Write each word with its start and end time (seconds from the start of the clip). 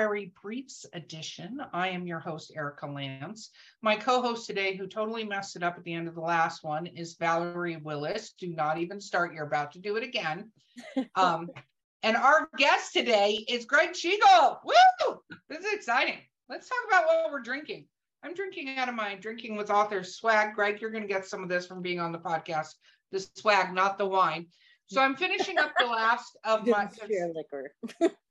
Literary 0.00 0.32
Briefs 0.40 0.86
edition. 0.94 1.60
I 1.74 1.90
am 1.90 2.06
your 2.06 2.20
host, 2.20 2.52
Erica 2.56 2.86
Lance. 2.86 3.50
My 3.82 3.96
co 3.96 4.22
host 4.22 4.46
today, 4.46 4.74
who 4.74 4.86
totally 4.86 5.24
messed 5.24 5.56
it 5.56 5.62
up 5.62 5.76
at 5.76 5.84
the 5.84 5.92
end 5.92 6.08
of 6.08 6.14
the 6.14 6.22
last 6.22 6.64
one, 6.64 6.86
is 6.86 7.16
Valerie 7.16 7.76
Willis. 7.76 8.32
Do 8.32 8.46
not 8.46 8.78
even 8.78 8.98
start, 8.98 9.34
you're 9.34 9.44
about 9.44 9.72
to 9.72 9.78
do 9.78 9.96
it 9.96 10.02
again. 10.02 10.50
Um, 11.16 11.50
and 12.02 12.16
our 12.16 12.48
guest 12.56 12.94
today 12.94 13.44
is 13.46 13.66
Gregg 13.66 13.90
Schigiel. 13.90 14.60
Woo! 14.64 15.20
This 15.50 15.66
is 15.66 15.74
exciting. 15.74 16.20
Let's 16.48 16.66
talk 16.66 16.78
about 16.88 17.04
what 17.04 17.30
we're 17.30 17.42
drinking. 17.42 17.84
I'm 18.24 18.32
drinking 18.32 18.78
out 18.78 18.88
of 18.88 18.94
my 18.94 19.16
drinking 19.16 19.56
with 19.56 19.70
authors 19.70 20.16
swag. 20.16 20.54
Greg, 20.54 20.80
you're 20.80 20.92
going 20.92 21.02
to 21.02 21.08
get 21.08 21.26
some 21.26 21.42
of 21.42 21.50
this 21.50 21.66
from 21.66 21.82
being 21.82 22.00
on 22.00 22.12
the 22.12 22.18
podcast. 22.18 22.72
The 23.12 23.26
swag, 23.36 23.74
not 23.74 23.98
the 23.98 24.06
wine. 24.06 24.46
So 24.86 25.02
I'm 25.02 25.14
finishing 25.14 25.58
up 25.58 25.72
the 25.78 25.86
last 25.86 26.38
of 26.44 26.66
my 26.66 26.88
Share 27.06 27.30
liquor. 27.34 27.74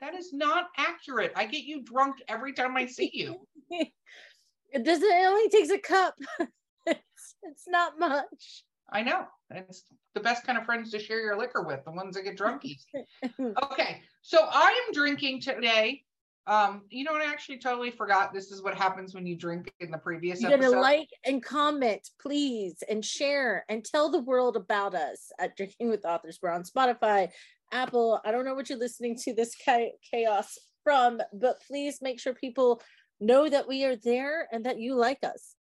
that 0.00 0.14
is 0.14 0.32
not 0.32 0.68
accurate. 0.76 1.32
I 1.36 1.46
get 1.46 1.64
you 1.64 1.82
drunk 1.82 2.16
every 2.28 2.52
time 2.52 2.76
I 2.76 2.86
see 2.86 3.10
you. 3.12 3.46
it 3.70 4.84
doesn't. 4.84 5.04
It 5.04 5.26
only 5.26 5.48
takes 5.48 5.70
a 5.70 5.78
cup. 5.78 6.14
it's, 6.86 7.34
it's 7.42 7.68
not 7.68 7.98
much. 7.98 8.64
I 8.92 9.02
know. 9.02 9.26
It's 9.50 9.84
the 10.14 10.20
best 10.20 10.44
kind 10.44 10.58
of 10.58 10.64
friends 10.64 10.90
to 10.90 10.98
share 10.98 11.20
your 11.20 11.38
liquor 11.38 11.62
with, 11.62 11.84
the 11.84 11.92
ones 11.92 12.16
that 12.16 12.22
get 12.22 12.38
drunkies. 12.38 12.84
okay. 13.62 14.02
So 14.22 14.38
I 14.50 14.86
am 14.86 14.92
drinking 14.92 15.40
today. 15.40 16.02
Um, 16.46 16.82
you 16.90 17.04
know 17.04 17.12
what? 17.12 17.22
I 17.22 17.30
actually 17.30 17.58
totally 17.58 17.90
forgot. 17.90 18.34
This 18.34 18.50
is 18.50 18.62
what 18.62 18.74
happens 18.74 19.14
when 19.14 19.24
you 19.26 19.34
drink 19.34 19.72
in 19.80 19.90
the 19.90 19.98
previous 19.98 20.42
You 20.42 20.48
episode. 20.48 20.72
gotta 20.72 20.80
like 20.80 21.08
and 21.24 21.42
comment, 21.42 22.10
please, 22.20 22.82
and 22.88 23.02
share 23.04 23.64
and 23.68 23.84
tell 23.84 24.10
the 24.10 24.20
world 24.20 24.56
about 24.56 24.94
us 24.94 25.32
at 25.38 25.56
Drinking 25.56 25.88
with 25.88 26.04
Authors. 26.04 26.38
We're 26.42 26.50
on 26.50 26.62
Spotify, 26.62 27.28
Apple. 27.72 28.20
I 28.24 28.30
don't 28.30 28.44
know 28.44 28.54
what 28.54 28.68
you're 28.68 28.78
listening 28.78 29.16
to 29.24 29.34
this 29.34 29.54
chaos 30.10 30.58
from, 30.82 31.20
but 31.32 31.62
please 31.66 32.00
make 32.02 32.20
sure 32.20 32.34
people 32.34 32.82
know 33.20 33.48
that 33.48 33.66
we 33.66 33.84
are 33.84 33.96
there 33.96 34.46
and 34.52 34.66
that 34.66 34.78
you 34.78 34.96
like 34.96 35.20
us. 35.22 35.54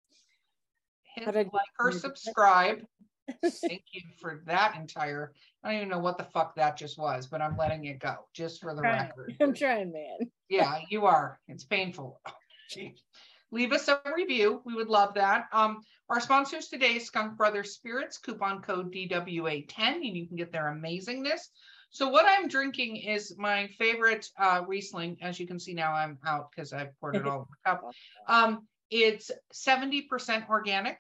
Hit 1.16 1.34
like 1.34 1.48
or 1.80 1.92
subscribe. 1.94 2.80
Thank 3.44 3.84
you 3.92 4.02
for 4.20 4.42
that 4.46 4.76
entire. 4.76 5.34
I 5.64 5.70
don't 5.70 5.78
even 5.78 5.90
know 5.90 6.00
what 6.00 6.18
the 6.18 6.26
fuck 6.26 6.56
that 6.56 6.78
just 6.78 6.98
was, 6.98 7.28
but 7.28 7.42
I'm 7.42 7.58
letting 7.58 7.86
it 7.86 8.00
go 8.00 8.16
just 8.34 8.62
for 8.62 8.76
the 8.76 8.82
Trying. 8.82 9.10
record. 9.10 9.36
I'm 9.42 9.54
trying, 9.54 9.92
man. 9.92 10.30
Yeah, 10.50 10.80
you 10.90 11.06
are. 11.06 11.40
It's 11.48 11.64
painful. 11.64 12.20
Oh. 12.76 12.90
Leave 13.52 13.72
us 13.72 13.88
a 13.88 14.02
review. 14.16 14.60
We 14.66 14.74
would 14.74 14.88
love 14.88 15.14
that. 15.14 15.46
Um, 15.54 15.84
our 16.10 16.20
sponsors 16.20 16.70
today 16.70 16.98
Skunk 16.98 17.38
Brothers 17.38 17.74
Spirits, 17.74 18.18
coupon 18.18 18.64
code 18.64 18.92
DWA10, 18.92 19.78
and 19.78 20.18
you 20.18 20.28
can 20.28 20.38
get 20.38 20.52
their 20.52 20.64
amazingness. 20.64 21.50
So 21.92 22.10
what 22.10 22.26
I'm 22.28 22.48
drinking 22.48 22.96
is 22.98 23.36
my 23.38 23.68
favorite 23.78 24.28
uh, 24.40 24.64
Riesling. 24.68 25.18
As 25.22 25.40
you 25.40 25.46
can 25.46 25.60
see 25.60 25.76
now, 25.76 25.94
I'm 25.94 26.18
out 26.26 26.50
because 26.50 26.74
I've 26.74 27.00
poured 27.00 27.16
it 27.16 27.28
all 27.28 27.42
in 27.42 27.46
the 27.52 27.70
cup. 27.70 27.84
Um, 28.28 28.68
it's 28.90 29.30
70% 29.54 30.50
organic. 30.50 30.98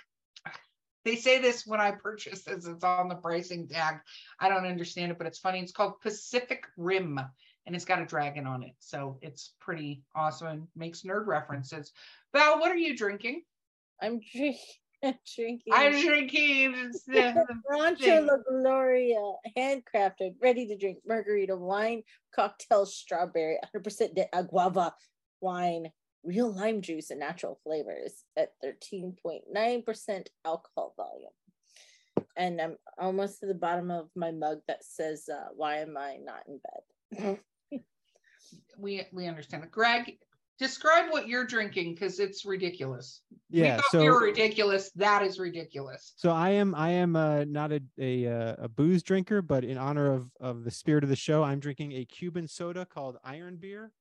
They 1.05 1.15
say 1.15 1.39
this 1.39 1.67
when 1.67 1.81
I 1.81 1.91
purchase 1.91 2.43
this, 2.43 2.65
it's 2.65 2.83
on 2.83 3.09
the 3.09 3.15
pricing 3.15 3.67
tag. 3.67 3.97
I 4.39 4.49
don't 4.49 4.65
understand 4.65 5.11
it, 5.11 5.17
but 5.17 5.27
it's 5.27 5.39
funny. 5.39 5.59
It's 5.59 5.71
called 5.71 5.99
Pacific 6.01 6.63
Rim 6.77 7.19
and 7.65 7.75
it's 7.75 7.85
got 7.85 8.01
a 8.01 8.05
dragon 8.05 8.45
on 8.45 8.63
it. 8.63 8.73
So 8.79 9.17
it's 9.21 9.53
pretty 9.59 10.03
awesome 10.15 10.47
and 10.47 10.67
makes 10.75 11.03
nerd 11.03 11.27
references. 11.27 11.91
Val, 12.33 12.59
what 12.59 12.71
are 12.71 12.77
you 12.77 12.95
drinking? 12.95 13.43
I'm 14.01 14.19
drink- 14.33 14.57
drinking. 15.35 15.73
I'm 15.73 16.01
drinking 16.01 16.91
the- 17.07 17.61
Rancho. 17.69 18.21
La 18.21 18.37
Gloria, 18.49 19.33
handcrafted, 19.57 20.35
ready 20.41 20.67
to 20.67 20.77
drink 20.77 20.99
margarita 21.05 21.55
wine, 21.55 22.03
cocktail 22.35 22.85
strawberry, 22.85 23.57
100% 23.75 24.15
de 24.15 24.27
guava 24.43 24.93
wine, 25.41 25.89
real 26.23 26.51
lime 26.51 26.81
juice, 26.81 27.09
and 27.09 27.19
natural 27.19 27.59
flavors 27.63 28.23
at 28.37 28.53
13.9% 28.63 30.27
alcohol 30.45 30.93
volume. 30.97 32.27
And 32.35 32.61
I'm 32.61 32.77
almost 32.97 33.39
to 33.39 33.47
the 33.47 33.53
bottom 33.53 33.91
of 33.91 34.09
my 34.15 34.31
mug 34.31 34.59
that 34.67 34.83
says, 34.83 35.29
uh, 35.29 35.49
Why 35.55 35.77
am 35.77 35.97
I 35.97 36.17
not 36.23 36.43
in 36.47 36.59
bed? 37.19 37.39
we 38.77 39.03
we 39.11 39.27
understand 39.27 39.63
it. 39.63 39.71
Gregg, 39.71 40.17
describe 40.59 41.11
what 41.11 41.27
you're 41.27 41.45
drinking 41.45 41.93
because 41.93 42.19
it's 42.19 42.45
ridiculous. 42.45 43.21
Yeah. 43.49 43.77
we 43.77 43.81
thought 43.81 43.99
we 44.01 44.07
So 44.07 44.15
ridiculous. 44.15 44.91
That 44.95 45.23
is 45.23 45.39
ridiculous. 45.39 46.13
so 46.15 46.31
I 46.31 46.49
am 46.51 46.75
I 46.75 46.91
am 46.91 47.15
uh, 47.15 47.43
not 47.45 47.71
a 47.71 47.81
a 47.99 48.27
uh, 48.27 48.55
a 48.59 48.69
booze 48.69 49.03
drinker, 49.03 49.41
but 49.41 49.63
in 49.63 49.77
honor 49.77 50.11
of 50.11 50.29
of 50.39 50.63
the 50.63 50.71
spirit 50.71 51.03
of 51.03 51.09
the 51.09 51.15
show, 51.15 51.43
I'm 51.43 51.59
drinking 51.59 51.93
a 51.93 52.05
Cuban 52.05 52.47
soda 52.47 52.85
called 52.85 53.17
Iron 53.23 53.57
Beer, 53.57 53.91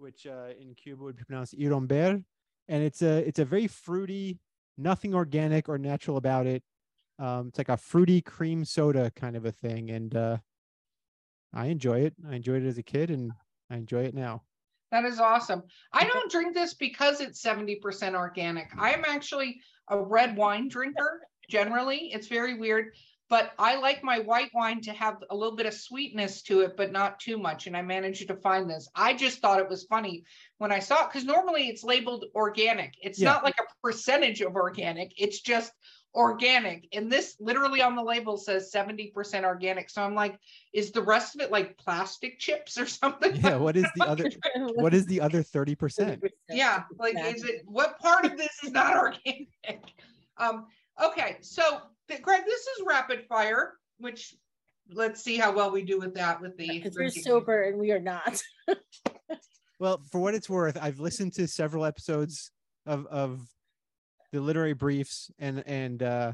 which 0.00 0.26
uh, 0.26 0.48
in 0.60 0.74
Cuba 0.74 1.04
would 1.04 1.16
be 1.16 1.24
pronounced 1.24 1.58
Iromber, 1.58 2.22
and 2.68 2.82
it's 2.82 3.02
a 3.02 3.18
it's 3.26 3.38
a 3.38 3.44
very 3.44 3.66
fruity, 3.66 4.38
nothing 4.78 5.14
organic 5.14 5.68
or 5.68 5.78
natural 5.78 6.16
about 6.16 6.46
it. 6.46 6.62
Um, 7.18 7.48
it's 7.48 7.58
like 7.58 7.68
a 7.68 7.76
fruity 7.76 8.22
cream 8.22 8.64
soda 8.64 9.10
kind 9.14 9.36
of 9.36 9.44
a 9.44 9.52
thing, 9.52 9.90
and 9.90 10.14
uh, 10.16 10.38
I 11.52 11.66
enjoy 11.66 12.00
it. 12.00 12.14
I 12.28 12.34
enjoyed 12.34 12.62
it 12.62 12.68
as 12.68 12.78
a 12.78 12.82
kid, 12.82 13.10
and 13.10 13.32
I 13.70 13.76
enjoy 13.76 14.04
it 14.04 14.14
now. 14.14 14.42
That 14.90 15.04
is 15.04 15.20
awesome. 15.20 15.62
I 15.92 16.04
don't 16.04 16.30
drink 16.30 16.54
this 16.54 16.74
because 16.74 17.20
it's 17.20 17.40
70% 17.42 18.14
organic. 18.14 18.70
I 18.76 18.92
am 18.92 19.04
actually 19.06 19.60
a 19.88 20.00
red 20.00 20.36
wine 20.36 20.68
drinker 20.68 21.20
generally. 21.48 22.10
It's 22.12 22.26
very 22.26 22.58
weird, 22.58 22.94
but 23.30 23.52
I 23.58 23.76
like 23.76 24.02
my 24.04 24.18
white 24.18 24.50
wine 24.52 24.80
to 24.82 24.92
have 24.92 25.22
a 25.30 25.36
little 25.36 25.54
bit 25.56 25.66
of 25.66 25.72
sweetness 25.72 26.42
to 26.42 26.60
it, 26.62 26.76
but 26.76 26.90
not 26.90 27.20
too 27.20 27.38
much. 27.38 27.66
And 27.68 27.76
I 27.76 27.80
managed 27.82 28.26
to 28.26 28.34
find 28.34 28.68
this. 28.68 28.88
I 28.94 29.14
just 29.14 29.38
thought 29.38 29.60
it 29.60 29.68
was 29.68 29.84
funny 29.84 30.24
when 30.58 30.72
I 30.72 30.80
saw 30.80 31.04
it 31.04 31.10
because 31.12 31.24
normally 31.24 31.68
it's 31.68 31.84
labeled 31.84 32.24
organic. 32.34 32.94
It's 33.00 33.20
Yeah. 33.20 33.30
not 33.30 33.44
like 33.44 33.58
a 33.60 33.64
percentage 33.82 34.40
of 34.40 34.56
organic, 34.56 35.12
it's 35.16 35.40
just 35.40 35.72
organic. 36.12 36.88
And 36.92 37.10
this 37.10 37.36
literally 37.38 37.82
on 37.82 37.94
the 37.94 38.02
label 38.02 38.36
says 38.36 38.72
70% 38.74 39.44
organic. 39.44 39.88
So 39.90 40.02
I'm 40.02 40.16
like, 40.16 40.36
is 40.72 40.90
the 40.90 41.00
rest 41.02 41.36
of 41.36 41.40
it 41.40 41.52
like 41.52 41.78
plastic 41.78 42.40
chips 42.40 42.76
or 42.78 42.86
something? 43.00 43.36
Yeah. 43.36 43.56
What 43.56 43.76
is 43.76 43.86
the 43.94 44.06
other? 44.08 44.28
What 44.74 44.92
is 44.92 45.06
the 45.06 45.20
other 45.20 45.44
thirty 45.44 45.76
percent? 45.76 46.20
yeah 46.48 46.82
like 46.98 47.14
is 47.16 47.44
it 47.44 47.62
what 47.64 47.96
part 48.00 48.24
of 48.24 48.36
this 48.36 48.50
is 48.64 48.72
not 48.72 48.96
organic 49.04 49.48
um 50.36 50.66
okay 51.00 51.36
so 51.42 51.62
th- 51.62 51.82
gregg 52.18 52.42
this 52.44 52.60
is 52.60 52.84
rapid 52.86 53.24
fire 53.28 53.74
which 53.98 54.34
let's 54.92 55.22
see 55.22 55.36
how 55.36 55.52
well 55.52 55.70
we 55.70 55.82
do 55.82 55.98
with 55.98 56.14
that 56.14 56.40
with 56.40 56.56
the 56.56 56.66
Because 56.66 56.96
we're 56.96 57.10
sober 57.10 57.62
and 57.62 57.78
we 57.78 57.92
are 57.92 58.00
not. 58.00 58.42
Well, 59.80 60.02
for 60.12 60.20
what 60.20 60.34
it's 60.34 60.48
worth, 60.48 60.76
I've 60.78 61.00
listened 61.00 61.32
to 61.36 61.48
several 61.48 61.86
episodes 61.86 62.52
of 62.84 63.06
of 63.06 63.40
the 64.30 64.40
literary 64.40 64.74
briefs, 64.74 65.30
and 65.38 65.64
and 65.66 66.02
uh, 66.02 66.32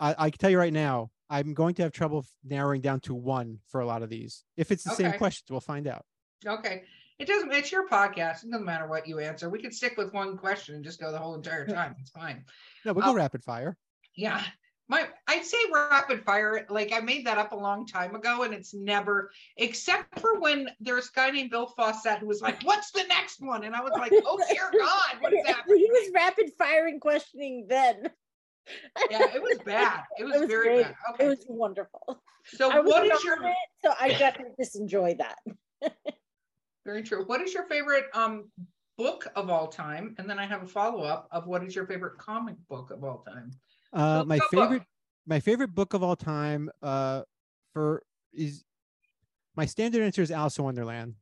I, 0.00 0.16
I 0.18 0.30
can 0.30 0.38
tell 0.38 0.50
you 0.50 0.58
right 0.58 0.72
now, 0.72 1.12
I'm 1.30 1.54
going 1.54 1.76
to 1.76 1.82
have 1.82 1.92
trouble 1.92 2.26
narrowing 2.42 2.80
down 2.80 2.98
to 3.02 3.14
one 3.14 3.60
for 3.68 3.80
a 3.80 3.86
lot 3.86 4.02
of 4.02 4.10
these. 4.10 4.42
If 4.56 4.72
it's 4.72 4.82
the 4.82 4.96
same 4.96 5.12
questions, 5.12 5.44
we'll 5.48 5.60
find 5.60 5.86
out. 5.86 6.04
okay. 6.44 6.82
It 7.20 7.28
doesn't 7.28 7.52
it's 7.52 7.70
your 7.70 7.88
podcast. 7.88 8.42
It 8.42 8.50
doesn't 8.50 8.66
matter 8.66 8.88
what 8.88 9.06
you 9.06 9.20
answer. 9.20 9.48
We 9.48 9.62
could 9.62 9.72
stick 9.72 9.96
with 9.96 10.12
one 10.12 10.36
question 10.36 10.74
and 10.74 10.82
just 10.82 11.00
go 11.00 11.12
the 11.12 11.18
whole 11.18 11.36
entire 11.36 11.64
time. 11.64 11.94
It's 12.00 12.10
fine. 12.10 12.44
No, 12.84 12.94
we'll 12.94 13.04
go 13.04 13.14
rapid 13.14 13.44
fire. 13.44 13.76
yeah 14.16 14.42
my 14.88 15.06
i'd 15.28 15.44
say 15.44 15.56
rapid 15.72 16.22
fire 16.24 16.66
like 16.68 16.92
i 16.92 17.00
made 17.00 17.26
that 17.26 17.38
up 17.38 17.52
a 17.52 17.56
long 17.56 17.86
time 17.86 18.14
ago 18.14 18.42
and 18.42 18.52
it's 18.52 18.74
never 18.74 19.30
except 19.56 20.18
for 20.20 20.38
when 20.40 20.68
there's 20.80 21.08
a 21.08 21.12
guy 21.14 21.30
named 21.30 21.50
bill 21.50 21.66
fawcett 21.66 22.18
who 22.18 22.26
was 22.26 22.42
like 22.42 22.62
what's 22.64 22.90
the 22.90 23.04
next 23.04 23.40
one 23.40 23.64
and 23.64 23.74
i 23.74 23.80
was 23.80 23.92
like 23.96 24.12
oh 24.26 24.38
dear 24.50 24.70
god 24.78 25.16
what 25.20 25.32
is 25.32 25.40
happening 25.46 25.78
he 25.78 25.90
was 25.90 26.10
rapid 26.14 26.50
firing 26.58 27.00
questioning 27.00 27.66
then. 27.68 28.10
yeah 29.10 29.26
it 29.34 29.42
was 29.42 29.58
bad 29.64 30.02
it 30.18 30.24
was, 30.24 30.34
It 30.36 30.40
was 30.40 30.48
very 30.48 30.74
great. 30.82 30.82
bad 30.86 30.94
It 31.20 31.26
was 31.28 31.44
wonderful. 31.48 32.22
so 32.46 32.70
I 32.70 32.80
what 32.80 33.06
is 33.06 33.24
your 33.24 33.42
it, 33.42 33.54
so 33.84 33.92
I 33.98 34.08
to 34.08 34.44
just 34.58 34.76
enjoy 34.76 35.16
that. 35.18 35.38
very 36.84 37.02
true 37.02 37.24
what 37.24 37.40
is 37.40 37.54
your 37.54 37.64
favorite 37.64 38.04
um 38.14 38.44
book 38.98 39.26
of 39.34 39.48
all 39.50 39.66
time 39.66 40.14
and 40.18 40.28
then 40.30 40.38
i 40.38 40.46
have 40.46 40.62
a 40.62 40.66
follow-up 40.66 41.26
of 41.32 41.46
what 41.46 41.64
is 41.64 41.74
your 41.74 41.86
favorite 41.86 42.16
comic 42.18 42.54
book 42.68 42.90
of 42.90 43.02
all 43.02 43.18
time 43.26 43.50
Uh, 43.94 44.20
So 44.20 44.24
my 44.26 44.38
go 44.38 44.44
book. 44.52 44.60
favorite, 44.70 44.82
my 45.26 45.40
favorite 45.40 45.74
book 45.74 45.94
of 45.94 46.02
all 46.02 46.16
time, 46.16 46.70
uh, 46.82 47.22
for 47.72 48.02
is 48.32 48.64
my 49.56 49.64
standard 49.66 50.02
answer 50.02 50.20
is 50.22 50.30
Alice 50.30 50.58
in 50.58 50.64
Wonderland. 50.64 51.14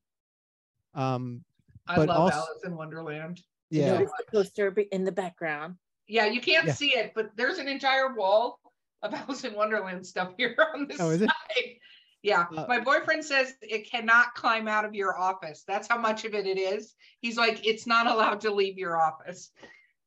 Um, 0.95 1.45
I 1.87 1.97
But 1.97 2.09
love 2.09 2.19
also- 2.21 2.37
Alice 2.39 2.65
in 2.65 2.75
Wonderland. 2.77 3.43
yeah, 3.71 3.93
Notice 3.95 4.13
the 4.19 4.25
poster 4.33 4.69
in 4.91 5.05
the 5.05 5.13
background. 5.13 5.77
Yeah, 6.07 6.27
you 6.27 6.41
can't 6.41 6.67
Yeah. 6.67 6.73
see 6.75 6.97
it, 6.97 7.13
but 7.15 7.37
there's 7.37 7.59
an 7.59 7.69
entire 7.69 8.15
wall 8.15 8.59
of 9.03 9.13
Alice 9.15 9.45
in 9.45 9.55
Wonderland 9.55 10.07
stuff 10.07 10.33
here 10.37 10.57
on 10.75 10.87
this 10.89 10.99
Oh, 11.01 11.11
is 11.11 11.21
it? 11.23 11.29
side. 11.29 11.79
Yeah, 12.23 12.47
Uh, 12.57 12.67
my 12.69 12.79
boyfriend 12.79 13.25
says 13.25 13.55
it 13.63 13.91
cannot 13.91 14.33
climb 14.35 14.69
out 14.69 14.85
of 14.85 14.95
your 14.95 15.19
office. 15.19 15.65
That's 15.67 15.89
how 15.89 15.99
much 15.99 16.25
of 16.25 16.35
it 16.35 16.47
it 16.47 16.57
is. 16.59 16.95
He's 17.21 17.37
like, 17.37 17.67
it's 17.67 17.85
not 17.87 18.07
allowed 18.07 18.41
to 18.43 18.51
leave 18.53 18.79
your 18.79 18.97
office. 18.97 19.51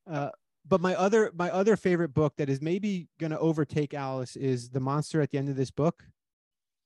Uh, 0.07 0.29
but 0.67 0.81
my 0.81 0.95
other 0.95 1.31
my 1.35 1.49
other 1.51 1.75
favorite 1.75 2.13
book 2.13 2.35
that 2.37 2.49
is 2.49 2.61
maybe 2.61 3.07
going 3.19 3.31
to 3.31 3.39
overtake 3.39 3.93
Alice 3.93 4.35
is 4.35 4.69
The 4.69 4.79
Monster 4.79 5.21
at 5.21 5.29
the 5.31 5.37
End 5.37 5.49
of 5.49 5.55
This 5.55 5.71
Book, 5.71 6.03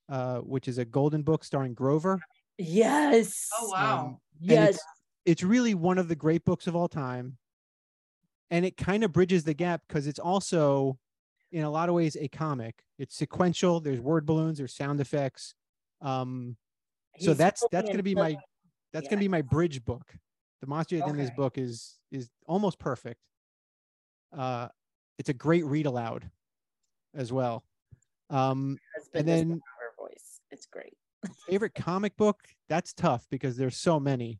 uh, 0.09 0.39
which 0.39 0.67
is 0.67 0.77
a 0.77 0.85
golden 0.85 1.21
book 1.21 1.43
starring 1.43 1.73
Grover. 1.73 2.19
Yes. 2.57 3.47
Oh 3.59 3.69
wow. 3.71 3.99
Um, 3.99 4.17
Yes. 4.41 4.75
it's, 4.75 4.83
it's 5.25 5.43
really 5.43 5.73
one 5.73 5.97
of 5.97 6.07
the 6.07 6.15
great 6.15 6.45
books 6.45 6.67
of 6.67 6.75
all 6.75 6.87
time. 6.87 7.37
And 8.51 8.65
it 8.65 8.77
kind 8.77 9.03
of 9.03 9.11
bridges 9.11 9.43
the 9.43 9.53
gap 9.53 9.81
because 9.87 10.07
it's 10.07 10.17
also, 10.17 10.97
in 11.51 11.63
a 11.63 11.69
lot 11.69 11.89
of 11.89 11.95
ways, 11.95 12.17
a 12.19 12.27
comic. 12.29 12.83
It's 12.97 13.15
sequential. 13.15 13.79
There's 13.79 13.99
word 13.99 14.25
balloons. 14.25 14.57
There's 14.57 14.73
sound 14.73 14.99
effects. 14.99 15.53
Um, 16.01 16.55
so 17.19 17.31
He's 17.31 17.37
that's 17.37 17.65
that's 17.71 17.85
going 17.85 17.97
to 17.97 18.03
be 18.03 18.15
my 18.15 18.37
that's 18.93 19.03
yeah. 19.03 19.09
going 19.09 19.19
to 19.19 19.23
be 19.23 19.27
my 19.27 19.41
bridge 19.41 19.83
book. 19.83 20.15
The 20.61 20.67
monster 20.67 20.95
at 20.95 21.03
the 21.03 21.09
end 21.09 21.19
of 21.19 21.25
this 21.25 21.35
book 21.35 21.57
is 21.57 21.99
is 22.11 22.29
almost 22.47 22.79
perfect. 22.79 23.19
Uh, 24.35 24.67
it's 25.17 25.29
a 25.29 25.33
great 25.33 25.65
read 25.65 25.85
aloud, 25.85 26.29
as 27.15 27.31
well. 27.31 27.63
Um, 28.29 28.77
and 29.13 29.27
then- 29.27 29.49
the 29.49 29.55
power 29.55 30.07
voice. 30.07 30.39
It's 30.51 30.65
great. 30.65 30.93
favorite 31.47 31.75
comic 31.75 32.15
book 32.15 32.37
that's 32.69 32.93
tough 32.93 33.25
because 33.29 33.57
there's 33.57 33.75
so 33.75 33.99
many 33.99 34.39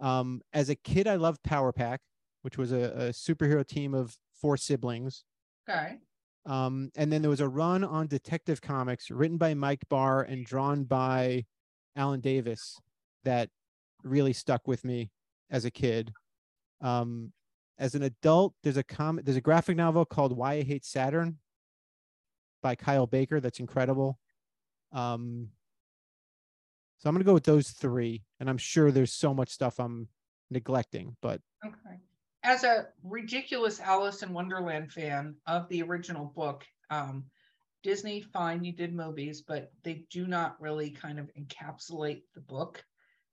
um 0.00 0.40
as 0.54 0.70
a 0.70 0.74
kid 0.74 1.06
i 1.06 1.16
loved 1.16 1.42
power 1.42 1.70
pack 1.70 2.00
which 2.40 2.56
was 2.56 2.72
a, 2.72 2.76
a 2.76 3.08
superhero 3.10 3.64
team 3.66 3.92
of 3.92 4.16
four 4.32 4.56
siblings 4.56 5.22
Okay. 5.68 5.98
um 6.46 6.90
and 6.96 7.12
then 7.12 7.20
there 7.20 7.28
was 7.28 7.40
a 7.42 7.48
run 7.48 7.84
on 7.84 8.06
detective 8.06 8.62
comics 8.62 9.10
written 9.10 9.36
by 9.36 9.52
mike 9.52 9.82
barr 9.90 10.22
and 10.22 10.46
drawn 10.46 10.84
by 10.84 11.44
alan 11.94 12.20
davis 12.20 12.80
that 13.24 13.50
really 14.02 14.32
stuck 14.32 14.66
with 14.66 14.82
me 14.82 15.10
as 15.50 15.66
a 15.66 15.70
kid 15.70 16.10
um 16.80 17.32
as 17.78 17.94
an 17.94 18.02
adult 18.02 18.54
there's 18.62 18.76
a 18.76 18.82
comic 18.82 19.24
there's 19.24 19.36
a 19.36 19.40
graphic 19.40 19.76
novel 19.76 20.04
called 20.04 20.36
why 20.36 20.54
i 20.54 20.62
hate 20.62 20.84
saturn 20.84 21.38
by 22.62 22.74
kyle 22.74 23.06
baker 23.06 23.40
that's 23.40 23.60
incredible 23.60 24.18
um 24.92 25.48
so 27.04 27.10
I'm 27.10 27.14
gonna 27.14 27.24
go 27.26 27.34
with 27.34 27.44
those 27.44 27.68
three, 27.68 28.22
and 28.40 28.48
I'm 28.48 28.56
sure 28.56 28.90
there's 28.90 29.12
so 29.12 29.34
much 29.34 29.50
stuff 29.50 29.78
I'm 29.78 30.08
neglecting, 30.50 31.14
but 31.20 31.42
Okay. 31.62 31.98
As 32.42 32.64
a 32.64 32.88
ridiculous 33.02 33.78
Alice 33.78 34.22
in 34.22 34.32
Wonderland 34.32 34.90
fan 34.90 35.34
of 35.46 35.68
the 35.68 35.82
original 35.82 36.32
book, 36.34 36.64
um, 36.88 37.24
Disney, 37.82 38.22
fine, 38.22 38.64
you 38.64 38.72
did 38.72 38.94
movies, 38.94 39.42
but 39.42 39.70
they 39.82 40.06
do 40.10 40.26
not 40.26 40.58
really 40.60 40.90
kind 40.90 41.18
of 41.18 41.30
encapsulate 41.38 42.22
the 42.34 42.40
book 42.40 42.82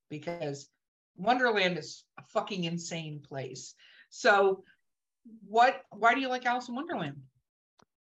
because 0.10 0.68
Wonderland 1.16 1.78
is 1.78 2.04
a 2.20 2.24
fucking 2.24 2.66
insane 2.66 3.22
place. 3.22 3.74
So, 4.12 4.63
what? 5.48 5.84
Why 5.90 6.13
do 6.13 6.22
you 6.22 6.30
like 6.30 6.46
Alice 6.46 6.69
in 6.69 6.75
Wonderland? 6.75 7.16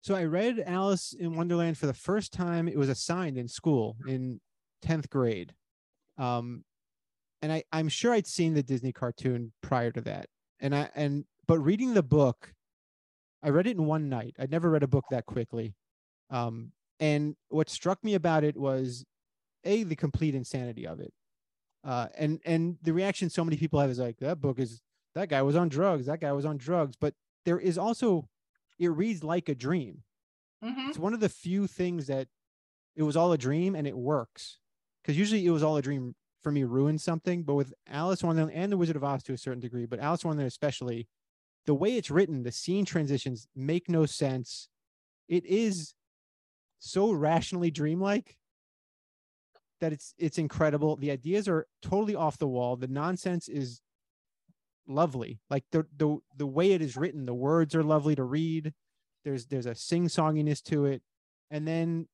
so 0.03 0.15
I 0.15 0.25
read 0.25 0.61
Alice 0.65 1.13
in 1.17 1.33
Wonderland 1.33 1.77
for 1.77 1.87
the 1.87 1.93
first 1.93 2.33
time. 2.33 2.67
It 2.67 2.77
was 2.77 2.89
assigned 2.89 3.37
in 3.37 3.47
school 3.47 3.95
in 4.05 4.41
10th 4.85 5.09
grade. 5.09 5.53
Um, 6.17 6.65
and 7.41 7.53
I, 7.53 7.63
I'm 7.71 7.87
sure 7.87 8.11
I'd 8.11 8.27
seen 8.27 8.53
the 8.53 8.61
Disney 8.61 8.91
cartoon 8.91 9.53
prior 9.61 9.91
to 9.91 10.01
that. 10.01 10.27
And 10.59 10.75
I 10.75 10.89
and 10.93 11.23
but 11.47 11.59
reading 11.59 11.93
the 11.93 12.03
book, 12.03 12.53
I 13.41 13.49
read 13.49 13.65
it 13.65 13.77
in 13.77 13.85
one 13.85 14.09
night. 14.09 14.35
I'd 14.37 14.51
never 14.51 14.69
read 14.69 14.83
a 14.83 14.87
book 14.87 15.05
that 15.09 15.25
quickly. 15.25 15.73
Um, 16.29 16.73
and 16.99 17.37
what 17.47 17.69
struck 17.69 18.03
me 18.03 18.15
about 18.15 18.43
it 18.43 18.57
was 18.57 19.05
a 19.63 19.83
the 19.83 19.95
complete 19.95 20.35
insanity 20.35 20.85
of 20.85 20.99
it. 20.99 21.13
Uh, 21.81 22.07
and 22.17 22.41
and 22.45 22.77
the 22.81 22.91
reaction 22.91 23.29
so 23.29 23.45
many 23.45 23.55
people 23.55 23.79
have 23.79 23.89
is 23.89 23.99
like 23.99 24.17
that 24.19 24.41
book 24.41 24.59
is 24.59 24.81
that 25.15 25.29
guy 25.29 25.41
was 25.41 25.55
on 25.55 25.69
drugs, 25.69 26.05
that 26.07 26.19
guy 26.21 26.31
was 26.31 26.45
on 26.45 26.57
drugs. 26.57 26.95
But 26.99 27.15
there 27.45 27.59
is 27.59 27.77
also 27.77 28.29
it 28.79 28.87
reads 28.89 29.23
like 29.23 29.49
a 29.49 29.55
dream. 29.55 30.03
Mhm. 30.63 30.89
It's 30.89 30.97
one 30.97 31.13
of 31.13 31.19
the 31.19 31.29
few 31.29 31.67
things 31.67 32.07
that 32.07 32.27
it 32.95 33.03
was 33.03 33.15
all 33.17 33.31
a 33.31 33.37
dream 33.37 33.75
and 33.75 33.87
it 33.87 33.97
works. 33.97 34.59
Because 35.01 35.17
usually 35.17 35.45
it 35.45 35.51
was 35.51 35.63
all 35.63 35.77
a 35.77 35.81
dream 35.81 36.15
for 36.41 36.51
me 36.51 36.63
ruins 36.63 37.03
something. 37.03 37.43
But 37.43 37.55
with 37.55 37.73
Alice 37.87 38.23
Wonderland 38.23 38.55
and 38.55 38.71
the 38.71 38.77
Wizard 38.77 38.95
of 38.95 39.03
Oz 39.03 39.23
to 39.23 39.33
a 39.33 39.37
certain 39.37 39.59
degree, 39.59 39.85
but 39.85 39.99
Alice 39.99 40.25
Wonderland 40.25 40.47
especially, 40.47 41.07
the 41.65 41.75
way 41.75 41.95
it's 41.97 42.11
written, 42.11 42.43
the 42.43 42.51
scene 42.51 42.85
transitions 42.85 43.47
make 43.55 43.89
no 43.89 44.05
sense. 44.05 44.69
It 45.27 45.45
is 45.45 45.93
so 46.79 47.11
rationally 47.11 47.71
dreamlike 47.71 48.37
that 49.79 49.93
it's 49.93 50.13
it's 50.17 50.37
incredible. 50.37 50.95
The 50.95 51.11
ideas 51.11 51.47
are 51.47 51.67
totally 51.81 52.15
off 52.15 52.37
the 52.37 52.47
wall. 52.47 52.75
The 52.75 52.87
nonsense 52.87 53.47
is 53.47 53.81
lovely. 54.87 55.39
Like 55.49 55.63
the 55.71 55.85
the 55.97 56.17
the 56.37 56.47
way 56.47 56.71
it 56.71 56.81
is 56.81 56.97
written, 56.97 57.25
the 57.25 57.33
words 57.33 57.75
are 57.75 57.83
lovely 57.83 58.15
to 58.15 58.23
read. 58.23 58.73
There's 59.23 59.45
there's 59.45 59.65
a 59.65 59.75
sing-songiness 59.75 60.61
to 60.63 60.85
it. 60.85 61.01
And 61.51 61.67
then 61.67 62.07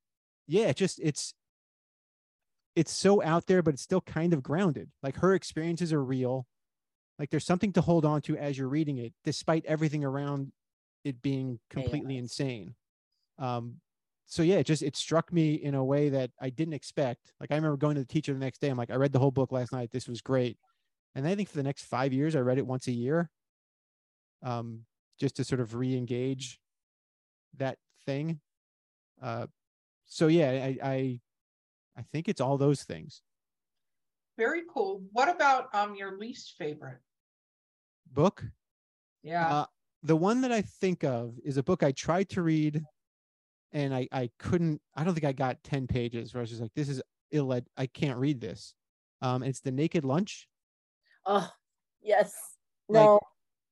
yeah, 0.47 0.67
it 0.67 0.75
just 0.75 0.99
it's 1.01 1.33
it's 2.75 2.91
so 2.91 3.21
out 3.23 3.47
there, 3.47 3.61
but 3.61 3.73
it's 3.73 3.83
still 3.83 4.01
kind 4.01 4.33
of 4.33 4.43
grounded. 4.43 4.89
Like 5.03 5.17
her 5.17 5.33
experiences 5.33 5.91
are 5.91 6.03
real. 6.03 6.45
Like 7.17 7.29
there's 7.29 7.45
something 7.45 7.73
to 7.73 7.81
hold 7.81 8.05
on 8.05 8.21
to 8.23 8.37
as 8.37 8.57
you're 8.57 8.69
reading 8.69 8.97
it, 8.97 9.13
despite 9.25 9.65
everything 9.65 10.05
around 10.05 10.51
it 11.03 11.21
being 11.21 11.59
completely 11.69 12.15
Chaos. 12.15 12.23
insane. 12.23 12.75
Um, 13.37 13.75
so 14.25 14.43
yeah, 14.43 14.57
it 14.57 14.65
just 14.65 14.83
it 14.83 14.95
struck 14.95 15.33
me 15.33 15.55
in 15.55 15.73
a 15.73 15.83
way 15.83 16.09
that 16.09 16.31
I 16.39 16.49
didn't 16.49 16.75
expect. 16.75 17.33
Like 17.39 17.51
I 17.51 17.55
remember 17.55 17.77
going 17.77 17.95
to 17.95 18.01
the 18.01 18.07
teacher 18.07 18.31
the 18.31 18.39
next 18.39 18.61
day. 18.61 18.69
I'm 18.69 18.77
like, 18.77 18.91
I 18.91 18.95
read 18.95 19.11
the 19.11 19.19
whole 19.19 19.31
book 19.31 19.51
last 19.51 19.73
night. 19.73 19.89
This 19.91 20.07
was 20.07 20.21
great. 20.21 20.57
And 21.15 21.27
I 21.27 21.35
think 21.35 21.49
for 21.49 21.57
the 21.57 21.63
next 21.63 21.85
five 21.85 22.13
years, 22.13 22.35
I 22.35 22.39
read 22.39 22.57
it 22.57 22.67
once 22.67 22.87
a 22.87 22.91
year, 22.91 23.29
um, 24.43 24.85
just 25.19 25.35
to 25.37 25.43
sort 25.43 25.59
of 25.59 25.75
re-engage 25.75 26.59
that 27.57 27.77
thing. 28.05 28.39
Uh, 29.21 29.47
so 30.05 30.27
yeah, 30.27 30.49
I, 30.49 30.77
I 30.81 31.19
I 31.97 32.01
think 32.13 32.29
it's 32.29 32.39
all 32.39 32.57
those 32.57 32.83
things. 32.83 33.21
Very 34.37 34.61
cool. 34.73 35.03
What 35.11 35.29
about 35.29 35.73
um 35.73 35.95
your 35.95 36.17
least 36.17 36.55
favorite? 36.57 36.99
Book. 38.11 38.45
Yeah. 39.23 39.47
Uh, 39.47 39.65
the 40.03 40.15
one 40.15 40.41
that 40.41 40.51
I 40.51 40.61
think 40.61 41.03
of 41.03 41.37
is 41.43 41.57
a 41.57 41.63
book 41.63 41.83
I 41.83 41.91
tried 41.91 42.29
to 42.29 42.41
read, 42.41 42.83
and 43.73 43.93
I 43.93 44.07
I 44.11 44.29
couldn't. 44.39 44.81
I 44.95 45.03
don't 45.03 45.13
think 45.13 45.25
I 45.25 45.33
got 45.33 45.61
ten 45.63 45.87
pages. 45.87 46.33
Where 46.33 46.39
I 46.39 46.43
was 46.43 46.49
just 46.51 46.61
like, 46.61 46.73
this 46.73 46.87
is 46.87 47.01
ill. 47.31 47.51
I 47.75 47.85
can't 47.87 48.17
read 48.17 48.39
this. 48.39 48.73
Um, 49.21 49.43
it's 49.43 49.59
the 49.59 49.71
Naked 49.71 50.05
Lunch. 50.05 50.47
Oh, 51.29 51.49
yes. 52.01 52.33
Like, 52.89 53.03
No. 53.05 53.19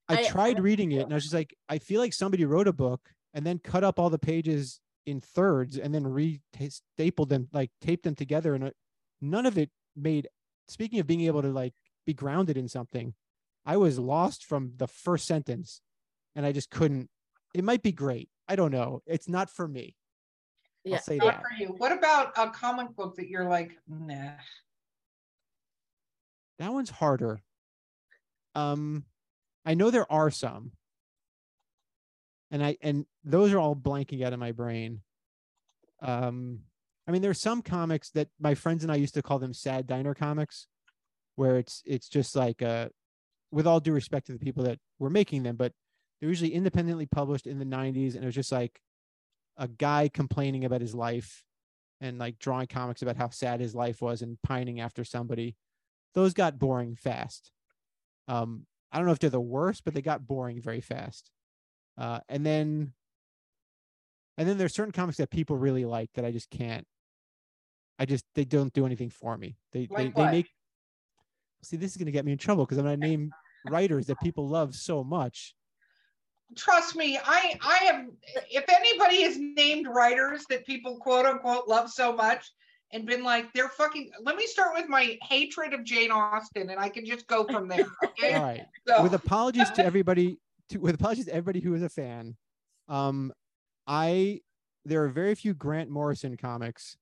I, 0.08 0.20
I- 0.20 0.28
tried 0.28 0.60
reading 0.60 0.92
it, 0.92 1.02
and 1.02 1.12
I 1.12 1.16
was 1.16 1.24
just 1.24 1.34
like, 1.34 1.54
I 1.68 1.78
feel 1.78 2.00
like 2.00 2.14
somebody 2.14 2.44
wrote 2.46 2.68
a 2.68 2.72
book 2.72 3.00
and 3.34 3.44
then 3.44 3.58
cut 3.58 3.84
up 3.84 3.98
all 3.98 4.08
the 4.08 4.18
pages 4.18 4.80
in 5.06 5.20
thirds 5.20 5.76
and 5.76 5.92
then 5.94 6.06
re 6.06 6.40
stapled 6.68 7.28
them, 7.28 7.48
like 7.52 7.70
taped 7.82 8.04
them 8.04 8.14
together, 8.14 8.54
and 8.54 8.64
uh, 8.64 8.70
none 9.20 9.44
of 9.44 9.58
it 9.58 9.70
made. 9.96 10.28
Speaking 10.68 11.00
of 11.00 11.06
being 11.06 11.22
able 11.22 11.42
to 11.42 11.48
like 11.48 11.74
be 12.06 12.14
grounded 12.14 12.56
in 12.56 12.68
something, 12.68 13.12
I 13.66 13.76
was 13.76 13.98
lost 13.98 14.44
from 14.44 14.72
the 14.76 14.86
first 14.86 15.26
sentence, 15.26 15.80
and 16.36 16.46
I 16.46 16.52
just 16.52 16.70
couldn't. 16.70 17.10
It 17.54 17.64
might 17.64 17.82
be 17.82 17.92
great. 17.92 18.28
I 18.48 18.54
don't 18.56 18.70
know. 18.72 19.02
It's 19.06 19.28
not 19.28 19.50
for 19.50 19.66
me. 19.66 19.96
Yeah. 20.84 20.96
I'll 20.96 21.02
say 21.02 21.16
Not 21.16 21.26
that. 21.26 21.42
for 21.42 21.50
you. 21.58 21.74
What 21.76 21.92
about 21.92 22.32
a 22.38 22.50
comic 22.50 22.94
book 22.94 23.16
that 23.16 23.28
you're 23.28 23.48
like, 23.48 23.76
nah? 23.88 24.32
That 26.58 26.72
one's 26.72 26.90
harder. 26.90 27.40
Um, 28.58 29.04
I 29.64 29.74
know 29.74 29.90
there 29.90 30.10
are 30.10 30.30
some, 30.30 30.72
and 32.50 32.64
I 32.64 32.76
and 32.80 33.06
those 33.24 33.52
are 33.52 33.58
all 33.58 33.76
blanking 33.76 34.24
out 34.24 34.32
of 34.32 34.40
my 34.40 34.52
brain. 34.52 35.02
Um, 36.00 36.60
I 37.06 37.10
mean, 37.10 37.22
there's 37.22 37.40
some 37.40 37.62
comics 37.62 38.10
that 38.10 38.28
my 38.40 38.54
friends 38.54 38.82
and 38.82 38.92
I 38.92 38.96
used 38.96 39.14
to 39.14 39.22
call 39.22 39.38
them 39.38 39.54
sad 39.54 39.86
diner 39.86 40.14
comics, 40.14 40.66
where 41.36 41.58
it's 41.58 41.82
it's 41.86 42.08
just 42.08 42.34
like 42.34 42.62
uh, 42.62 42.88
with 43.52 43.66
all 43.66 43.80
due 43.80 43.92
respect 43.92 44.26
to 44.26 44.32
the 44.32 44.38
people 44.38 44.64
that 44.64 44.78
were 44.98 45.10
making 45.10 45.44
them, 45.44 45.56
but 45.56 45.72
they're 46.20 46.28
usually 46.28 46.54
independently 46.54 47.06
published 47.06 47.46
in 47.46 47.58
the 47.58 47.64
90s, 47.64 48.14
and 48.14 48.24
it 48.24 48.26
was 48.26 48.34
just 48.34 48.52
like 48.52 48.80
a 49.56 49.68
guy 49.68 50.10
complaining 50.12 50.64
about 50.64 50.80
his 50.80 50.94
life 50.94 51.44
and 52.00 52.18
like 52.18 52.38
drawing 52.38 52.66
comics 52.66 53.02
about 53.02 53.16
how 53.16 53.28
sad 53.28 53.60
his 53.60 53.74
life 53.74 54.00
was 54.00 54.22
and 54.22 54.40
pining 54.42 54.80
after 54.80 55.04
somebody 55.04 55.56
those 56.14 56.32
got 56.32 56.58
boring 56.58 56.96
fast. 56.96 57.52
Um, 58.28 58.66
I 58.92 58.98
don't 58.98 59.06
know 59.06 59.12
if 59.12 59.18
they're 59.18 59.30
the 59.30 59.40
worst, 59.40 59.84
but 59.84 59.94
they 59.94 60.02
got 60.02 60.26
boring 60.26 60.60
very 60.60 60.80
fast. 60.80 61.30
Uh, 61.96 62.20
and 62.28 62.44
then, 62.46 62.92
and 64.36 64.48
then 64.48 64.58
there's 64.58 64.74
certain 64.74 64.92
comics 64.92 65.18
that 65.18 65.30
people 65.30 65.56
really 65.56 65.84
like 65.84 66.10
that 66.14 66.24
I 66.24 66.30
just 66.30 66.50
can't, 66.50 66.86
I 67.98 68.04
just 68.04 68.24
they 68.34 68.44
don't 68.44 68.72
do 68.72 68.86
anything 68.86 69.10
for 69.10 69.36
me. 69.36 69.56
They 69.72 69.88
Like 69.90 70.14
they, 70.14 70.22
they 70.22 70.30
make 70.30 70.46
see 71.62 71.76
this 71.76 71.90
is 71.90 71.96
gonna 71.96 72.12
get 72.12 72.24
me 72.24 72.32
in 72.32 72.38
trouble 72.38 72.64
because 72.64 72.78
I'm 72.78 72.84
gonna 72.84 72.96
name 73.08 73.32
writers 73.66 74.06
that 74.06 74.20
people 74.20 74.48
love 74.48 74.76
so 74.76 75.02
much. 75.02 75.54
Trust 76.56 76.94
me, 76.94 77.18
I 77.22 77.58
I 77.60 77.86
am. 77.86 78.12
If 78.50 78.64
anybody 78.68 79.22
has 79.22 79.36
named 79.38 79.88
writers 79.88 80.44
that 80.50 80.64
people 80.64 80.98
quote 80.98 81.26
unquote 81.26 81.66
love 81.66 81.90
so 81.90 82.12
much 82.12 82.52
and 82.92 83.04
been 83.06 83.22
like, 83.22 83.52
they're 83.52 83.68
fucking. 83.68 84.10
Let 84.22 84.36
me 84.36 84.46
start 84.46 84.74
with 84.74 84.88
my 84.88 85.18
hatred 85.22 85.74
of 85.74 85.84
Jane 85.84 86.10
Austen, 86.10 86.70
and 86.70 86.80
I 86.80 86.88
can 86.88 87.04
just 87.04 87.26
go 87.26 87.44
from 87.44 87.68
there. 87.68 87.86
Okay. 88.20 88.34
All 88.34 88.42
right. 88.42 88.66
So, 88.86 89.02
with 89.02 89.14
apologies 89.14 89.70
to 89.72 89.84
everybody 89.86 90.38
to 90.70 90.78
with 90.78 90.94
apologies 90.94 91.26
to 91.26 91.34
everybody 91.34 91.60
who 91.60 91.74
is 91.74 91.82
a 91.82 91.88
fan 91.88 92.36
um 92.88 93.32
i 93.86 94.40
there 94.84 95.04
are 95.04 95.08
very 95.08 95.34
few 95.34 95.54
grant 95.54 95.90
morrison 95.90 96.36
comics 96.36 96.96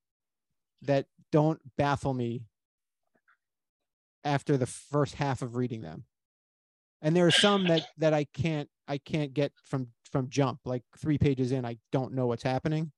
that 0.83 1.07
don't 1.33 1.61
baffle 1.77 2.15
me 2.15 2.43
after 4.25 4.57
the 4.57 4.67
first 4.67 5.15
half 5.15 5.43
of 5.43 5.57
reading 5.57 5.81
them 5.81 6.05
and 7.03 7.15
there 7.15 7.27
are 7.27 7.33
some 7.33 7.67
that 7.67 7.87
that 7.99 8.15
i 8.15 8.25
can't 8.25 8.69
i 8.89 8.99
can't 8.99 9.35
get 9.35 9.53
from 9.65 9.89
from 10.11 10.29
jump 10.29 10.61
like 10.65 10.83
three 10.99 11.19
pages 11.19 11.53
in 11.53 11.65
i 11.65 11.77
don't 11.93 12.13
know 12.13 12.27
what's 12.27 12.43
happening 12.43 12.91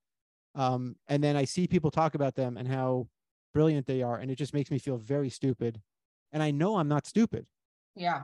um 0.59 0.95
and 1.09 1.25
then 1.25 1.37
i 1.37 1.45
see 1.45 1.67
people 1.67 1.91
talk 1.91 2.15
about 2.15 2.35
them 2.35 2.57
and 2.59 2.69
how 2.69 3.07
brilliant 3.55 3.87
they 3.87 4.03
are 4.03 4.17
and 4.17 4.31
it 4.31 4.37
just 4.37 4.53
makes 4.53 4.71
me 4.71 4.79
feel 4.79 4.99
very 4.99 5.31
stupid 5.31 5.81
and 6.33 6.43
i 6.43 6.51
know 6.51 6.77
i'm 6.77 6.89
not 6.89 7.07
stupid 7.07 7.47
yeah. 7.97 8.23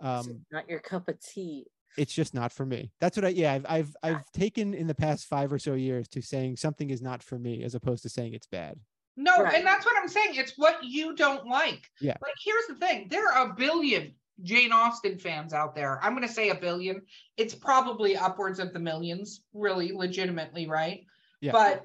Um 0.00 0.40
not 0.50 0.68
your 0.70 0.80
cup 0.80 1.08
of 1.08 1.20
tea. 1.20 1.66
it's 1.98 2.14
just 2.14 2.32
not 2.34 2.50
for 2.50 2.64
me. 2.64 2.90
That's 2.98 3.16
what 3.16 3.26
I 3.26 3.28
yeah, 3.28 3.52
I've 3.52 3.66
I've 3.68 3.96
I've 4.02 4.32
taken 4.32 4.72
in 4.74 4.86
the 4.86 4.94
past 4.94 5.26
5 5.26 5.52
or 5.52 5.58
so 5.58 5.74
years 5.74 6.08
to 6.08 6.22
saying 6.22 6.56
something 6.56 6.88
is 6.90 7.02
not 7.02 7.22
for 7.22 7.38
me 7.38 7.62
as 7.62 7.74
opposed 7.74 8.02
to 8.04 8.08
saying 8.08 8.32
it's 8.32 8.46
bad. 8.46 8.80
No, 9.16 9.42
Right. 9.42 9.54
and 9.56 9.66
that's 9.66 9.84
what 9.84 9.96
I'm 10.00 10.08
saying. 10.08 10.30
It's 10.36 10.54
what 10.56 10.82
you 10.82 11.14
don't 11.14 11.46
like. 11.46 11.82
Yeah. 12.00 12.16
Like, 12.22 12.34
here's 12.42 12.66
the 12.68 12.74
thing 12.76 13.08
there 13.10 13.30
are 13.30 13.50
a 13.50 13.54
billion 13.54 14.14
Jane 14.42 14.72
Austen 14.72 15.18
fans 15.18 15.52
out 15.52 15.74
there. 15.76 16.02
I'm 16.02 16.14
going 16.16 16.26
to 16.26 16.32
say 16.32 16.48
a 16.48 16.54
billion. 16.54 17.02
It's 17.36 17.54
probably 17.54 18.16
upwards 18.16 18.58
of 18.60 18.72
the 18.72 18.80
millions, 18.80 19.42
really, 19.52 19.92
legitimately, 19.92 20.66
right? 20.66 21.04
Yeah. 21.42 21.52
But 21.52 21.84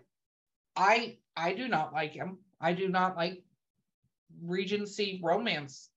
I 0.78 1.18
I 1.36 1.54
do 1.54 1.68
not 1.68 1.92
like 1.92 2.14
him. 2.14 2.38
I 2.62 2.72
do 2.72 2.88
not 2.88 3.18
like 3.18 3.44
Regency 4.42 5.20
romance 5.24 5.90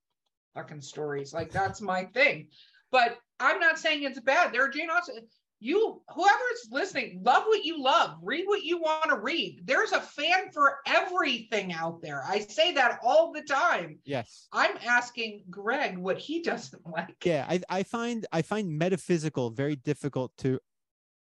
fucking 0.55 0.81
stories. 0.81 1.33
Like, 1.33 1.51
that's 1.53 1.81
my 1.81 2.05
thing. 2.05 2.49
But 2.91 3.19
I'm 3.39 3.61
not 3.61 3.79
saying 3.79 4.03
it's 4.03 4.21
bad. 4.21 4.53
There 4.53 4.65
are 4.65 4.69
Jane 4.69 4.91
Austen. 4.91 5.27
You, 5.63 6.01
whoever's 6.09 6.69
listening, 6.71 7.21
love 7.23 7.43
what 7.47 7.65
you 7.65 7.83
love, 7.83 8.17
read 8.23 8.45
what 8.47 8.65
you 8.65 8.81
want 8.81 9.11
to 9.11 9.19
read. 9.19 9.61
There's 9.67 9.93
a 9.93 10.01
fan 10.01 10.51
for 10.53 10.79
everything 10.87 11.75
out 11.75 12.01
there. 12.01 12.25
I 12.27 12.39
say 12.39 12.73
that 12.73 12.99
all 13.05 13.31
the 13.31 13.43
time. 13.43 13.99
Yes. 14.07 14.49
I'm 14.55 14.79
asking 14.87 15.45
Gregg 15.51 15.99
what 15.99 16.17
he 16.17 16.41
doesn't 16.41 16.81
like. 16.91 17.15
Yeah, 17.25 17.45
I 17.47 17.61
I 17.69 17.83
find 17.83 18.27
I 18.33 18.41
find 18.41 18.79
metaphysical 18.79 19.51
very 19.51 19.77
difficult 19.77 20.33
to 20.39 20.61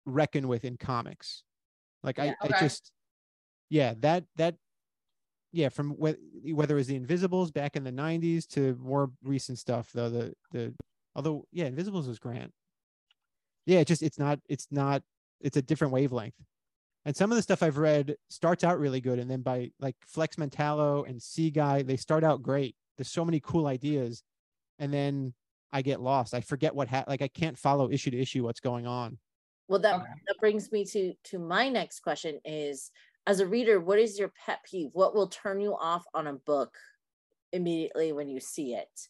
reckon 0.06 0.46
with 0.46 0.64
in 0.64 0.76
comics. 0.76 1.42
Like 2.02 2.18
I, 2.18 2.26
Yeah. 2.26 2.34
I 2.42 2.46
Okay. 2.46 2.58
just 2.60 2.90
yeah, 3.70 3.94
that 4.00 4.24
that 4.36 4.56
yeah, 5.52 5.68
from 5.70 5.92
whe- 5.92 6.18
whether 6.52 6.74
it 6.74 6.78
was 6.78 6.86
the 6.86 6.96
Invisibles 6.96 7.50
back 7.50 7.74
in 7.76 7.84
the 7.84 7.90
90s 7.92 8.46
to 8.48 8.76
more 8.80 9.10
recent 9.22 9.58
stuff 9.58 9.90
though 9.92 10.10
the 10.10 10.34
the 10.52 10.74
although 11.16 11.44
yeah, 11.52 11.66
Invisibles 11.66 12.06
was 12.08 12.18
Grant. 12.18 12.52
Yeah, 13.66 13.80
it 13.80 13.86
just 13.86 14.02
it's 14.02 14.18
not 14.18 14.40
it's 14.48 14.66
not 14.70 15.02
it's 15.40 15.56
a 15.56 15.62
different 15.62 15.92
wavelength. 15.92 16.34
And 17.04 17.16
some 17.16 17.30
of 17.32 17.36
the 17.36 17.42
stuff 17.42 17.62
I've 17.62 17.78
read 17.78 18.16
starts 18.28 18.64
out 18.64 18.78
really 18.78 19.00
good 19.00 19.18
and 19.18 19.30
then 19.30 19.40
by 19.42 19.70
like 19.80 19.96
Flex 20.06 20.36
Mentallo 20.36 21.04
and 21.08 21.20
Seaguy, 21.20 21.86
they 21.86 21.96
start 21.96 22.24
out 22.24 22.42
great. 22.42 22.74
There's 22.96 23.10
so 23.10 23.24
many 23.24 23.40
cool 23.40 23.66
ideas 23.66 24.22
and 24.78 24.92
then 24.92 25.34
I 25.72 25.82
get 25.82 26.00
lost. 26.00 26.34
I 26.34 26.40
forget 26.40 26.74
what 26.74 26.88
ha- 26.88 27.04
like 27.08 27.22
I 27.22 27.28
can't 27.28 27.58
follow 27.58 27.90
issue 27.90 28.10
to 28.10 28.18
issue 28.20 28.42
what's 28.44 28.60
going 28.60 28.86
on. 28.86 29.18
Well, 29.68 29.80
that 29.80 30.00
Okay. 30.00 30.28
that 30.28 30.36
brings 30.40 30.72
me 30.72 30.84
to 30.86 31.14
to 31.24 31.38
my 31.38 31.68
next 31.68 32.00
question 32.00 32.40
is 32.44 32.90
as 33.26 33.40
a 33.40 33.46
reader, 33.46 33.80
what 33.80 33.98
is 33.98 34.18
your 34.18 34.30
pet 34.30 34.60
peeve? 34.64 34.90
What 34.94 35.14
will 35.14 35.28
turn 35.28 35.60
you 35.60 35.76
off 35.76 36.04
on 36.14 36.26
a 36.26 36.32
book 36.34 36.74
immediately 37.52 38.12
when 38.12 38.28
you 38.28 38.40
see 38.40 38.74
it? 38.74 39.08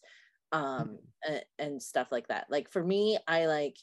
Um 0.51 0.99
and, 1.27 1.43
and 1.59 1.83
stuff 1.83 2.09
like 2.11 2.27
that. 2.29 2.47
Like 2.49 2.71
for 2.71 2.83
me, 2.83 3.19
I 3.27 3.47
like 3.47 3.77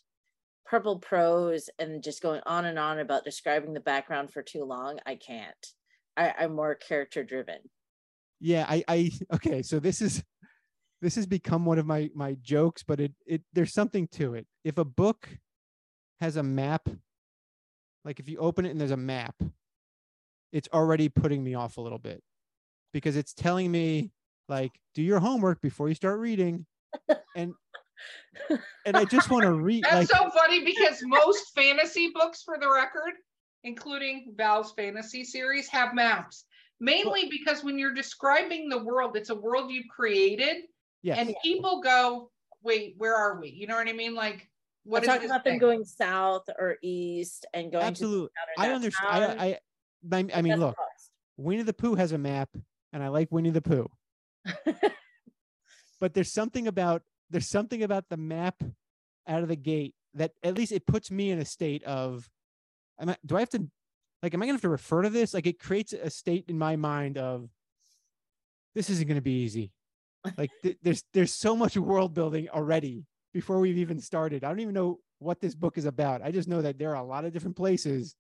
purple 0.66 0.98
prose 1.00 1.70
and 1.78 2.02
just 2.02 2.22
going 2.22 2.42
on 2.46 2.64
and 2.66 2.78
on 2.78 2.98
about 2.98 3.24
describing 3.24 3.74
the 3.74 3.80
background 3.80 4.32
for 4.32 4.42
too 4.42 4.64
long. 4.64 5.00
I 5.06 5.16
can't. 5.16 5.66
I, 6.16 6.34
I'm 6.38 6.54
more 6.54 6.74
character 6.74 7.24
driven. 7.24 7.70
Yeah, 8.40 8.66
I 8.68 8.84
I 8.88 9.10
okay, 9.34 9.62
so 9.62 9.78
this 9.80 10.00
is 10.00 10.22
this 11.02 11.16
has 11.16 11.26
become 11.26 11.66
one 11.66 11.78
of 11.78 11.86
my 11.86 12.10
my 12.14 12.34
jokes, 12.42 12.84
but 12.84 13.00
it 13.00 13.14
it 13.26 13.44
there's 13.52 13.74
something 13.74 14.08
to 14.10 14.34
it. 14.34 14.46
If 14.64 14.78
a 14.78 14.86
book 14.86 15.28
has 16.20 16.36
a 16.36 16.42
map, 16.42 16.88
like 18.04 18.20
if 18.20 18.28
you 18.28 18.38
open 18.38 18.66
it 18.66 18.70
and 18.70 18.80
there's 18.80 18.90
a 18.90 18.96
map, 18.96 19.34
it's 20.52 20.68
already 20.72 21.08
putting 21.08 21.42
me 21.42 21.54
off 21.54 21.76
a 21.76 21.80
little 21.80 21.98
bit 21.98 22.22
because 22.92 23.16
it's 23.16 23.34
telling 23.34 23.70
me 23.70 24.10
like 24.48 24.72
do 24.94 25.02
your 25.02 25.18
homework 25.18 25.60
before 25.60 25.88
you 25.88 25.94
start 25.94 26.18
reading 26.18 26.64
and 27.36 27.52
and 28.86 28.96
I 28.96 29.04
just 29.04 29.30
want 29.30 29.44
to 29.44 29.52
read 29.52 29.84
That's 29.90 30.10
like 30.10 30.20
so 30.20 30.30
funny 30.30 30.64
because 30.64 31.02
most 31.04 31.54
fantasy 31.54 32.10
books, 32.14 32.42
for 32.42 32.58
the 32.58 32.70
record, 32.70 33.14
including 33.64 34.34
Val's 34.36 34.72
fantasy 34.72 35.24
series, 35.24 35.68
have 35.68 35.94
maps. 35.94 36.44
Mainly 36.78 37.28
because 37.30 37.64
when 37.64 37.78
you're 37.78 37.94
describing 37.94 38.68
the 38.68 38.84
world, 38.84 39.16
it's 39.16 39.30
a 39.30 39.34
world 39.34 39.70
you've 39.70 39.88
created, 39.88 40.64
yes. 41.02 41.16
and 41.18 41.34
people 41.42 41.80
go, 41.80 42.30
"Wait, 42.62 42.94
where 42.98 43.14
are 43.14 43.40
we?" 43.40 43.48
You 43.48 43.66
know 43.66 43.76
what 43.76 43.88
I 43.88 43.94
mean? 43.94 44.14
Like, 44.14 44.46
what 44.86 44.98
I'm 44.98 45.02
is 45.02 45.08
talking 45.08 45.30
about 45.30 45.44
them 45.44 45.58
going 45.58 45.84
south 45.84 46.44
or 46.58 46.76
east 46.82 47.46
and 47.52 47.72
going 47.72 47.84
Absolutely. 47.84 48.28
to 48.28 48.62
I 48.62 48.66
town 48.66 48.70
or 48.70 48.70
that 48.70 48.74
understand. 48.76 49.40
I, 49.40 49.46
I 49.46 49.58
I 50.12 50.38
I 50.38 50.42
mean 50.42 50.58
look, 50.58 50.76
lost. 50.78 51.10
Winnie 51.36 51.62
the 51.62 51.72
Pooh 51.72 51.96
has 51.96 52.12
a 52.12 52.18
map 52.18 52.48
and 52.92 53.02
I 53.02 53.08
like 53.08 53.30
Winnie 53.30 53.50
the 53.50 53.62
Pooh. 53.62 53.90
but 56.00 56.14
there's 56.14 56.32
something 56.32 56.68
about 56.68 57.02
there's 57.30 57.48
something 57.48 57.82
about 57.82 58.08
the 58.08 58.16
map 58.16 58.62
out 59.26 59.42
of 59.42 59.48
the 59.48 59.56
gate 59.56 59.94
that 60.14 60.32
at 60.42 60.54
least 60.54 60.72
it 60.72 60.86
puts 60.86 61.10
me 61.10 61.30
in 61.30 61.38
a 61.38 61.44
state 61.44 61.82
of 61.84 62.30
am 63.00 63.10
I, 63.10 63.16
do 63.26 63.36
I 63.36 63.40
have 63.40 63.50
to 63.50 63.66
like 64.22 64.34
am 64.34 64.42
I 64.42 64.46
gonna 64.46 64.54
have 64.54 64.62
to 64.62 64.68
refer 64.68 65.02
to 65.02 65.10
this? 65.10 65.34
Like 65.34 65.46
it 65.46 65.58
creates 65.58 65.92
a 65.92 66.10
state 66.10 66.44
in 66.48 66.58
my 66.58 66.76
mind 66.76 67.18
of 67.18 67.50
this 68.74 68.88
isn't 68.90 69.08
gonna 69.08 69.20
be 69.20 69.42
easy. 69.42 69.72
Like 70.36 70.50
th- 70.62 70.78
there's 70.82 71.04
there's 71.12 71.32
so 71.32 71.56
much 71.56 71.76
world 71.76 72.14
building 72.14 72.48
already 72.48 73.04
before 73.36 73.60
we've 73.60 73.76
even 73.76 74.00
started. 74.00 74.44
I 74.44 74.48
don't 74.48 74.60
even 74.60 74.72
know 74.72 74.98
what 75.18 75.42
this 75.42 75.54
book 75.54 75.76
is 75.76 75.84
about. 75.84 76.22
I 76.22 76.30
just 76.30 76.48
know 76.48 76.62
that 76.62 76.78
there 76.78 76.96
are 76.96 77.04
a 77.04 77.06
lot 77.06 77.26
of 77.26 77.34
different 77.34 77.54
places 77.54 78.16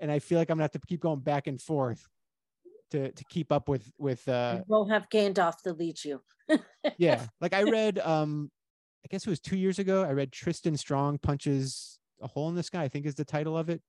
and 0.00 0.10
I 0.10 0.18
feel 0.18 0.38
like 0.38 0.50
I'm 0.50 0.56
gonna 0.56 0.64
have 0.64 0.72
to 0.72 0.80
keep 0.88 1.00
going 1.00 1.20
back 1.20 1.46
and 1.46 1.62
forth 1.62 2.08
to 2.90 3.12
to 3.12 3.24
keep 3.30 3.52
up 3.52 3.68
with 3.68 3.92
with 3.96 4.26
uh 4.28 4.62
won't 4.66 4.90
have 4.90 5.08
Gandalf 5.08 5.62
to 5.62 5.72
lead 5.72 6.04
you. 6.04 6.20
yeah 6.98 7.26
like 7.40 7.52
i 7.52 7.62
read 7.62 7.98
um 8.00 8.50
i 9.04 9.06
guess 9.08 9.26
it 9.26 9.30
was 9.30 9.40
two 9.40 9.56
years 9.56 9.80
ago 9.80 10.04
i 10.04 10.12
read 10.12 10.30
tristan 10.30 10.76
strong 10.76 11.18
punches 11.18 11.98
a 12.22 12.28
hole 12.28 12.48
in 12.48 12.54
the 12.54 12.62
sky 12.62 12.82
i 12.84 12.88
think 12.88 13.04
is 13.04 13.16
the 13.16 13.24
title 13.24 13.58
of 13.58 13.68
it 13.68 13.82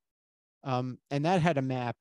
um 0.64 0.98
and 1.12 1.24
that 1.24 1.40
had 1.40 1.60
a 1.60 1.62
map 1.62 1.98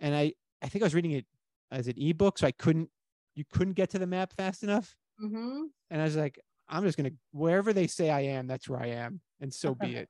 and 0.00 0.14
i 0.14 0.30
i 0.60 0.68
think 0.68 0.82
i 0.82 0.86
was 0.86 0.94
reading 0.94 1.12
it 1.12 1.24
as 1.70 1.88
an 1.88 1.94
ebook 1.96 2.36
so 2.36 2.46
i 2.46 2.52
couldn't 2.52 2.90
you 3.34 3.44
couldn't 3.50 3.72
get 3.72 3.88
to 3.88 3.98
the 3.98 4.06
map 4.06 4.32
fast 4.32 4.62
enough 4.62 4.94
Mm-hmm. 5.22 5.62
and 5.90 6.00
i 6.02 6.04
was 6.04 6.14
like 6.14 6.38
i'm 6.68 6.84
just 6.84 6.96
gonna 6.96 7.10
wherever 7.32 7.72
they 7.72 7.86
say 7.86 8.10
i 8.10 8.20
am 8.20 8.46
that's 8.46 8.68
where 8.68 8.80
i 8.80 8.86
am 8.88 9.20
and 9.40 9.52
so 9.52 9.74
be 9.74 9.94
it 10.02 10.08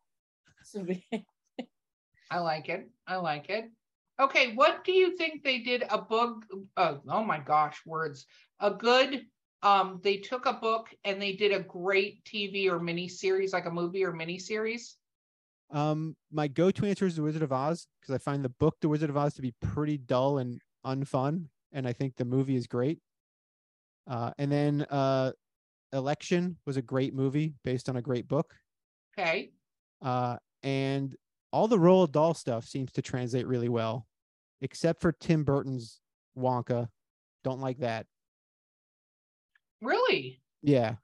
so 0.64 0.82
be 0.82 1.04
it. 1.12 1.22
I 2.30 2.40
like 2.40 2.68
it. 2.68 2.90
I 3.06 3.16
like 3.16 3.48
it. 3.48 3.70
Okay, 4.20 4.54
what 4.54 4.84
do 4.84 4.92
you 4.92 5.16
think 5.16 5.42
they 5.42 5.60
did 5.60 5.84
a 5.88 5.96
book? 5.96 6.44
Uh, 6.76 6.96
oh 7.08 7.24
my 7.24 7.38
gosh, 7.38 7.80
words. 7.86 8.26
A 8.60 8.70
good. 8.70 9.22
Um, 9.62 10.00
they 10.04 10.18
took 10.18 10.44
a 10.44 10.52
book 10.52 10.88
and 11.04 11.22
they 11.22 11.32
did 11.32 11.52
a 11.52 11.60
great 11.60 12.22
TV 12.24 12.68
or 12.70 12.78
mini 12.80 13.08
series, 13.08 13.54
like 13.54 13.64
a 13.64 13.70
movie 13.70 14.04
or 14.04 14.12
mini 14.12 14.38
series. 14.38 14.96
um 15.70 16.16
my 16.30 16.48
go-to 16.48 16.84
answer 16.86 17.06
is 17.06 17.16
the 17.16 17.22
wizard 17.22 17.42
of 17.42 17.52
oz 17.52 17.86
because 18.00 18.14
i 18.14 18.18
find 18.18 18.42
the 18.44 18.48
book 18.48 18.76
the 18.80 18.88
wizard 18.88 19.10
of 19.10 19.16
oz 19.16 19.34
to 19.34 19.42
be 19.42 19.52
pretty 19.60 19.98
dull 19.98 20.38
and 20.38 20.60
unfun 20.86 21.44
and 21.72 21.86
i 21.86 21.92
think 21.92 22.16
the 22.16 22.24
movie 22.24 22.56
is 22.56 22.66
great 22.66 22.98
uh 24.06 24.30
and 24.38 24.50
then 24.50 24.86
uh 24.90 25.30
election 25.92 26.56
was 26.66 26.76
a 26.76 26.82
great 26.82 27.14
movie 27.14 27.54
based 27.64 27.88
on 27.88 27.96
a 27.96 28.02
great 28.02 28.28
book 28.28 28.54
Okay. 29.18 29.50
uh, 30.02 30.36
and 30.62 31.16
all 31.52 31.66
the 31.66 31.78
Roald 31.78 32.12
Dahl 32.12 32.34
stuff 32.34 32.64
seems 32.64 32.92
to 32.92 33.02
translate 33.02 33.46
really 33.46 33.68
well, 33.70 34.06
except 34.60 35.00
for 35.00 35.12
Tim 35.12 35.44
Burton's 35.44 36.00
Wonka. 36.36 36.88
Don't 37.42 37.60
like 37.60 37.78
that. 37.78 38.06
Really? 39.80 40.42
Yeah, 40.62 40.96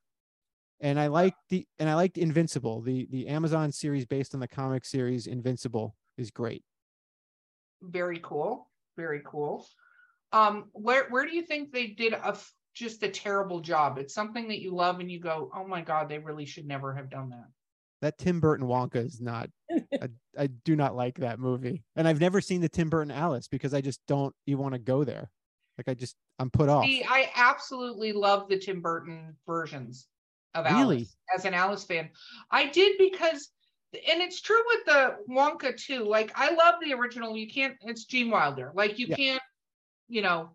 and 0.81 0.99
I 0.99 1.07
like 1.07 1.35
the 1.49 1.67
and 1.79 1.89
I 1.89 1.95
liked 1.95 2.19
Invincible, 2.19 2.83
the 2.83 3.07
the 3.11 3.29
Amazon 3.29 3.73
series 3.73 4.05
based 4.05 4.35
on 4.35 4.41
the 4.41 4.49
comic 4.49 4.85
series 4.85 5.27
Invincible 5.27 5.97
is 6.19 6.31
great. 6.31 6.63
Very 7.83 8.21
cool. 8.23 8.69
Very 8.97 9.23
cool. 9.25 9.67
Um, 10.33 10.71
where 10.73 11.09
where 11.11 11.25
do 11.25 11.35
you 11.35 11.43
think 11.43 11.73
they 11.73 11.87
did 11.89 12.13
a 12.13 12.37
just 12.75 13.03
a 13.03 13.09
terrible 13.09 13.61
job? 13.61 13.99
It's 13.99 14.15
something 14.15 14.49
that 14.49 14.61
you 14.61 14.75
love 14.75 15.01
and 15.01 15.11
you 15.11 15.21
go, 15.21 15.51
oh 15.57 15.67
my 15.67 15.81
god, 15.81 16.09
they 16.09 16.19
really 16.19 16.45
should 16.45 16.67
never 16.67 16.95
have 16.95 17.09
done 17.11 17.31
that. 17.31 17.47
That 18.03 18.19
Tim 18.19 18.41
Burton 18.41 18.67
Wonka 18.67 18.97
is 18.97 19.21
not. 19.21 19.49
I, 19.71 20.09
I 20.39 20.47
do 20.49 20.77
not 20.77 20.95
like 20.95 21.19
that 21.19 21.39
movie, 21.39 21.85
and 21.97 22.07
I've 22.07 22.21
never 22.21 22.41
seen 22.41 22.61
the 22.61 22.69
Tim 22.69 22.91
Burton 22.91 23.11
Alice 23.11 23.49
because 23.49 23.73
I 23.73 23.81
just 23.81 24.01
don't 24.07 24.35
you 24.47 24.59
want 24.59 24.75
to 24.75 24.79
go 24.79 25.05
there. 25.05 25.31
Like 25.79 25.89
I 25.89 25.95
just 25.95 26.17
I'm 26.39 26.51
put 26.51 26.69
off. 26.69 26.85
See, 26.85 27.05
I 27.09 27.31
absolutely 27.35 28.13
love 28.13 28.49
the 28.49 28.59
Tim 28.59 28.81
Burton 28.81 29.37
versions 29.47 30.07
of 30.55 30.67
Really? 30.67 30.97
Alice 30.97 31.17
as 31.35 31.45
an 31.47 31.55
Alice 31.55 31.85
fan. 31.85 32.11
I 32.51 32.67
did 32.69 32.99
because, 32.99 33.51
and 33.93 34.21
it's 34.21 34.41
true 34.41 34.63
with 34.67 34.85
the 34.85 35.17
Wonka 35.31 35.77
too. 35.77 36.05
Like 36.05 36.31
I 36.35 36.53
love 36.55 36.75
the 36.83 36.93
original. 36.93 37.37
You 37.37 37.49
can't. 37.49 37.75
It's 37.83 38.05
Gene 38.05 38.31
Wilder. 38.31 38.73
Like 38.75 38.99
you 38.99 39.07
Yeah. 39.09 39.17
can't. 39.17 39.43
You 40.09 40.21
know, 40.23 40.51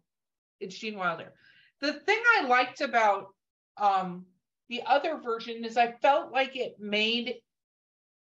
it's 0.60 0.78
Gene 0.78 0.98
Wilder. 0.98 1.34
The 1.82 1.94
thing 1.94 2.22
I 2.38 2.46
liked 2.46 2.82
about 2.82 3.28
um 3.78 4.26
the 4.70 4.84
other 4.86 5.18
version 5.18 5.66
is 5.66 5.78
I 5.78 5.94
felt 5.94 6.32
like 6.32 6.56
it 6.56 6.80
made 6.80 7.36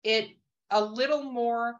it 0.03 0.29
a 0.69 0.83
little 0.83 1.23
more 1.23 1.75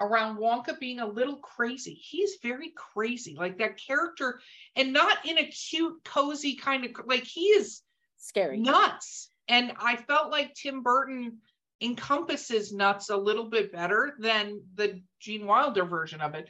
around 0.00 0.38
Wonka 0.38 0.78
being 0.78 1.00
a 1.00 1.06
little 1.06 1.36
crazy. 1.36 1.94
He's 1.94 2.36
very 2.42 2.72
crazy, 2.76 3.36
like 3.38 3.58
that 3.58 3.78
character, 3.78 4.40
and 4.76 4.92
not 4.92 5.24
in 5.26 5.38
a 5.38 5.46
cute, 5.46 6.02
cozy 6.04 6.56
kind 6.56 6.84
of 6.84 6.92
like 7.06 7.24
he 7.24 7.46
is 7.46 7.82
Scary. 8.16 8.58
nuts. 8.58 9.28
And 9.48 9.72
I 9.78 9.96
felt 9.96 10.30
like 10.30 10.54
Tim 10.54 10.82
Burton 10.82 11.38
encompasses 11.80 12.72
nuts 12.72 13.10
a 13.10 13.16
little 13.16 13.50
bit 13.50 13.72
better 13.72 14.14
than 14.18 14.62
the 14.74 15.02
Gene 15.20 15.46
Wilder 15.46 15.84
version 15.84 16.20
of 16.20 16.34
it. 16.34 16.48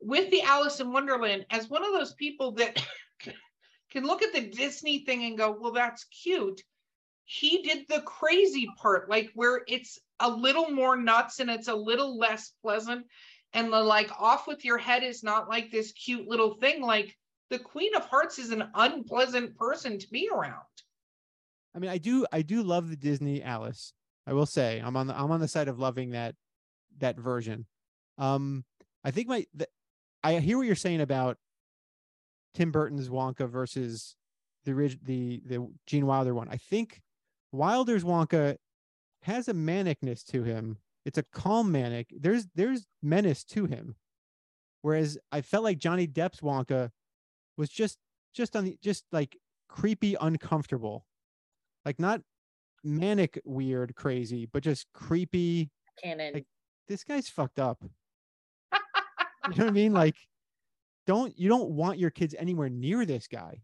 With 0.00 0.30
the 0.30 0.42
Alice 0.42 0.80
in 0.80 0.92
Wonderland, 0.92 1.46
as 1.50 1.68
one 1.68 1.84
of 1.84 1.92
those 1.92 2.14
people 2.14 2.52
that 2.52 2.82
can 3.90 4.04
look 4.04 4.22
at 4.22 4.32
the 4.32 4.48
Disney 4.48 5.04
thing 5.04 5.24
and 5.24 5.36
go, 5.36 5.56
well, 5.58 5.72
that's 5.72 6.04
cute. 6.04 6.62
He 7.24 7.62
did 7.62 7.86
the 7.88 8.00
crazy 8.02 8.68
part, 8.80 9.08
like 9.08 9.30
where 9.34 9.62
it's 9.68 9.98
a 10.18 10.30
little 10.30 10.70
more 10.70 10.96
nuts 10.96 11.40
and 11.40 11.50
it's 11.50 11.68
a 11.68 11.74
little 11.74 12.18
less 12.18 12.52
pleasant. 12.62 13.06
And 13.52 13.72
the 13.72 13.80
like 13.80 14.10
off 14.18 14.46
with 14.46 14.64
your 14.64 14.78
head 14.78 15.02
is 15.02 15.22
not 15.22 15.48
like 15.48 15.70
this 15.70 15.92
cute 15.92 16.26
little 16.26 16.54
thing. 16.54 16.82
Like 16.82 17.16
the 17.50 17.58
Queen 17.58 17.94
of 17.94 18.04
Hearts 18.06 18.38
is 18.38 18.50
an 18.50 18.70
unpleasant 18.74 19.56
person 19.56 19.98
to 19.98 20.08
be 20.08 20.28
around. 20.32 20.54
I 21.74 21.78
mean, 21.78 21.90
I 21.90 21.98
do 21.98 22.26
I 22.32 22.42
do 22.42 22.62
love 22.62 22.90
the 22.90 22.96
Disney 22.96 23.42
Alice. 23.42 23.92
I 24.26 24.32
will 24.32 24.46
say 24.46 24.80
I'm 24.84 24.96
on 24.96 25.06
the 25.06 25.18
I'm 25.18 25.30
on 25.30 25.40
the 25.40 25.48
side 25.48 25.68
of 25.68 25.78
loving 25.78 26.10
that 26.10 26.34
that 26.98 27.18
version. 27.18 27.66
Um, 28.18 28.64
I 29.04 29.10
think 29.10 29.28
my 29.28 29.46
the, 29.54 29.66
I 30.22 30.38
hear 30.40 30.58
what 30.58 30.66
you're 30.66 30.76
saying 30.76 31.00
about 31.00 31.36
Tim 32.54 32.70
Burton's 32.72 33.08
Wonka 33.08 33.48
versus 33.48 34.16
the 34.64 34.72
the 35.02 35.42
the 35.46 35.68
Gene 35.86 36.06
Wilder 36.06 36.34
one. 36.34 36.48
I 36.50 36.56
think 36.56 37.00
Wilder's 37.52 38.04
Wonka 38.04 38.56
has 39.22 39.48
a 39.48 39.54
manicness 39.54 40.24
to 40.26 40.42
him. 40.42 40.78
It's 41.04 41.18
a 41.18 41.22
calm 41.32 41.72
manic. 41.72 42.08
There's 42.18 42.46
there's 42.54 42.86
menace 43.02 43.44
to 43.44 43.66
him. 43.66 43.96
Whereas 44.82 45.18
I 45.32 45.40
felt 45.42 45.64
like 45.64 45.78
Johnny 45.78 46.06
Depp's 46.06 46.40
Wonka 46.40 46.90
was 47.56 47.68
just 47.70 47.98
just 48.34 48.56
on 48.56 48.64
the 48.64 48.78
just 48.82 49.04
like 49.12 49.36
creepy, 49.68 50.16
uncomfortable. 50.20 51.06
Like 51.84 51.98
not 51.98 52.20
manic, 52.84 53.40
weird, 53.44 53.94
crazy, 53.94 54.46
but 54.46 54.62
just 54.62 54.86
creepy. 54.92 55.70
Canon. 56.02 56.34
Like- 56.34 56.46
This 56.88 57.04
guy's 57.04 57.28
fucked 57.28 57.58
up. 57.58 57.82
You 59.48 59.56
know 59.56 59.64
what 59.64 59.70
I 59.70 59.72
mean? 59.72 59.92
Like, 59.92 60.16
don't 61.06 61.36
you 61.38 61.48
don't 61.48 61.70
want 61.70 61.98
your 61.98 62.10
kids 62.10 62.34
anywhere 62.38 62.68
near 62.68 63.04
this 63.04 63.26
guy. 63.26 63.62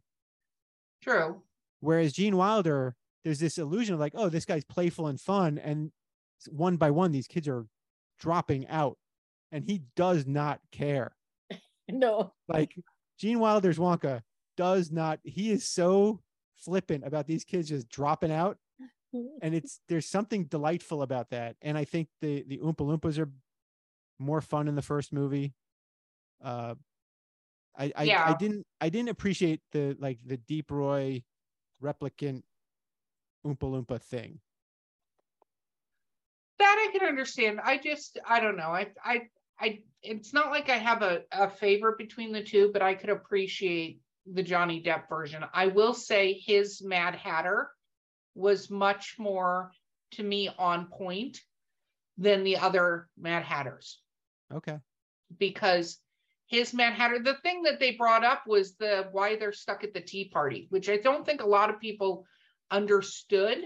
True. 1.02 1.42
Whereas 1.80 2.12
Gene 2.12 2.36
Wilder, 2.36 2.96
there's 3.24 3.38
this 3.38 3.58
illusion 3.58 3.94
of 3.94 4.00
like, 4.00 4.14
oh, 4.14 4.28
this 4.28 4.44
guy's 4.44 4.64
playful 4.64 5.06
and 5.06 5.20
fun, 5.20 5.58
and 5.58 5.92
one 6.48 6.76
by 6.76 6.90
one, 6.90 7.12
these 7.12 7.26
kids 7.26 7.46
are 7.48 7.66
dropping 8.18 8.66
out, 8.68 8.98
and 9.52 9.64
he 9.64 9.82
does 9.94 10.26
not 10.26 10.60
care. 10.72 11.14
no. 11.88 12.32
Like 12.48 12.74
Gene 13.18 13.38
Wilder's 13.38 13.78
Wonka 13.78 14.22
does 14.56 14.90
not. 14.90 15.20
He 15.22 15.50
is 15.50 15.68
so 15.68 16.20
flippant 16.56 17.06
about 17.06 17.26
these 17.26 17.44
kids 17.44 17.68
just 17.68 17.88
dropping 17.88 18.32
out, 18.32 18.58
and 19.42 19.54
it's 19.54 19.80
there's 19.88 20.08
something 20.08 20.44
delightful 20.44 21.02
about 21.02 21.30
that. 21.30 21.56
And 21.62 21.76
I 21.76 21.84
think 21.84 22.08
the 22.20 22.44
the 22.48 22.58
Oompa 22.58 22.78
Loompas 22.78 23.18
are 23.18 23.30
more 24.18 24.40
fun 24.40 24.68
in 24.68 24.74
the 24.74 24.82
first 24.82 25.12
movie. 25.12 25.54
Uh, 26.42 26.74
I 27.78 27.92
I, 27.96 28.16
I 28.26 28.34
didn't 28.38 28.66
I 28.80 28.88
didn't 28.88 29.10
appreciate 29.10 29.60
the 29.72 29.96
like 29.98 30.18
the 30.24 30.36
Deep 30.36 30.70
Roy 30.70 31.22
replicant 31.82 32.42
Oompa 33.46 33.58
Loompa 33.60 34.00
thing. 34.00 34.40
that 36.58 36.88
I 36.88 36.98
can 36.98 37.06
understand. 37.06 37.60
I 37.62 37.78
just 37.78 38.18
I 38.26 38.40
don't 38.40 38.56
know. 38.56 38.70
I 38.70 38.88
I 39.04 39.22
I 39.60 39.80
it's 40.02 40.32
not 40.32 40.50
like 40.50 40.68
I 40.68 40.76
have 40.76 41.02
a, 41.02 41.22
a 41.32 41.50
favorite 41.50 41.98
between 41.98 42.32
the 42.32 42.42
two, 42.42 42.70
but 42.72 42.82
I 42.82 42.94
could 42.94 43.10
appreciate 43.10 44.00
the 44.26 44.42
Johnny 44.42 44.82
Depp 44.82 45.08
version. 45.08 45.44
I 45.52 45.66
will 45.68 45.94
say 45.94 46.32
his 46.32 46.82
Mad 46.82 47.14
Hatter 47.14 47.70
was 48.34 48.70
much 48.70 49.16
more 49.18 49.70
to 50.12 50.22
me 50.22 50.50
on 50.58 50.86
point 50.86 51.40
than 52.18 52.44
the 52.44 52.56
other 52.56 53.08
Mad 53.18 53.42
Hatters 53.44 54.00
Okay. 54.52 54.78
because 55.38 55.98
his 56.46 56.72
Mad 56.72 56.94
Hatter, 56.94 57.18
the 57.18 57.34
thing 57.34 57.62
that 57.64 57.80
they 57.80 57.92
brought 57.92 58.24
up 58.24 58.46
was 58.46 58.76
the 58.76 59.08
why 59.10 59.36
they're 59.36 59.52
stuck 59.52 59.82
at 59.82 59.92
the 59.92 60.00
tea 60.00 60.28
party, 60.28 60.66
which 60.70 60.88
I 60.88 60.96
don't 60.96 61.26
think 61.26 61.42
a 61.42 61.46
lot 61.46 61.70
of 61.70 61.80
people 61.80 62.24
understood 62.70 63.58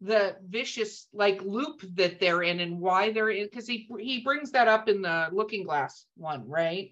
the 0.00 0.36
vicious 0.46 1.08
like 1.12 1.40
loop 1.42 1.82
that 1.94 2.20
they're 2.20 2.42
in 2.42 2.60
and 2.60 2.78
why 2.78 3.10
they're 3.10 3.30
in 3.30 3.44
because 3.44 3.66
he 3.66 3.88
he 3.98 4.20
brings 4.20 4.50
that 4.50 4.68
up 4.68 4.88
in 4.88 5.00
the 5.02 5.28
looking 5.32 5.64
glass 5.64 6.06
one 6.16 6.46
right? 6.48 6.90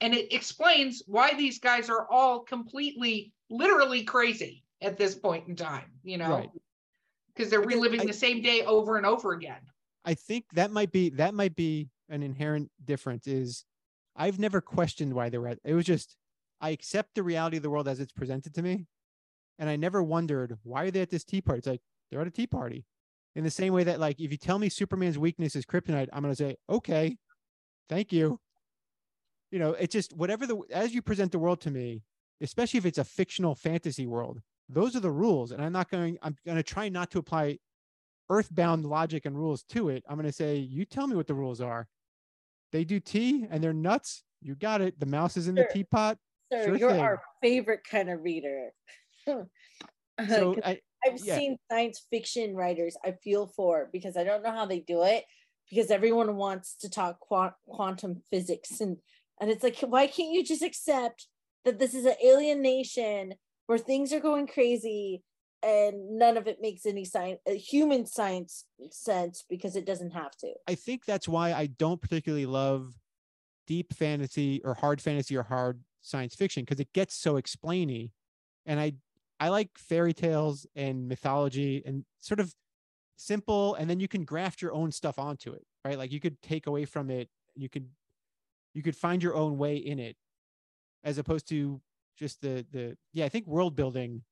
And 0.00 0.14
it 0.14 0.32
explains 0.32 1.02
why 1.06 1.34
these 1.34 1.58
guys 1.58 1.88
are 1.88 2.06
all 2.10 2.40
completely 2.40 3.32
literally 3.50 4.02
crazy 4.02 4.64
at 4.82 4.98
this 4.98 5.14
point 5.14 5.48
in 5.48 5.56
time 5.56 5.90
you 6.02 6.18
know? 6.18 6.30
Right. 6.30 6.50
because 7.34 7.50
they're 7.50 7.60
reliving 7.60 8.02
I- 8.02 8.06
the 8.06 8.12
same 8.12 8.42
day 8.42 8.62
over 8.64 8.96
and 8.96 9.06
over 9.06 9.32
again. 9.32 9.60
I 10.04 10.14
think 10.14 10.44
that 10.54 10.70
might 10.70 10.92
be 10.92 11.10
that 11.10 11.34
might 11.34 11.56
be 11.56 11.88
an 12.08 12.22
inherent 12.22 12.70
difference 12.84 13.26
is 13.26 13.64
I've 14.18 14.38
never 14.38 14.60
questioned 14.60 15.14
why 15.14 15.28
they 15.30 15.38
were 15.38 15.48
at 15.48 15.58
it 15.64 15.74
was 15.74 15.86
just 15.86 16.16
I 16.60 16.70
accept 16.70 17.14
the 17.14 17.22
reality 17.22 17.56
of 17.56 17.62
the 17.62 17.70
world 17.70 17.88
as 17.88 18.00
it's 18.00 18.12
presented 18.12 18.54
to 18.54 18.62
me. 18.62 18.86
And 19.58 19.70
I 19.70 19.76
never 19.76 20.02
wondered 20.02 20.58
why 20.62 20.84
are 20.84 20.90
they 20.90 21.00
at 21.00 21.10
this 21.10 21.24
tea 21.24 21.40
party? 21.40 21.58
It's 21.58 21.66
like 21.66 21.80
they're 22.10 22.20
at 22.20 22.26
a 22.26 22.30
tea 22.32 22.46
party. 22.46 22.84
In 23.34 23.44
the 23.44 23.50
same 23.50 23.72
way 23.72 23.84
that 23.84 24.00
like 24.00 24.20
if 24.20 24.30
you 24.30 24.36
tell 24.36 24.58
me 24.58 24.68
Superman's 24.68 25.18
weakness 25.18 25.56
is 25.56 25.64
kryptonite, 25.64 26.08
I'm 26.12 26.22
gonna 26.22 26.34
say, 26.34 26.56
okay, 26.68 27.16
thank 27.88 28.12
you. 28.12 28.40
You 29.50 29.58
know, 29.58 29.72
it's 29.72 29.92
just 29.92 30.12
whatever 30.14 30.46
the 30.46 30.60
as 30.72 30.92
you 30.94 31.00
present 31.00 31.32
the 31.32 31.38
world 31.38 31.60
to 31.62 31.70
me, 31.70 32.02
especially 32.40 32.78
if 32.78 32.86
it's 32.86 32.98
a 32.98 33.04
fictional 33.04 33.54
fantasy 33.54 34.06
world, 34.06 34.40
those 34.68 34.94
are 34.96 35.00
the 35.00 35.10
rules. 35.10 35.52
And 35.52 35.62
I'm 35.62 35.72
not 35.72 35.90
going, 35.90 36.18
I'm 36.22 36.36
gonna 36.44 36.62
try 36.62 36.88
not 36.88 37.10
to 37.12 37.18
apply 37.18 37.58
earthbound 38.30 38.84
logic 38.84 39.26
and 39.26 39.36
rules 39.36 39.62
to 39.70 39.88
it. 39.88 40.04
I'm 40.08 40.16
going 40.16 40.26
to 40.26 40.32
say, 40.32 40.56
you 40.56 40.84
tell 40.84 41.06
me 41.06 41.16
what 41.16 41.26
the 41.26 41.34
rules 41.34 41.60
are. 41.60 41.88
They 42.72 42.84
do 42.84 43.00
tea 43.00 43.46
and 43.50 43.62
they're 43.62 43.72
nuts. 43.72 44.24
You 44.40 44.54
got 44.54 44.80
it. 44.80 44.98
The 45.00 45.06
mouse 45.06 45.36
is 45.36 45.48
in 45.48 45.54
the 45.54 45.66
teapot. 45.72 46.18
Sir, 46.52 46.64
Sure 46.64 46.76
you're 46.76 46.90
thing. 46.90 47.00
our 47.00 47.20
favorite 47.42 47.84
kind 47.84 48.10
of 48.10 48.22
reader. 48.22 48.70
So 50.28 50.52
uh, 50.52 50.54
'Cause 50.56 50.62
I, 50.64 50.80
I've 51.06 51.20
yeah. 51.20 51.36
seen 51.36 51.56
science 51.70 52.04
fiction 52.10 52.56
writers 52.56 52.96
I 53.04 53.12
feel 53.12 53.46
for 53.46 53.88
because 53.92 54.16
I 54.16 54.24
don't 54.24 54.42
know 54.42 54.50
how 54.50 54.66
they 54.66 54.80
do 54.80 55.04
it 55.04 55.24
because 55.70 55.92
everyone 55.92 56.34
wants 56.36 56.74
to 56.78 56.90
talk 56.90 57.20
qua- 57.20 57.52
quantum 57.68 58.22
physics 58.28 58.80
and 58.80 58.96
and 59.40 59.48
it's 59.48 59.62
like 59.62 59.78
why 59.78 60.08
can't 60.08 60.32
you 60.32 60.42
just 60.44 60.62
accept 60.62 61.28
that 61.64 61.78
this 61.78 61.94
is 61.94 62.04
an 62.04 62.16
alien 62.20 62.62
nation 62.62 63.34
where 63.66 63.78
things 63.78 64.12
are 64.12 64.18
going 64.18 64.48
crazy 64.48 65.22
and 65.68 66.18
none 66.18 66.36
of 66.36 66.46
it 66.46 66.58
makes 66.62 66.86
any 66.86 67.04
science 67.04 67.40
uh, 67.46 67.52
human 67.52 68.06
science 68.06 68.64
sense 68.90 69.44
because 69.48 69.76
it 69.76 69.84
doesn't 69.84 70.12
have 70.12 70.34
to. 70.38 70.52
I 70.66 70.74
think 70.74 71.04
that's 71.04 71.28
why 71.28 71.52
I 71.52 71.66
don't 71.66 72.00
particularly 72.00 72.46
love 72.46 72.94
deep 73.66 73.92
fantasy 73.92 74.62
or 74.64 74.74
hard 74.74 75.00
fantasy 75.00 75.36
or 75.36 75.42
hard 75.42 75.80
science 76.00 76.34
fiction 76.34 76.62
because 76.62 76.80
it 76.80 76.92
gets 76.94 77.14
so 77.14 77.34
explainy. 77.34 78.12
And 78.64 78.80
I 78.80 78.94
I 79.38 79.50
like 79.50 79.70
fairy 79.76 80.14
tales 80.14 80.66
and 80.74 81.06
mythology 81.06 81.82
and 81.84 82.04
sort 82.18 82.40
of 82.40 82.54
simple 83.16 83.74
and 83.74 83.90
then 83.90 84.00
you 84.00 84.08
can 84.08 84.24
graft 84.24 84.62
your 84.62 84.72
own 84.72 84.90
stuff 84.90 85.18
onto 85.18 85.52
it, 85.52 85.66
right? 85.84 85.98
Like 85.98 86.12
you 86.12 86.20
could 86.20 86.40
take 86.40 86.66
away 86.66 86.86
from 86.86 87.10
it, 87.10 87.28
you 87.54 87.68
could 87.68 87.88
you 88.72 88.82
could 88.82 88.96
find 88.96 89.22
your 89.22 89.34
own 89.34 89.58
way 89.58 89.76
in 89.76 89.98
it 89.98 90.16
as 91.04 91.18
opposed 91.18 91.46
to 91.48 91.80
just 92.16 92.40
the 92.40 92.64
the 92.72 92.96
yeah, 93.12 93.26
I 93.26 93.28
think 93.28 93.46
world 93.46 93.76
building 93.76 94.22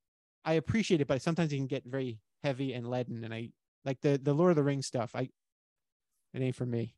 I 0.46 0.54
appreciate 0.54 1.02
it, 1.02 1.06
but 1.06 1.20
sometimes 1.20 1.52
it 1.52 1.56
can 1.56 1.66
get 1.66 1.84
very 1.84 2.18
heavy 2.42 2.72
and 2.72 2.88
leaden 2.88 3.24
and 3.24 3.34
I 3.34 3.50
like 3.84 4.00
the 4.00 4.18
the 4.22 4.32
Lord 4.32 4.50
of 4.50 4.56
the 4.56 4.62
Rings 4.62 4.86
stuff. 4.86 5.10
I 5.14 5.28
it 6.32 6.40
ain't 6.42 6.56
for 6.56 6.66
me. 6.66 6.94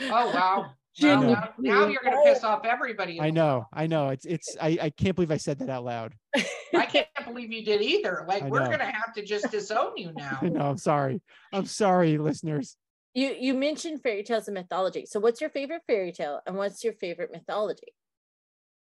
oh 0.00 0.30
wow 0.32 0.70
Well, 1.00 1.22
now, 1.22 1.48
now 1.58 1.86
you're 1.86 2.02
gonna 2.02 2.22
piss 2.24 2.42
off 2.42 2.64
everybody. 2.64 3.20
I 3.20 3.30
know. 3.30 3.66
I 3.72 3.86
know. 3.86 4.08
It's 4.08 4.26
it's 4.26 4.56
I, 4.60 4.76
I 4.82 4.90
can't 4.90 5.14
believe 5.14 5.30
I 5.30 5.36
said 5.36 5.60
that 5.60 5.70
out 5.70 5.84
loud. 5.84 6.14
I 6.74 6.84
can't 6.86 7.06
believe 7.24 7.52
you 7.52 7.64
did 7.64 7.80
either. 7.80 8.24
Like 8.26 8.44
we're 8.44 8.68
gonna 8.68 8.90
have 8.90 9.14
to 9.14 9.24
just 9.24 9.50
disown 9.52 9.92
you 9.96 10.12
now. 10.12 10.38
I 10.42 10.48
know, 10.48 10.62
I'm 10.62 10.78
sorry. 10.78 11.22
I'm 11.52 11.66
sorry, 11.66 12.18
listeners. 12.18 12.76
You 13.14 13.36
you 13.38 13.54
mentioned 13.54 14.02
fairy 14.02 14.24
tales 14.24 14.48
and 14.48 14.56
mythology. 14.56 15.06
So 15.06 15.20
what's 15.20 15.40
your 15.40 15.50
favorite 15.50 15.82
fairy 15.86 16.10
tale 16.10 16.40
and 16.44 16.56
what's 16.56 16.82
your 16.82 16.92
favorite 16.94 17.30
mythology? 17.32 17.94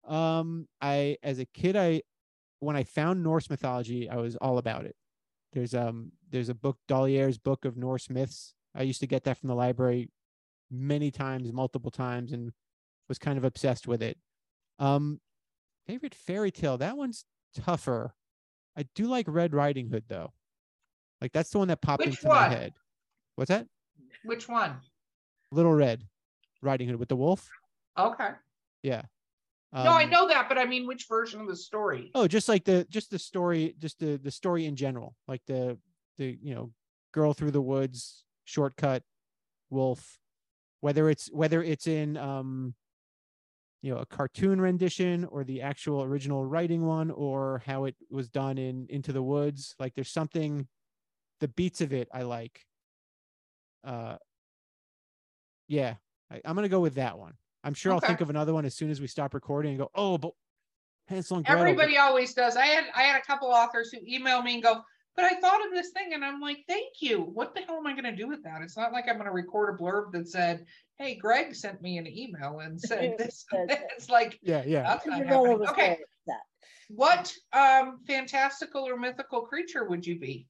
Um, 0.07 0.67
I 0.79 1.17
as 1.23 1.39
a 1.39 1.45
kid, 1.45 1.75
I 1.75 2.03
when 2.59 2.75
I 2.75 2.83
found 2.83 3.23
Norse 3.23 3.49
mythology, 3.49 4.09
I 4.09 4.17
was 4.17 4.35
all 4.37 4.57
about 4.57 4.85
it. 4.85 4.95
There's 5.53 5.73
um 5.73 6.11
there's 6.29 6.49
a 6.49 6.55
book, 6.55 6.77
D'Aulaires' 6.87 7.37
Book 7.37 7.65
of 7.65 7.77
Norse 7.77 8.09
Myths. 8.09 8.53
I 8.73 8.83
used 8.83 8.99
to 8.99 9.07
get 9.07 9.23
that 9.23 9.37
from 9.37 9.47
the 9.47 9.55
library 9.55 10.09
many 10.69 11.11
times, 11.11 11.51
multiple 11.53 11.91
times, 11.91 12.31
and 12.31 12.51
was 13.07 13.17
kind 13.17 13.37
of 13.37 13.43
obsessed 13.43 13.87
with 13.87 14.01
it. 14.01 14.17
Um, 14.79 15.21
favorite 15.87 16.15
fairy 16.15 16.51
tale, 16.51 16.77
that 16.77 16.97
one's 16.97 17.25
tougher. 17.53 18.15
I 18.75 18.83
do 18.95 19.05
like 19.05 19.25
Red 19.27 19.53
Riding 19.53 19.89
Hood 19.89 20.05
though. 20.07 20.33
Like 21.21 21.31
that's 21.31 21.49
the 21.51 21.59
one 21.59 21.69
that 21.69 21.81
popped 21.81 22.05
Which 22.05 22.09
into 22.23 22.27
my 22.27 22.49
head. 22.49 22.73
What's 23.35 23.49
that? 23.49 23.67
Which 24.23 24.49
one? 24.49 24.77
Little 25.51 25.73
Red 25.73 26.07
Riding 26.61 26.89
Hood 26.89 26.99
with 26.99 27.09
the 27.09 27.15
wolf. 27.15 27.49
Okay. 27.97 28.29
Yeah. 28.83 29.03
No, 29.75 29.91
I 29.91 30.03
Um, 30.03 30.09
know 30.09 30.27
that, 30.29 30.47
but 30.47 30.57
I 30.57 30.65
mean, 30.65 30.87
which 30.87 31.05
version 31.07 31.41
of 31.41 31.47
the 31.47 31.55
story? 31.55 32.11
Oh, 32.15 32.27
just 32.27 32.47
like 32.47 32.63
the 32.63 32.85
just 32.89 33.11
the 33.11 33.19
story, 33.19 33.75
just 33.77 33.99
the 33.99 34.17
the 34.17 34.31
story 34.31 34.65
in 34.65 34.75
general, 34.75 35.15
like 35.27 35.41
the 35.47 35.77
the 36.17 36.37
you 36.41 36.55
know 36.55 36.71
girl 37.11 37.33
through 37.33 37.51
the 37.51 37.61
woods, 37.61 38.23
shortcut, 38.45 39.03
wolf, 39.69 40.17
whether 40.81 41.09
it's 41.09 41.27
whether 41.31 41.61
it's 41.61 41.87
in 41.87 42.15
um 42.17 42.73
you 43.81 43.93
know 43.93 43.99
a 43.99 44.05
cartoon 44.05 44.59
rendition 44.61 45.25
or 45.25 45.43
the 45.43 45.61
actual 45.61 46.03
original 46.03 46.43
writing 46.45 46.85
one 46.85 47.11
or 47.11 47.61
how 47.65 47.85
it 47.85 47.95
was 48.09 48.29
done 48.29 48.57
in 48.57 48.87
Into 48.89 49.11
the 49.13 49.21
Woods. 49.23 49.75
Like 49.77 49.93
there's 49.93 50.09
something, 50.11 50.67
the 51.39 51.49
beats 51.49 51.81
of 51.81 51.93
it 51.93 52.07
I 52.13 52.23
like. 52.23 52.65
Uh, 53.83 54.17
yeah, 55.67 55.95
I, 56.31 56.41
I'm 56.45 56.55
gonna 56.55 56.69
go 56.69 56.79
with 56.79 56.95
that 56.95 57.17
one. 57.19 57.33
I'm 57.65 57.73
sure 57.73 57.91
I'll 57.91 57.99
think 57.99 58.21
of 58.21 58.29
another 58.29 58.53
one 58.53 58.63
as 58.63 58.75
soon 58.75 58.91
as 58.91 59.01
we 59.01 59.07
stop 59.07 59.33
recording 59.33 59.71
and 59.71 59.79
go, 59.79 59.89
oh, 59.95 60.17
but 60.19 60.31
Hansel 61.07 61.37
and 61.37 61.45
Gretel. 61.45 61.63
but- 61.63 61.69
Everybody 61.71 61.97
always 61.97 62.33
does. 62.33 62.55
I 62.55 62.67
had 62.67 62.85
I 62.95 63.01
had 63.03 63.19
a 63.19 63.25
couple 63.25 63.49
authors 63.49 63.91
who 63.91 63.97
email 64.07 64.41
me 64.43 64.53
and 64.53 64.63
go, 64.63 64.81
but 65.15 65.25
I 65.25 65.39
thought 65.39 65.65
of 65.65 65.71
this 65.71 65.89
thing, 65.89 66.13
and 66.13 66.23
I'm 66.23 66.39
like, 66.39 66.59
thank 66.67 67.01
you. 67.01 67.21
What 67.21 67.55
the 67.55 67.61
hell 67.61 67.77
am 67.77 67.87
I 67.87 67.93
going 67.93 68.03
to 68.05 68.15
do 68.15 68.27
with 68.27 68.43
that? 68.43 68.61
It's 68.61 68.77
not 68.77 68.93
like 68.93 69.05
I'm 69.09 69.15
going 69.15 69.25
to 69.25 69.31
record 69.31 69.73
a 69.73 69.81
blurb 69.81 70.11
that 70.11 70.27
said, 70.27 70.65
"Hey, 70.97 71.15
Gregg 71.15 71.55
sent 71.55 71.81
me 71.81 71.97
an 71.97 72.05
email 72.07 72.59
and 72.59 72.79
said 72.89 73.15
this." 73.17 73.45
and 73.51 73.69
Said 73.69 73.79
that." 73.79 73.87
it's 73.97 74.09
like 74.09 74.39
Yeah, 74.43 74.63
yeah. 74.65 74.83
that's 74.83 75.05
not 75.07 75.21
Isabella 75.21 75.47
happening. 75.49 75.67
Okay, 75.69 75.87
very 76.27 76.39
what 76.89 77.33
um 77.51 77.97
fantastical 78.05 78.87
or 78.87 78.95
mythical 78.95 79.41
creature 79.41 79.85
would 79.85 80.05
you 80.05 80.19
be? 80.19 80.47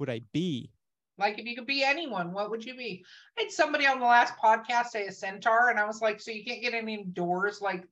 Would 0.00 0.10
I 0.10 0.22
be? 0.32 0.72
Like 1.20 1.38
if 1.38 1.44
you 1.46 1.54
could 1.54 1.66
be 1.66 1.84
anyone, 1.84 2.32
what 2.32 2.50
would 2.50 2.64
you 2.64 2.74
be? 2.74 3.04
I 3.38 3.42
had 3.42 3.50
somebody 3.52 3.86
on 3.86 4.00
the 4.00 4.06
last 4.06 4.32
podcast 4.42 4.86
say 4.86 5.06
a 5.06 5.12
centaur, 5.12 5.68
and 5.68 5.78
I 5.78 5.84
was 5.84 6.00
like, 6.00 6.18
so 6.20 6.30
you 6.30 6.44
can't 6.44 6.62
get 6.62 6.72
any 6.74 7.04
doors? 7.04 7.60
Like 7.60 7.86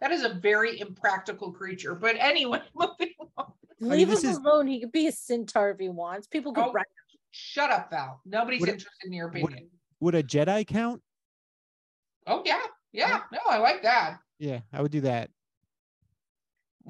that 0.00 0.12
is 0.12 0.22
a 0.22 0.34
very 0.34 0.78
impractical 0.80 1.50
creature. 1.50 1.94
But 1.94 2.16
anyway, 2.18 2.60
moving 2.76 3.14
on. 3.38 3.52
Leave 3.80 4.08
this 4.08 4.22
him 4.22 4.30
is- 4.30 4.36
alone. 4.36 4.66
He 4.66 4.80
could 4.80 4.92
be 4.92 5.06
a 5.06 5.12
centaur 5.12 5.70
if 5.70 5.78
he 5.78 5.88
wants. 5.88 6.26
People 6.26 6.52
go, 6.52 6.66
Oh, 6.68 6.72
write 6.72 6.86
Shut 7.30 7.70
up, 7.70 7.90
Val. 7.90 8.20
Nobody's 8.24 8.60
Would 8.60 8.68
it- 8.68 8.72
interested 8.74 9.06
in 9.06 9.12
your 9.14 9.28
would- 9.28 9.42
opinion. 9.42 9.70
Would 10.00 10.14
a 10.14 10.22
Jedi 10.22 10.66
count? 10.66 11.00
Oh 12.26 12.42
yeah, 12.44 12.60
yeah. 12.92 13.20
No, 13.32 13.38
I 13.48 13.58
like 13.58 13.82
that. 13.82 14.18
Yeah, 14.38 14.60
I 14.72 14.82
would 14.82 14.90
do 14.92 15.00
that. 15.02 15.30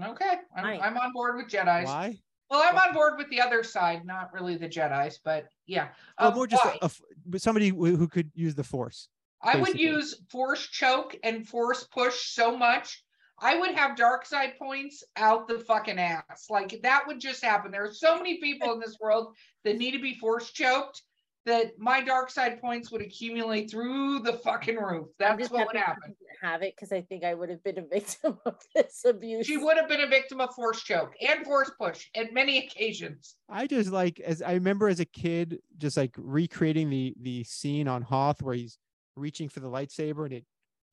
Okay, 0.03 0.35
I'm, 0.57 0.65
Nice. 0.65 0.81
I'm 0.83 0.97
on 0.99 1.13
board 1.13 1.37
with 1.37 1.47
Jedi's. 1.49 1.87
Why? 1.87 2.19
Well, 2.51 2.63
I'm 2.63 2.77
on 2.77 2.95
board 2.95 3.15
with 3.17 3.29
the 3.31 3.41
other 3.41 3.63
side, 3.63 4.05
not 4.05 4.33
really 4.33 4.57
the 4.57 4.69
Jedi's, 4.69 5.19
but 5.25 5.47
yeah. 5.67 5.89
Um, 6.19 6.35
more 6.35 6.47
just 6.47 6.65
a, 6.65 6.91
a 7.33 7.39
somebody 7.39 7.69
who, 7.69 8.07
could 8.07 8.31
use 8.35 8.55
the 8.55 8.65
Force. 8.65 9.09
I 9.43 9.57
would 9.57 9.65
basically. 9.65 9.87
use 9.87 10.23
force 10.31 10.67
choke 10.69 11.17
and 11.23 11.47
force 11.47 11.85
push 11.85 12.31
so 12.31 12.57
much. 12.57 13.03
I 13.39 13.59
would 13.59 13.75
have 13.75 13.97
dark 13.97 14.25
side 14.25 14.55
points 14.59 15.03
out 15.17 15.49
the 15.49 15.59
fucking 15.59 15.99
ass. 15.99 16.47
Like 16.49 16.81
that 16.83 17.05
would 17.07 17.21
just 17.21 17.45
happen. 17.45 17.71
There 17.71 17.85
are 17.85 17.93
so 17.93 18.17
many 18.17 18.39
people 18.41 18.73
in 18.73 18.81
this 18.81 18.99
world 19.01 19.35
that 19.65 19.77
need 19.77 19.91
to 19.91 20.01
be 20.01 20.15
force 20.15 20.51
choked 20.51 21.03
that 21.47 21.79
my 21.79 22.03
dark 22.03 22.31
side 22.31 22.61
points 22.61 22.91
would 22.91 23.03
accumulate 23.03 23.71
through 23.71 24.21
the 24.21 24.33
fucking 24.33 24.77
roof. 24.77 25.09
That's 25.19 25.39
just 25.39 25.53
what 25.53 25.67
would 25.67 25.77
happy 25.77 26.01
happen. 26.01 26.17
Have 26.41 26.63
it 26.63 26.75
because 26.75 26.93
I 26.93 27.03
think 27.03 27.25
I 27.25 27.35
would 27.35 27.51
have 27.51 27.63
been 27.63 27.79
a 27.79 27.87
victim 27.87 28.39
of 28.47 28.57
this 28.75 29.05
abuse. 29.05 29.47
She 29.47 29.57
would 29.57 29.77
have 29.77 29.89
been 29.89 30.01
a 30.01 30.07
victim 30.07 30.41
of 30.41 30.55
force 30.55 30.83
choke 30.83 31.15
and 31.27 31.45
force 31.45 31.71
push 31.79 32.07
at 32.15 32.33
many 32.33 32.67
occasions. 32.67 33.37
I 33.49 33.67
just 33.67 33.91
like 33.91 34.21
as 34.21 34.43
I 34.43 34.55
remember 34.55 34.89
as 34.89 35.01
a 35.01 35.05
kid, 35.05 35.61
just 35.79 35.97
like 35.97 36.15
recreating 36.17 36.89
the 36.91 37.15
the 37.21 37.45
scene 37.45 37.89
on 37.89 38.03
Hoth 38.03 38.43
where 38.43 38.55
he's 38.55 38.79
reaching 39.17 39.49
for 39.49 39.61
the 39.61 39.69
lightsaber 39.69 40.25
and 40.25 40.35
it 40.35 40.45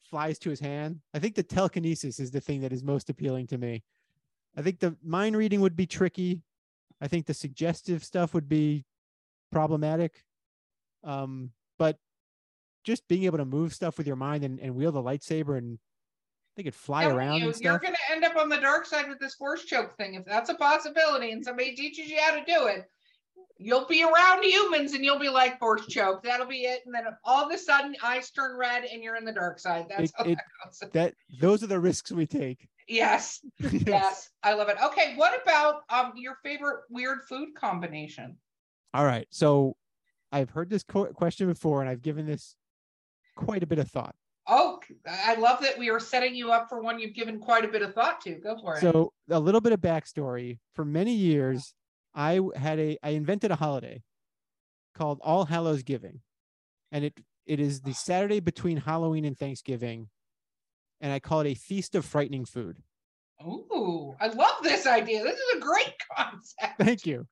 flies 0.03 0.37
to 0.39 0.49
his 0.49 0.59
hand. 0.59 0.99
I 1.13 1.19
think 1.19 1.35
the 1.35 1.43
telekinesis 1.43 2.19
is 2.19 2.31
the 2.31 2.41
thing 2.41 2.61
that 2.61 2.73
is 2.73 2.83
most 2.83 3.09
appealing 3.09 3.47
to 3.47 3.57
me. 3.57 3.83
I 4.57 4.61
think 4.61 4.79
the 4.79 4.97
mind 5.01 5.37
reading 5.37 5.61
would 5.61 5.77
be 5.77 5.85
tricky. 5.85 6.41
I 6.99 7.07
think 7.07 7.25
the 7.25 7.33
suggestive 7.33 8.03
stuff 8.03 8.33
would 8.33 8.49
be 8.49 8.85
problematic. 9.51 10.23
Um, 11.03 11.51
but 11.79 11.97
just 12.83 13.07
being 13.07 13.23
able 13.23 13.37
to 13.37 13.45
move 13.45 13.73
stuff 13.73 13.97
with 13.97 14.07
your 14.07 14.15
mind 14.15 14.43
and, 14.43 14.59
and 14.59 14.75
wield 14.75 14.95
the 14.95 15.03
lightsaber 15.03 15.57
and 15.57 15.79
they 16.57 16.63
could 16.63 16.75
fly 16.75 17.03
Telling 17.03 17.17
around 17.17 17.39
you, 17.39 17.53
you're 17.61 17.79
going 17.79 17.93
to 17.93 18.11
end 18.13 18.25
up 18.25 18.35
on 18.35 18.49
the 18.49 18.57
dark 18.57 18.85
side 18.85 19.07
with 19.07 19.19
this 19.19 19.35
force 19.35 19.63
choke 19.63 19.95
thing. 19.97 20.15
If 20.15 20.25
that's 20.25 20.49
a 20.49 20.55
possibility 20.55 21.31
and 21.31 21.43
somebody 21.43 21.75
teaches 21.75 22.09
you 22.09 22.17
how 22.19 22.35
to 22.35 22.43
do 22.45 22.65
it, 22.67 22.85
you'll 23.57 23.85
be 23.85 24.03
around 24.03 24.43
humans 24.43 24.93
and 24.93 25.05
you'll 25.05 25.19
be 25.19 25.29
like 25.29 25.59
force 25.59 25.85
choke. 25.87 26.23
That'll 26.23 26.47
be 26.47 26.63
it. 26.63 26.81
And 26.85 26.93
then 26.93 27.03
all 27.23 27.45
of 27.45 27.53
a 27.53 27.57
sudden, 27.57 27.95
eyes 28.03 28.31
turn 28.31 28.57
red 28.57 28.83
and 28.83 29.01
you're 29.01 29.15
in 29.15 29.23
the 29.23 29.31
dark 29.31 29.59
side. 29.59 29.85
That's 29.87 30.11
It- 30.11 30.15
how 30.17 30.25
it- 30.25 30.35
that 30.35 30.45
goes. 30.65 30.89
That 30.91 31.13
those 31.39 31.63
are 31.63 31.67
the 31.67 31.79
risks 31.79 32.11
we 32.11 32.25
take. 32.25 32.67
Yes, 32.87 33.39
yes, 33.71 34.29
I 34.43 34.53
love 34.53 34.67
it. 34.67 34.77
Okay, 34.83 35.15
what 35.15 35.41
about 35.41 35.83
um 35.89 36.13
your 36.15 36.37
favorite 36.43 36.81
weird 36.89 37.19
food 37.29 37.49
combination? 37.55 38.35
All 38.93 39.05
right. 39.05 39.27
So 39.29 39.77
I've 40.31 40.49
heard 40.49 40.69
this 40.69 40.83
co- 40.83 41.13
question 41.13 41.47
before 41.47 41.81
and 41.81 41.89
I've 41.89 42.01
given 42.01 42.25
this 42.25 42.55
quite 43.35 43.63
a 43.63 43.67
bit 43.67 43.79
of 43.79 43.89
thought. 43.89 44.15
Oh, 44.47 44.79
I 45.07 45.35
love 45.35 45.61
that 45.61 45.77
we 45.77 45.89
are 45.89 45.99
setting 45.99 46.35
you 46.35 46.51
up 46.51 46.67
for 46.67 46.81
one 46.81 46.99
you've 46.99 47.13
given 47.13 47.39
quite 47.39 47.63
a 47.63 47.67
bit 47.67 47.81
of 47.81 47.93
thought 47.93 48.21
to. 48.21 48.35
Go 48.35 48.57
for 48.57 48.75
it. 48.75 48.81
So 48.81 49.13
a 49.29 49.39
little 49.39 49.61
bit 49.61 49.71
of 49.71 49.79
backstory. 49.79 50.59
For 50.73 50.83
many 50.83 51.13
years, 51.13 51.73
I 52.15 52.39
had 52.55 52.79
a 52.79 52.97
I 53.03 53.09
invented 53.11 53.51
a 53.51 53.55
holiday 53.55 54.03
called 54.95 55.19
All 55.21 55.45
Hallows 55.45 55.83
Giving, 55.83 56.21
and 56.91 57.05
it 57.05 57.13
it 57.45 57.59
is 57.59 57.81
the 57.81 57.91
ah. 57.91 57.93
Saturday 57.93 58.39
between 58.39 58.77
Halloween 58.77 59.25
and 59.25 59.37
Thanksgiving, 59.37 60.09
and 60.99 61.13
I 61.13 61.19
call 61.19 61.41
it 61.41 61.47
a 61.47 61.55
feast 61.55 61.95
of 61.95 62.03
frightening 62.03 62.45
food. 62.45 62.77
Ooh, 63.43 64.15
I 64.19 64.27
love 64.27 64.63
this 64.63 64.85
idea. 64.85 65.23
This 65.23 65.35
is 65.39 65.57
a 65.57 65.59
great 65.59 65.93
concept. 66.17 66.77
Thank 66.79 67.05
you. 67.05 67.27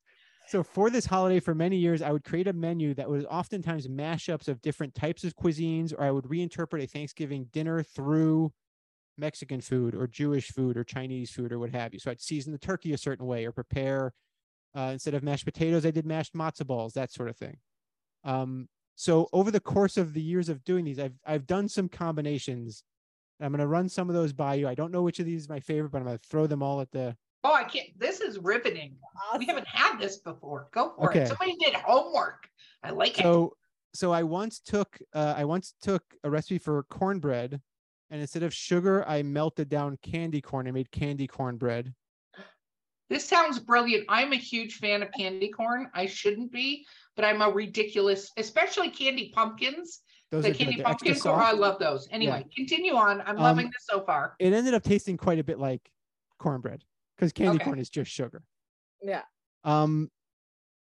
So 0.49 0.63
for 0.63 0.89
this 0.89 1.05
holiday, 1.05 1.39
for 1.39 1.53
many 1.53 1.77
years, 1.77 2.01
I 2.01 2.11
would 2.11 2.23
create 2.23 2.47
a 2.47 2.53
menu 2.53 2.95
that 2.95 3.07
was 3.07 3.23
oftentimes 3.25 3.87
mashups 3.87 4.47
of 4.47 4.63
different 4.63 4.95
types 4.95 5.23
of 5.23 5.35
cuisines, 5.35 5.93
or 5.93 6.01
I 6.01 6.09
would 6.09 6.23
reinterpret 6.23 6.81
a 6.81 6.87
Thanksgiving 6.87 7.45
dinner 7.51 7.83
through 7.83 8.51
Mexican 9.15 9.61
food 9.61 9.93
or 9.93 10.07
Jewish 10.07 10.47
food 10.47 10.75
or 10.75 10.83
Chinese 10.83 11.29
food 11.29 11.51
or 11.51 11.59
what 11.59 11.69
have 11.69 11.93
you. 11.93 11.99
So 11.99 12.09
I'd 12.09 12.19
season 12.19 12.51
the 12.51 12.57
turkey 12.57 12.93
a 12.93 12.97
certain 12.97 13.27
way 13.27 13.45
or 13.45 13.51
prepare 13.51 14.11
uh, 14.75 14.89
instead 14.93 15.13
of 15.13 15.21
mashed 15.21 15.45
potatoes, 15.45 15.85
I 15.85 15.91
did 15.91 16.07
mashed 16.07 16.33
matzo 16.33 16.65
balls, 16.65 16.93
that 16.93 17.11
sort 17.11 17.29
of 17.29 17.37
thing. 17.37 17.57
Um, 18.23 18.69
so 18.95 19.29
over 19.31 19.51
the 19.51 19.59
course 19.59 19.97
of 19.97 20.15
the 20.15 20.21
years 20.21 20.49
of 20.49 20.63
doing 20.63 20.83
these, 20.83 20.97
I've 20.97 21.19
I've 21.27 21.45
done 21.45 21.69
some 21.69 21.89
combinations. 21.89 22.83
I'm 23.39 23.51
going 23.51 23.59
to 23.59 23.67
run 23.67 23.87
some 23.87 24.09
of 24.09 24.15
those 24.15 24.33
by 24.33 24.55
you. 24.55 24.67
I 24.67 24.73
don't 24.73 24.91
know 24.91 25.03
which 25.03 25.19
of 25.19 25.27
these 25.27 25.43
is 25.43 25.49
my 25.49 25.59
favorite, 25.59 25.91
but 25.91 25.99
I'm 25.99 26.05
going 26.05 26.17
to 26.17 26.27
throw 26.27 26.47
them 26.47 26.63
all 26.63 26.81
at 26.81 26.89
the 26.89 27.15
Oh, 27.43 27.53
I 27.53 27.63
can't. 27.63 27.87
This 27.97 28.19
is 28.19 28.37
riveting. 28.37 28.95
We 29.37 29.45
haven't 29.45 29.67
had 29.67 29.97
this 29.97 30.17
before. 30.17 30.67
Go 30.71 30.93
for 30.97 31.09
Okay. 31.09 31.21
it. 31.21 31.27
Somebody 31.27 31.55
did 31.59 31.73
homework. 31.75 32.47
I 32.83 32.89
like 32.91 33.19
it. 33.19 33.23
So 33.23 33.53
so 33.93 34.11
I 34.11 34.23
once 34.23 34.59
took 34.59 34.99
uh, 35.13 35.33
I 35.37 35.45
once 35.45 35.73
took 35.81 36.03
a 36.23 36.29
recipe 36.29 36.57
for 36.57 36.83
cornbread, 36.83 37.59
and 38.09 38.21
instead 38.21 38.43
of 38.43 38.53
sugar, 38.53 39.07
I 39.07 39.23
melted 39.23 39.69
down 39.69 39.97
candy 40.01 40.41
corn. 40.41 40.67
I 40.67 40.71
made 40.71 40.91
candy 40.91 41.27
cornbread. 41.27 41.93
This 43.09 43.27
sounds 43.27 43.57
brilliant. 43.57 44.05
I'm 44.07 44.33
a 44.33 44.37
huge 44.37 44.75
fan 44.75 45.01
of 45.01 45.09
candy 45.17 45.49
corn. 45.49 45.89
I 45.95 46.05
shouldn't 46.05 46.51
be, 46.51 46.85
but 47.15 47.25
I'm 47.25 47.41
a 47.41 47.49
ridiculous, 47.49 48.29
especially 48.37 48.91
candy 48.91 49.31
pumpkins. 49.33 50.01
Those 50.29 50.43
the 50.43 50.49
are 50.49 50.53
the, 50.53 50.57
candy 50.59 50.75
the 50.77 50.87
extra 50.87 51.07
pumpkin 51.13 51.21
corn. 51.31 51.41
I 51.41 51.51
love 51.53 51.79
those. 51.79 52.07
Anyway, 52.11 52.45
continue 52.55 52.93
on. 52.95 53.21
I'm 53.21 53.37
Um, 53.37 53.41
loving 53.43 53.65
this 53.65 53.85
so 53.89 54.01
far. 54.05 54.35
It 54.39 54.53
ended 54.53 54.75
up 54.75 54.83
tasting 54.83 55.17
quite 55.17 55.39
a 55.39 55.43
bit 55.43 55.57
like 55.57 55.89
cornbread 56.37 56.83
because 57.19 57.33
candy 57.33 57.57
Okay. 57.57 57.65
corn 57.65 57.79
is 57.79 57.89
just 57.89 58.09
sugar. 58.09 58.43
Yeah. 59.01 59.23
Um, 59.65 60.09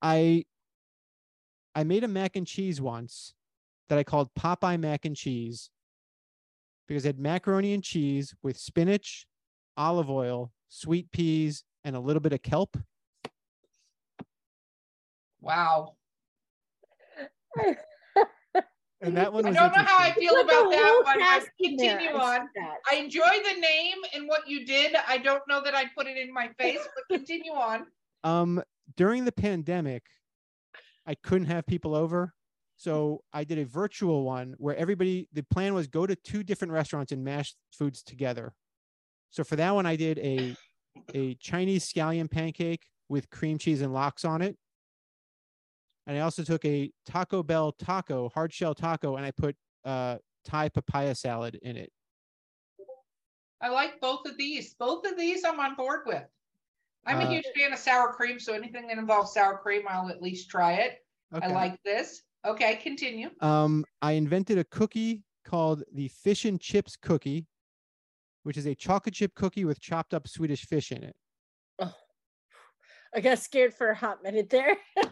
I 0.02 0.46
I 1.76 1.84
made 1.84 2.04
a 2.04 2.08
mac 2.08 2.36
and 2.36 2.48
cheese 2.48 2.82
once 2.82 3.36
that 3.90 4.00
I 4.00 4.04
called 4.04 4.34
Popeye 4.34 4.80
mac 4.80 5.06
and 5.06 5.16
cheese, 5.16 5.70
because 6.88 7.06
it 7.06 7.10
had 7.10 7.20
macaroni 7.20 7.74
and 7.74 7.84
cheese 7.84 8.34
with 8.42 8.58
spinach, 8.58 9.28
olive 9.78 10.10
oil, 10.10 10.52
sweet 10.68 11.12
peas, 11.12 11.64
and 11.84 11.96
a 11.96 12.00
little 12.00 12.22
bit 12.22 12.34
of 12.34 12.42
kelp. 12.42 12.76
Wow. 15.42 15.96
And 19.06 19.16
that 19.18 19.32
one 19.32 19.46
I 19.46 19.52
don't 19.52 19.76
know 19.76 19.84
how 19.84 20.00
I 20.00 20.12
feel 20.14 20.34
Put 20.34 20.46
about 20.46 20.72
that, 20.72 20.84
whole 20.84 21.04
but 21.04 21.16
I 21.16 21.20
cast 21.20 21.48
in 21.60 21.76
there. 21.76 21.98
continue 21.98 22.20
on. 22.20 22.50
that. 22.56 22.78
I 22.92 22.96
enjoy 22.96 23.22
the 23.22 23.60
name 23.60 23.98
and 24.14 24.28
what 24.28 24.48
you 24.48 24.66
did. 24.66 24.96
I 25.08 25.18
don't 25.20 25.44
know 25.48 25.62
that 25.64 25.76
I'd 25.76 25.94
put 25.96 26.08
it 26.08 26.18
in 26.18 26.34
my 26.34 26.50
face, 26.58 26.80
but 26.96 27.18
continue 27.18 27.54
on. 27.54 27.86
Um, 28.24 28.64
during 28.98 29.24
the 29.24 29.32
pandemic, 29.32 30.02
I 31.06 31.14
couldn't 31.14 31.46
have 31.46 31.68
people 31.68 31.94
over. 31.94 32.34
So 32.76 33.22
I 33.32 33.44
did 33.44 33.60
a 33.60 33.66
virtual 33.66 34.24
one 34.24 34.56
where 34.58 34.76
everybody, 34.76 35.30
the 35.32 35.44
plan 35.44 35.76
was 35.76 35.86
go 35.86 36.08
to 36.08 36.16
two 36.16 36.42
different 36.42 36.74
restaurants 36.74 37.12
and 37.12 37.24
mash 37.24 37.54
foods 37.72 38.02
together. 38.02 38.56
So 39.30 39.44
for 39.44 39.58
that 39.58 39.76
one, 39.76 39.86
I 39.86 39.96
did 39.96 40.18
a, 40.18 40.56
a 41.14 41.36
Chinese 41.36 41.86
scallion 41.88 42.32
pancake 42.32 42.82
with 43.10 43.30
cream 43.30 43.60
cheese 43.60 43.82
and 43.84 43.94
lox 43.94 44.26
on 44.26 44.42
it. 44.42 44.58
And 46.08 46.18
I 46.18 46.22
also 46.22 46.44
took 46.44 46.64
a 46.66 46.92
Taco 47.06 47.42
Bell 47.44 47.72
taco, 47.72 48.30
hard 48.30 48.54
shell 48.54 48.76
taco, 48.76 49.16
and 49.16 49.26
I 49.26 49.32
put 49.32 49.56
uh, 49.84 50.18
Thai 50.44 50.70
papaya 50.70 51.16
salad 51.16 51.60
in 51.64 51.78
it. 51.78 51.92
I 53.62 53.70
like 53.70 54.00
both 54.00 54.26
of 54.28 54.38
these. 54.38 54.76
Both 54.76 55.06
of 55.08 55.18
these 55.18 55.44
I'm 55.44 55.60
on 55.60 55.76
board 55.76 56.02
with. 56.06 56.24
I'm 57.08 57.20
a 57.20 57.24
Uh, 57.24 57.30
huge 57.30 57.46
fan 57.56 57.74
of 57.74 57.80
sour 57.80 58.14
cream, 58.14 58.40
so 58.40 58.54
anything 58.54 58.88
that 58.88 58.98
involves 58.98 59.34
sour 59.34 59.58
cream, 59.58 59.84
I'll 59.88 60.10
at 60.10 60.22
least 60.22 60.50
try 60.50 60.74
it. 60.74 61.00
I 61.32 61.48
like 61.48 61.82
this. 61.84 62.22
Okay, 62.46 62.76
continue. 62.78 63.30
Um, 63.42 63.84
I 64.02 64.12
invented 64.14 64.58
a 64.60 64.64
cookie 64.66 65.24
called 65.44 65.84
the 65.92 66.08
fish 66.10 66.46
and 66.46 66.62
chips 66.62 66.96
cookie, 66.96 67.48
which 68.44 68.58
is 68.58 68.68
a 68.68 68.76
chocolate 68.76 69.16
chip 69.16 69.34
cookie 69.34 69.66
with 69.66 69.80
chopped 69.82 70.14
up 70.14 70.28
Swedish 70.28 70.66
fish 70.66 70.92
in 70.92 71.04
it. 71.04 71.16
Oh, 71.80 71.94
I 73.16 73.22
got 73.22 73.40
scared 73.40 73.74
for 73.74 73.90
a 73.90 73.96
hot 73.96 74.22
minute 74.22 74.50
there. 74.50 74.78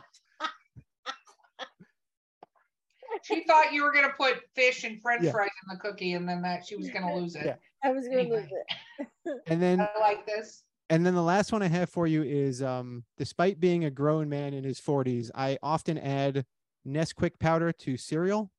She 3.24 3.44
thought 3.46 3.72
you 3.74 3.84
were 3.84 3.92
gonna 3.94 4.14
put 4.18 4.38
fish 4.54 4.84
and 4.84 5.02
French 5.02 5.24
Yeah. 5.24 5.32
fries 5.32 5.50
in 5.68 5.76
the 5.76 5.80
cookie, 5.80 6.14
and 6.14 6.28
then 6.28 6.42
that 6.42 6.66
she 6.66 6.76
was 6.76 6.90
gonna 6.90 7.14
lose 7.16 7.36
it. 7.36 7.46
Yeah. 7.46 7.56
I 7.84 7.92
was 7.92 8.06
gonna 8.08 8.22
Anyway. 8.22 8.42
lose 8.42 8.52
it. 8.52 9.42
And 9.48 9.62
then 9.62 9.80
I 9.82 10.00
like 10.00 10.26
this. 10.26 10.64
and 10.90 11.06
then 11.06 11.16
the 11.16 11.22
last 11.24 11.52
one 11.52 11.62
I 11.64 11.68
have 11.68 11.90
for 11.90 12.06
you 12.08 12.22
is 12.24 12.62
um, 12.62 13.04
despite 13.18 13.60
being 13.60 13.86
a 13.86 13.90
grown 13.90 14.28
man 14.30 14.54
in 14.54 14.64
his 14.64 14.80
40s, 14.80 15.32
I 15.34 15.58
often 15.64 15.98
add 15.98 16.46
Nesquik 16.86 17.40
powder 17.40 17.72
to 17.72 17.98
cereal. 17.98 18.52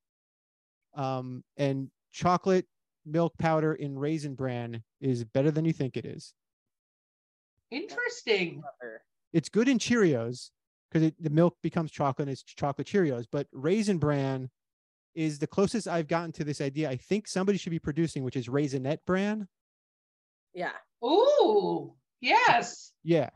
Um, 0.95 1.43
and 1.57 1.91
chocolate 2.11 2.65
milk 3.05 3.37
powder 3.37 3.73
in 3.75 3.99
raisin 3.99 4.33
bran 4.33 4.83
is 5.01 5.23
better 5.23 5.51
than 5.51 5.65
you 5.65 5.73
think 5.73 5.95
it 5.97 6.05
is. 6.05 6.33
Interesting. 7.71 8.63
It's 9.33 9.49
good 9.49 9.67
in 9.67 9.77
Cheerios 9.77 10.51
because 10.89 11.11
the 11.19 11.29
milk 11.29 11.57
becomes 11.61 11.91
chocolate 11.91 12.27
and 12.27 12.33
it's 12.33 12.43
chocolate 12.43 12.87
Cheerios, 12.87 13.25
but 13.31 13.47
raisin 13.51 13.97
bran 13.97 14.49
is 15.15 15.39
the 15.39 15.47
closest 15.47 15.87
I've 15.87 16.07
gotten 16.07 16.31
to 16.33 16.43
this 16.43 16.61
idea. 16.61 16.89
I 16.89 16.97
think 16.97 17.27
somebody 17.27 17.57
should 17.57 17.71
be 17.71 17.79
producing, 17.79 18.23
which 18.23 18.35
is 18.35 18.47
raisinette 18.47 18.99
bran. 19.05 19.47
Yeah. 20.53 20.71
Ooh, 21.03 21.93
yes. 22.21 22.91
Yeah. 23.03 23.29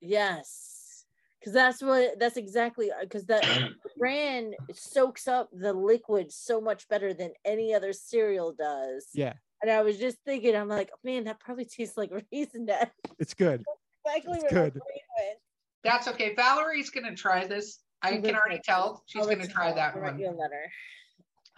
Yes. 0.00 1.04
Because 1.38 1.52
that's 1.52 1.82
what 1.82 2.18
that's 2.18 2.36
exactly 2.36 2.90
uh, 2.90 2.96
because 3.02 3.24
that 3.26 3.44
bran 3.98 4.52
soaks 4.72 5.28
up 5.28 5.48
the 5.52 5.72
liquid 5.72 6.32
so 6.32 6.60
much 6.60 6.88
better 6.88 7.14
than 7.14 7.30
any 7.44 7.74
other 7.74 7.92
cereal 7.92 8.52
does. 8.58 9.06
Yeah. 9.14 9.34
And 9.62 9.70
I 9.70 9.82
was 9.82 9.98
just 9.98 10.18
thinking, 10.24 10.54
I'm 10.54 10.68
like, 10.68 10.90
man, 11.04 11.24
that 11.24 11.40
probably 11.40 11.64
tastes 11.64 11.96
like 11.96 12.10
raisinette. 12.34 12.90
It's 13.18 13.34
good. 13.34 13.64
Exactly 14.04 14.38
It's 14.38 14.52
good. 14.52 14.80
That's 15.84 16.08
okay. 16.08 16.34
Valerie's 16.34 16.90
gonna 16.90 17.14
try 17.14 17.46
this. 17.46 17.80
I 18.02 18.16
can 18.16 18.34
already 18.34 18.60
tell 18.62 19.02
she's 19.06 19.26
gonna 19.26 19.46
try 19.46 19.72
that 19.72 20.00
one. 20.00 20.18
letter. 20.18 20.70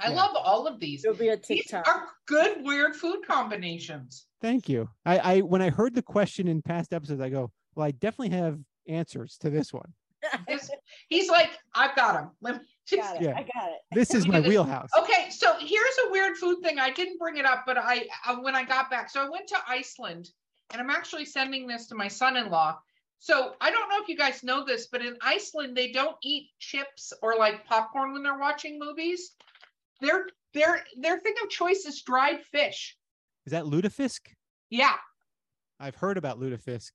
I 0.03 0.11
Yeah. 0.11 0.17
love 0.17 0.35
all 0.37 0.67
of 0.67 0.81
these. 0.81 1.05
It'll 1.05 1.17
be 1.17 1.29
a 1.29 1.37
These 1.37 1.65
TikTok. 1.67 1.87
are 1.87 2.09
good, 2.27 2.65
weird 2.65 2.97
food 2.97 3.21
combinations. 3.27 4.27
Thank 4.41 4.69
you. 4.69 4.89
I, 5.05 5.19
I 5.19 5.41
when 5.43 5.61
I 5.63 5.71
heard 5.71 5.95
the 5.95 6.03
question 6.03 6.49
in 6.49 6.63
past 6.63 6.93
episodes, 6.93 7.21
I 7.21 7.29
go, 7.29 7.53
well, 7.75 7.87
I 7.87 7.91
definitely 7.91 8.37
have 8.37 8.59
answers 8.89 9.37
to 9.39 9.51
this 9.51 9.73
one. 9.73 9.93
He's 11.09 11.29
like, 11.29 11.51
I've 11.75 11.95
got 11.97 12.15
them. 12.15 12.31
Let 12.41 12.57
me 12.57 12.61
just 12.87 13.03
got 13.13 13.17
it. 13.17 13.23
Yeah. 13.23 13.31
I 13.37 13.43
got 13.43 13.71
it. 13.71 13.79
This 13.93 14.15
is 14.15 14.27
my 14.27 14.41
wheelhouse. 14.41 14.91
Okay, 14.99 15.31
so 15.31 15.55
here's 15.59 15.99
a 16.07 16.11
weird 16.11 16.37
food 16.37 16.59
thing. 16.63 16.79
I 16.79 16.91
didn't 16.91 17.19
bring 17.19 17.37
it 17.37 17.45
up, 17.45 17.65
but 17.67 17.79
I 17.79 18.07
uh, 18.27 18.37
when 18.37 18.55
I 18.55 18.65
got 18.65 18.91
back, 18.91 19.11
so 19.11 19.25
I 19.25 19.29
went 19.29 19.47
to 19.49 19.57
Iceland, 19.69 20.31
and 20.73 20.81
I'm 20.81 20.91
actually 20.91 21.25
sending 21.25 21.67
this 21.67 21.87
to 21.89 21.95
my 21.95 22.09
son-in-law. 22.09 22.79
So 23.19 23.53
I 23.61 23.71
don't 23.71 23.89
know 23.91 23.99
if 24.01 24.09
you 24.09 24.17
guys 24.17 24.43
know 24.43 24.65
this, 24.65 24.87
but 24.91 25.03
in 25.05 25.17
Iceland 25.21 25.77
they 25.77 25.93
don't 25.93 26.17
eat 26.23 26.49
chips 26.59 27.13
or 27.23 27.37
like 27.37 27.67
popcorn 27.67 28.13
when 28.15 28.23
they're 28.23 28.39
watching 28.39 28.79
movies. 28.79 29.33
Their 30.01 30.27
their 30.55 30.83
their 30.97 31.19
thing 31.19 31.35
of 31.43 31.51
choice 31.51 31.85
is 31.87 32.03
dried 32.03 32.43
fish. 32.45 32.97
Is 33.47 33.53
that 33.53 33.65
lutefisk? 33.65 34.21
Yeah, 34.71 34.95
I've 35.79 35.97
heard 35.97 36.17
about 36.19 36.39
lutefisk. 36.41 36.91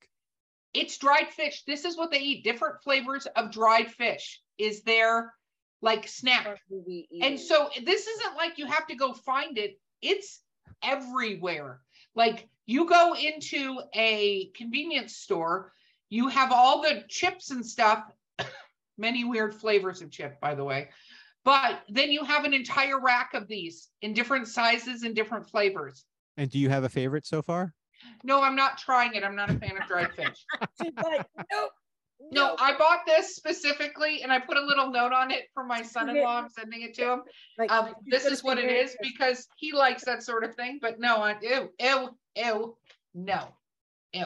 it's 0.73 0.97
dried 0.97 1.29
fish. 1.29 1.63
This 1.65 1.85
is 1.85 1.97
what 1.97 2.11
they 2.11 2.19
eat. 2.19 2.43
Different 2.43 2.81
flavors 2.83 3.25
of 3.35 3.51
dried 3.51 3.91
fish 3.91 4.41
is 4.57 4.83
their 4.83 5.33
like 5.81 6.07
snack. 6.07 6.59
And 7.21 7.39
so 7.39 7.69
this 7.83 8.07
isn't 8.07 8.35
like 8.35 8.57
you 8.57 8.65
have 8.65 8.87
to 8.87 8.95
go 8.95 9.13
find 9.13 9.57
it. 9.57 9.79
It's 10.01 10.41
everywhere. 10.83 11.81
Like 12.15 12.47
you 12.65 12.87
go 12.87 13.13
into 13.15 13.79
a 13.93 14.49
convenience 14.55 15.15
store, 15.17 15.71
you 16.09 16.27
have 16.29 16.51
all 16.51 16.81
the 16.81 17.03
chips 17.09 17.51
and 17.51 17.65
stuff, 17.65 18.03
many 18.97 19.23
weird 19.23 19.53
flavors 19.53 20.01
of 20.01 20.11
chip, 20.11 20.39
by 20.39 20.55
the 20.55 20.63
way. 20.63 20.89
But 21.45 21.83
then 21.87 22.11
you 22.11 22.23
have 22.25 22.43
an 22.43 22.53
entire 22.53 22.99
rack 22.99 23.33
of 23.35 23.47
these 23.47 23.87
in 24.01 24.13
different 24.13 24.47
sizes 24.47 25.03
and 25.03 25.15
different 25.15 25.47
flavors. 25.47 26.03
And 26.37 26.49
do 26.49 26.59
you 26.59 26.69
have 26.69 26.83
a 26.83 26.89
favorite 26.89 27.25
so 27.25 27.41
far? 27.41 27.73
No, 28.23 28.41
I'm 28.41 28.55
not 28.55 28.77
trying 28.77 29.13
it. 29.13 29.23
I'm 29.23 29.35
not 29.35 29.49
a 29.49 29.57
fan 29.57 29.77
of 29.79 29.87
dried 29.87 30.11
fish. 30.13 30.45
She's 30.81 30.91
like, 31.03 31.25
nope. 31.51 31.71
No. 32.31 32.55
I 32.59 32.75
bought 32.77 33.05
this 33.05 33.35
specifically 33.35 34.23
and 34.23 34.31
I 34.31 34.39
put 34.39 34.57
a 34.57 34.61
little 34.65 34.89
note 34.89 35.13
on 35.13 35.31
it 35.31 35.43
for 35.53 35.63
my 35.63 35.83
son-in-law. 35.83 36.41
I'm 36.41 36.49
sending 36.49 36.81
it 36.81 36.95
to 36.95 37.13
him. 37.13 37.21
Like, 37.57 37.71
Um, 37.71 37.93
this 38.07 38.25
is 38.25 38.43
what 38.43 38.57
be 38.57 38.63
it 38.63 38.95
because 39.01 39.47
he 39.57 39.71
likes 39.71 40.03
that 40.05 40.23
sort 40.23 40.43
of 40.43 40.55
thing, 40.55 40.79
but 40.81 40.99
no, 40.99 41.17
I, 41.17 41.35
ew, 41.41 41.69
ew, 41.79 42.09
ew, 42.35 42.77
no, 43.13 43.47
ew. 44.13 44.25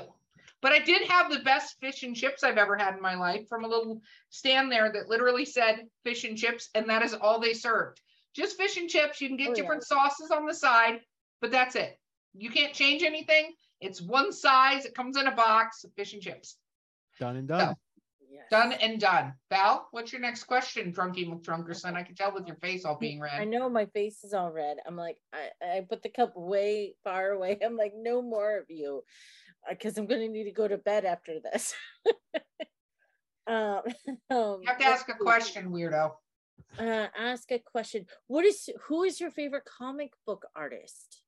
But 0.61 0.73
I 0.73 0.79
did 0.79 1.07
have 1.09 1.31
the 1.31 1.39
best 1.39 1.77
fish 1.79 2.03
and 2.03 2.15
chips 2.15 2.43
I've 2.43 2.57
ever 2.57 2.75
had 2.77 2.95
in 2.95 3.01
my 3.01 3.15
life 3.15 3.47
from 3.47 3.63
a 3.63 3.67
little 3.67 4.01
stand 4.29 4.71
there 4.71 4.91
that 4.91 5.07
literally 5.07 5.45
said 5.45 5.85
fish 6.03 6.23
and 6.25 6.37
chips, 6.37 6.69
and 6.75 6.89
that 6.89 7.01
is 7.03 7.13
all 7.13 7.39
they 7.39 7.53
served. 7.53 8.01
Just 8.35 8.57
fish 8.57 8.77
and 8.77 8.89
chips. 8.89 9.21
You 9.21 9.27
can 9.29 9.37
get 9.37 9.47
Oh, 9.47 9.51
yeah. 9.51 9.55
different 9.55 9.83
sauces 9.83 10.31
on 10.31 10.45
the 10.45 10.53
side, 10.53 10.99
but 11.41 11.51
that's 11.51 11.75
it. 11.75 11.97
You 12.33 12.49
can't 12.49 12.73
change 12.73 13.03
anything. 13.03 13.53
It's 13.81 14.01
one 14.01 14.31
size. 14.33 14.85
It 14.85 14.93
comes 14.93 15.17
in 15.17 15.27
a 15.27 15.35
box. 15.35 15.85
Fish 15.95 16.13
and 16.13 16.21
chips. 16.21 16.57
Done 17.19 17.37
and 17.37 17.47
done. 17.47 17.75
Yes. 18.31 18.45
Done 18.51 18.73
and 18.73 18.99
done. 18.99 19.33
Val, 19.49 19.87
what's 19.91 20.11
your 20.11 20.21
next 20.21 20.43
question, 20.43 20.93
Drunky 20.93 21.27
McDrunkerson? 21.27 21.95
I 21.95 22.03
can 22.03 22.13
tell 22.15 22.31
with 22.31 22.45
your 22.45 22.57
face 22.57 22.85
all 22.85 22.97
being 22.97 23.19
red. 23.19 23.33
I 23.41 23.45
know 23.45 23.67
my 23.69 23.87
face 23.87 24.23
is 24.23 24.33
all 24.33 24.51
red. 24.51 24.77
I'm 24.85 24.95
like, 24.95 25.17
I, 25.33 25.77
I 25.77 25.81
put 25.89 26.03
the 26.03 26.09
cup 26.09 26.33
way 26.35 26.93
far 27.03 27.31
away. 27.31 27.57
I'm 27.65 27.75
like, 27.75 27.93
no 27.95 28.21
more 28.21 28.57
of 28.59 28.65
you, 28.69 29.03
because 29.67 29.97
I'm 29.97 30.07
gonna 30.07 30.27
need 30.27 30.45
to 30.45 30.51
go 30.51 30.67
to 30.67 30.77
bed 30.77 31.05
after 31.05 31.39
this. 31.39 31.73
um, 33.47 33.81
um, 34.29 34.59
You 34.61 34.67
have 34.67 34.77
to 34.77 34.85
ask 34.85 35.09
a 35.09 35.13
question, 35.13 35.71
weirdo. 35.71 36.11
Uh, 36.77 37.07
ask 37.17 37.51
a 37.51 37.59
question. 37.59 38.05
What 38.27 38.45
is 38.45 38.69
who 38.87 39.03
is 39.03 39.19
your 39.19 39.31
favorite 39.31 39.65
comic 39.65 40.13
book 40.25 40.45
artist? 40.55 41.23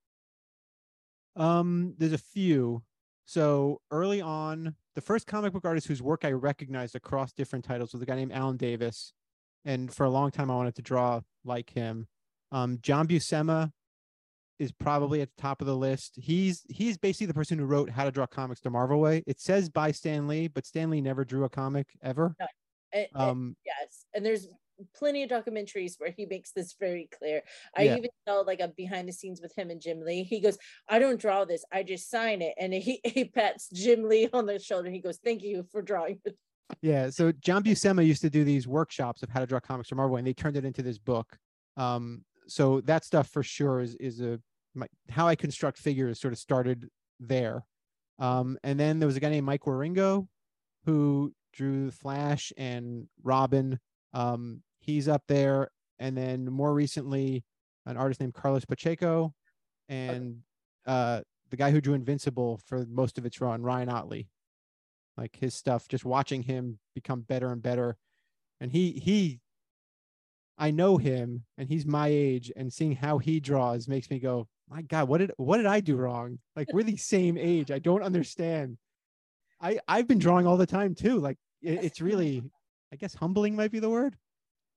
Um, 1.36 1.96
there's 1.98 2.14
a 2.14 2.18
few. 2.18 2.84
So 3.26 3.82
early 3.92 4.22
on, 4.22 4.76
the 4.96 5.02
first 5.02 5.26
comic 5.26 5.54
book 5.54 5.66
artist 5.66 5.88
whose 5.88 6.02
work 6.02 6.26
I 6.26 6.32
recognized 6.32 6.96
across 6.96 7.32
different 7.32 7.64
titles 7.66 7.94
was 7.94 8.02
a 8.02 8.06
guy 8.06 8.16
named 8.16 8.34
Alan 8.34 8.58
Davis, 8.58 9.14
and 9.66 9.94
for 9.94 10.06
a 10.06 10.10
long 10.10 10.32
time 10.32 10.52
I 10.52 10.56
wanted 10.56 10.76
to 10.76 10.82
draw 10.82 11.22
like 11.46 11.72
him. 11.72 12.08
Um, 12.52 12.80
John 12.82 13.08
Buscema 13.08 13.72
is 14.62 14.72
probably 14.72 15.22
at 15.22 15.30
the 15.36 15.42
top 15.42 15.60
of 15.62 15.68
the 15.68 15.76
list. 15.76 16.14
He's 16.22 16.64
he's 16.70 16.98
basically 16.98 17.26
the 17.28 17.34
person 17.34 17.58
who 17.58 17.66
wrote 17.66 17.90
How 17.90 18.06
to 18.06 18.12
Draw 18.12 18.28
Comics 18.28 18.62
the 18.62 18.70
Marvel 18.70 19.00
Way. 19.00 19.24
It 19.26 19.40
says 19.40 19.70
by 19.70 19.92
Stan 19.92 20.28
Lee, 20.28 20.48
but 20.48 20.66
Stan 20.66 20.90
Lee 20.92 21.02
never 21.02 21.26
drew 21.26 21.44
a 21.46 21.50
comic 21.50 21.88
ever. 22.04 22.36
And- 22.94 23.08
Um, 23.16 23.56
yes, 23.66 24.06
and 24.14 24.26
there's 24.26 24.48
plenty 24.96 25.24
of 25.24 25.30
documentaries 25.30 25.94
where 26.00 26.12
he 26.12 26.26
makes 26.26 26.52
this 26.52 26.74
very 26.80 27.08
clear. 27.18 27.42
I 27.76 27.84
Yeah. 27.84 27.98
even 27.98 28.10
saw 28.28 28.42
like 28.42 28.60
a 28.60 28.68
behind 28.68 29.08
the 29.08 29.14
scenes 29.14 29.42
with 29.42 29.54
him 29.56 29.70
and 29.70 29.82
Jim 29.82 30.02
Lee. 30.02 30.24
He 30.24 30.40
goes, 30.40 30.58
"I 30.88 31.00
don't 31.00 31.20
draw 31.20 31.44
this. 31.46 31.64
I 31.72 31.84
just 31.84 32.10
sign 32.10 32.42
it." 32.42 32.54
And 32.60 32.74
he 32.74 33.00
he 33.04 33.26
pats 33.26 33.68
Jim 33.74 34.04
Lee 34.04 34.30
on 34.32 34.46
the 34.46 34.60
shoulder. 34.60 34.90
He 34.92 35.00
goes, 35.00 35.18
"Thank 35.24 35.42
you 35.44 35.64
for 35.72 35.82
drawing." 35.82 36.22
Yeah, 36.82 37.10
so 37.10 37.32
John 37.34 37.64
Buscema 37.64 38.06
used 38.06 38.22
to 38.22 38.30
do 38.30 38.44
these 38.46 38.66
workshops 38.68 39.24
of 39.24 39.30
how 39.30 39.40
to 39.42 39.46
draw 39.48 39.60
comics 39.60 39.90
for 39.90 39.96
Marvel, 39.96 40.18
and 40.18 40.26
they 40.26 40.34
turned 40.34 40.56
it 40.56 40.64
into 40.66 40.82
this 40.82 40.98
book. 40.98 41.38
Um, 41.76 42.24
so 42.48 42.82
that 42.82 43.06
stuff 43.06 43.30
for 43.30 43.44
sure 43.44 43.80
is 43.82 43.96
is 43.96 44.20
a 44.22 44.40
my 44.74 44.88
how 45.10 45.28
I 45.28 45.36
construct 45.36 45.78
figures 45.78 46.20
sort 46.20 46.34
of 46.34 46.40
started 46.40 46.90
there. 47.20 47.66
Um, 48.20 48.58
and 48.64 48.80
then 48.80 49.00
there 49.00 49.08
was 49.08 49.18
a 49.18 49.20
guy 49.20 49.30
named 49.30 49.46
Mike 49.46 49.64
Wieringo 49.64 50.28
who 50.86 51.34
drew 51.54 51.92
Flash 51.92 52.54
and 52.58 53.08
Robin. 53.24 53.80
Um, 54.14 54.62
he's 54.80 55.08
up 55.08 55.24
there. 55.28 55.70
And 56.00 56.18
then 56.18 56.46
more 56.46 56.74
recently, 56.74 57.44
an 57.86 57.98
artist 57.98 58.20
named 58.20 58.34
Carlos 58.34 58.66
Pacheco 58.66 59.34
and 59.90 60.38
uh, 60.86 61.22
the 61.50 61.58
guy 61.58 61.72
who 61.72 61.82
drew 61.82 61.94
Invincible 61.94 62.60
for 62.66 62.86
most 62.88 63.18
of 63.18 63.26
its 63.26 63.42
run, 63.42 63.62
Ryan 63.62 63.90
Ottley. 63.90 64.30
Like 65.18 65.36
his 65.36 65.54
stuff, 65.54 65.88
just 65.88 66.06
watching 66.06 66.44
him 66.44 66.80
become 66.96 67.22
better 67.22 67.52
and 67.52 67.62
better. 67.62 67.98
And 68.60 68.72
he 68.72 68.92
he 68.92 69.42
I 70.58 70.72
know 70.72 70.98
him 70.98 71.44
and 71.58 71.68
he's 71.68 71.86
my 71.86 72.08
age 72.08 72.52
and 72.56 72.72
seeing 72.72 72.96
how 72.96 73.18
he 73.18 73.40
draws 73.40 73.88
makes 73.88 74.10
me 74.10 74.20
go, 74.20 74.48
my 74.72 74.82
God, 74.84 75.10
what 75.10 75.18
did 75.18 75.32
what 75.36 75.58
did 75.58 75.66
I 75.66 75.82
do 75.82 75.98
wrong? 75.98 76.40
Like 76.56 76.72
we're 76.72 76.84
the 76.84 76.96
same 76.96 77.38
age. 77.38 77.72
I 77.72 77.80
don't 77.80 78.04
understand. 78.04 78.78
I 79.62 79.80
I've 79.88 80.08
been 80.08 80.20
drawing 80.20 80.48
all 80.48 80.58
the 80.58 80.66
time 80.66 80.96
too. 80.96 81.20
Like 81.20 81.38
it, 81.62 81.84
it's 81.84 82.02
really, 82.02 82.42
I 82.92 82.96
guess, 82.96 83.14
humbling 83.14 83.56
might 83.56 83.72
be 83.72 83.80
the 83.80 83.90
word. 83.90 84.16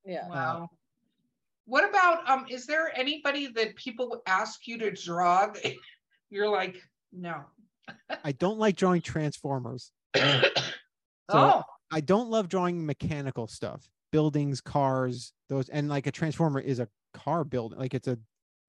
Yeah. 0.05 0.29
Wow. 0.29 0.71
What 1.67 1.89
about 1.89 2.29
um? 2.29 2.47
Is 2.51 2.67
there 2.67 2.93
anybody 2.99 3.47
that 3.55 3.77
people 3.77 4.21
ask 4.27 4.67
you 4.67 4.79
to 4.79 4.91
draw? 4.91 5.47
that 5.47 5.75
You're 6.31 6.49
like, 6.49 6.77
no. 7.13 7.45
I 8.25 8.33
don't 8.33 8.59
like 8.59 8.77
drawing 8.77 9.03
transformers. 9.03 9.93
oh, 11.29 11.63
I 11.93 12.01
don't 12.01 12.31
love 12.31 12.49
drawing 12.49 12.85
mechanical 12.85 13.47
stuff, 13.47 13.89
buildings, 14.11 14.61
cars, 14.61 15.33
those, 15.49 15.69
and 15.69 15.89
like 15.89 16.07
a 16.07 16.11
transformer 16.11 16.59
is 16.59 16.81
a 16.81 16.89
car 17.13 17.45
building. 17.45 17.79
Like 17.79 17.95
it's 17.95 18.09
a, 18.09 18.19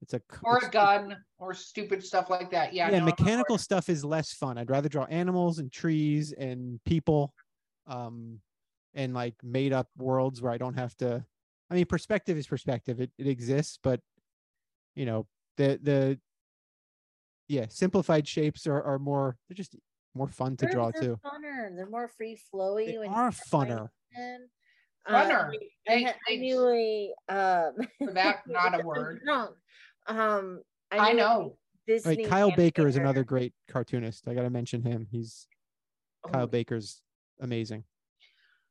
it's 0.02 0.14
a 0.14 0.18
c- 0.20 0.38
or 0.44 0.58
a 0.58 0.70
gun 0.70 1.16
or 1.40 1.54
stupid 1.54 2.04
stuff 2.04 2.30
like 2.30 2.52
that. 2.52 2.74
Yeah. 2.74 2.86
yeah, 2.86 2.92
no, 2.92 2.98
I'm 2.98 3.06
not 3.06 3.18
for 3.18 3.24
mechanical 3.24 3.58
stuff 3.58 3.90
is 3.90 4.04
less 4.06 4.34
fun. 4.34 4.58
I'd 4.58 4.70
rather 4.70 4.90
draw 4.90 5.06
animals 5.06 5.60
and 5.60 5.72
trees 5.72 6.32
and 6.34 6.80
people, 6.86 7.34
um, 7.88 8.40
and 8.94 9.14
like 9.14 9.36
made 9.44 9.74
up 9.74 9.88
worlds 9.98 10.42
where 10.42 10.52
I 10.52 10.58
don't 10.58 10.76
have 10.78 10.96
to. 10.98 11.24
I 11.70 11.74
mean, 11.74 11.86
perspective 11.86 12.38
is 12.38 12.46
perspective. 12.48 13.00
It 13.02 13.12
it 13.18 13.28
exists, 13.28 13.80
but 13.82 14.00
you 14.96 15.06
know 15.06 15.28
the 15.58 15.80
the 15.82 16.20
yeah 17.48 17.66
simplified 17.70 18.28
shapes 18.28 18.68
are 18.68 18.82
are 18.84 19.00
more. 19.00 19.38
They're 19.50 19.56
just 19.56 19.76
more 20.14 20.28
fun 20.28 20.56
to 20.58 20.66
They're- 20.66 20.74
draw 20.74 20.92
they're 20.92 21.02
too. 21.02 21.20
Funner. 21.26 21.76
They're 21.76 21.90
more 21.90 22.08
free 22.08 22.40
flowy. 22.54 22.86
They 22.88 22.98
when 23.00 23.10
are 23.10 23.32
funner. 23.32 23.90
And, 24.16 24.44
Funner. 25.08 25.52
I, 25.54 25.58
They- 25.88 26.04
had- 26.04 26.16
I 26.30 26.36
knew 26.36 26.68
a 26.70 27.14
um. 27.30 27.74
For 28.04 28.14
that, 28.14 28.42
not 28.48 28.74
a 28.74 28.78
I'm 28.80 28.86
word. 28.86 29.22
drunk. 29.26 29.56
Um, 30.08 30.62
I 30.92 31.14
knew 31.14 31.20
a 31.20 31.24
know. 31.24 31.58
Disney 31.88 32.16
Wait, 32.18 32.28
Kyle 32.30 32.52
Baker 32.52 32.88
is 32.88 32.96
another 32.96 33.24
great 33.24 33.54
cartoonist. 33.70 34.28
I 34.28 34.34
got 34.34 34.42
to 34.42 34.50
mention 34.50 34.82
him. 34.82 35.08
He's 35.12 35.48
Kyle 36.32 36.44
Oh, 36.44 36.48
Baker's 36.48 37.02
amazing. 37.42 37.84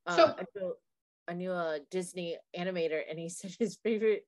uh, 0.07 0.17
So- 0.17 0.35
I 0.37 0.45
knew, 0.57 0.75
I 1.29 1.35
knew 1.35 1.53
a 1.53 1.79
Disney 1.93 2.37
animator, 2.59 3.01
and 3.09 3.19
he 3.19 3.29
said 3.31 3.55
his 3.59 3.77
favorite, 3.85 4.25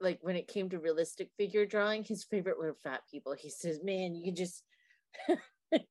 like 0.00 0.18
when 0.20 0.36
it 0.36 0.48
came 0.48 0.68
to 0.70 0.78
realistic 0.78 1.30
figure 1.38 1.64
drawing, 1.64 2.04
his 2.04 2.24
favorite 2.24 2.58
were 2.58 2.76
fat 2.84 3.00
people. 3.10 3.32
He 3.32 3.48
says, 3.48 3.80
"Man, 3.82 4.14
you 4.14 4.24
can 4.24 4.34
just." 4.36 4.62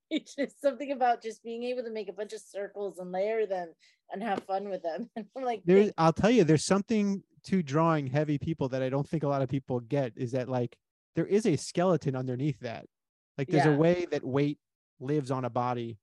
it's 0.10 0.36
just 0.36 0.62
something 0.62 0.92
about 0.92 1.22
just 1.22 1.44
being 1.44 1.64
able 1.64 1.84
to 1.84 1.90
make 1.90 2.08
a 2.10 2.14
bunch 2.14 2.32
of 2.32 2.40
circles 2.40 2.98
and 3.00 3.12
layer 3.12 3.46
them 3.46 3.74
and 4.12 4.22
have 4.24 4.44
fun 4.44 4.70
with 4.70 4.84
them. 4.84 5.10
I'm 5.18 5.44
like, 5.44 5.62
there, 5.66 5.92
I'll 5.98 6.14
tell 6.14 6.30
you, 6.32 6.44
there's 6.44 6.66
something 6.66 7.24
to 7.46 7.62
drawing 7.62 8.08
heavy 8.08 8.38
people 8.38 8.70
that 8.70 8.82
I 8.82 8.90
don't 8.90 9.08
think 9.08 9.24
a 9.24 9.28
lot 9.28 9.42
of 9.42 9.50
people 9.50 9.80
get. 9.80 10.14
Is 10.16 10.32
that 10.32 10.50
like 10.50 10.78
there 11.16 11.26
is 11.26 11.46
a 11.46 11.56
skeleton 11.56 12.16
underneath 12.16 12.60
that? 12.62 12.86
Like 13.38 13.50
there's 13.50 13.66
Yeah. 13.66 13.74
a 13.74 13.78
way 13.78 14.06
that 14.12 14.24
weight 14.24 14.60
lives 15.00 15.32
on 15.32 15.46
a 15.46 15.50
body 15.50 15.98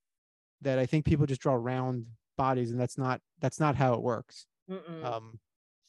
that 0.61 0.79
I 0.79 0.87
think 0.87 1.05
people 1.05 1.27
just 1.27 1.41
draw 1.41 1.55
round 1.55 2.07
bodies, 2.37 2.71
and 2.71 2.81
that's 2.81 2.99
not 2.99 3.21
that's 3.41 3.59
not 3.61 3.77
how 3.77 3.95
it 3.95 4.03
works. 4.03 4.47
Mm-mm. 4.71 5.05
Um, 5.05 5.41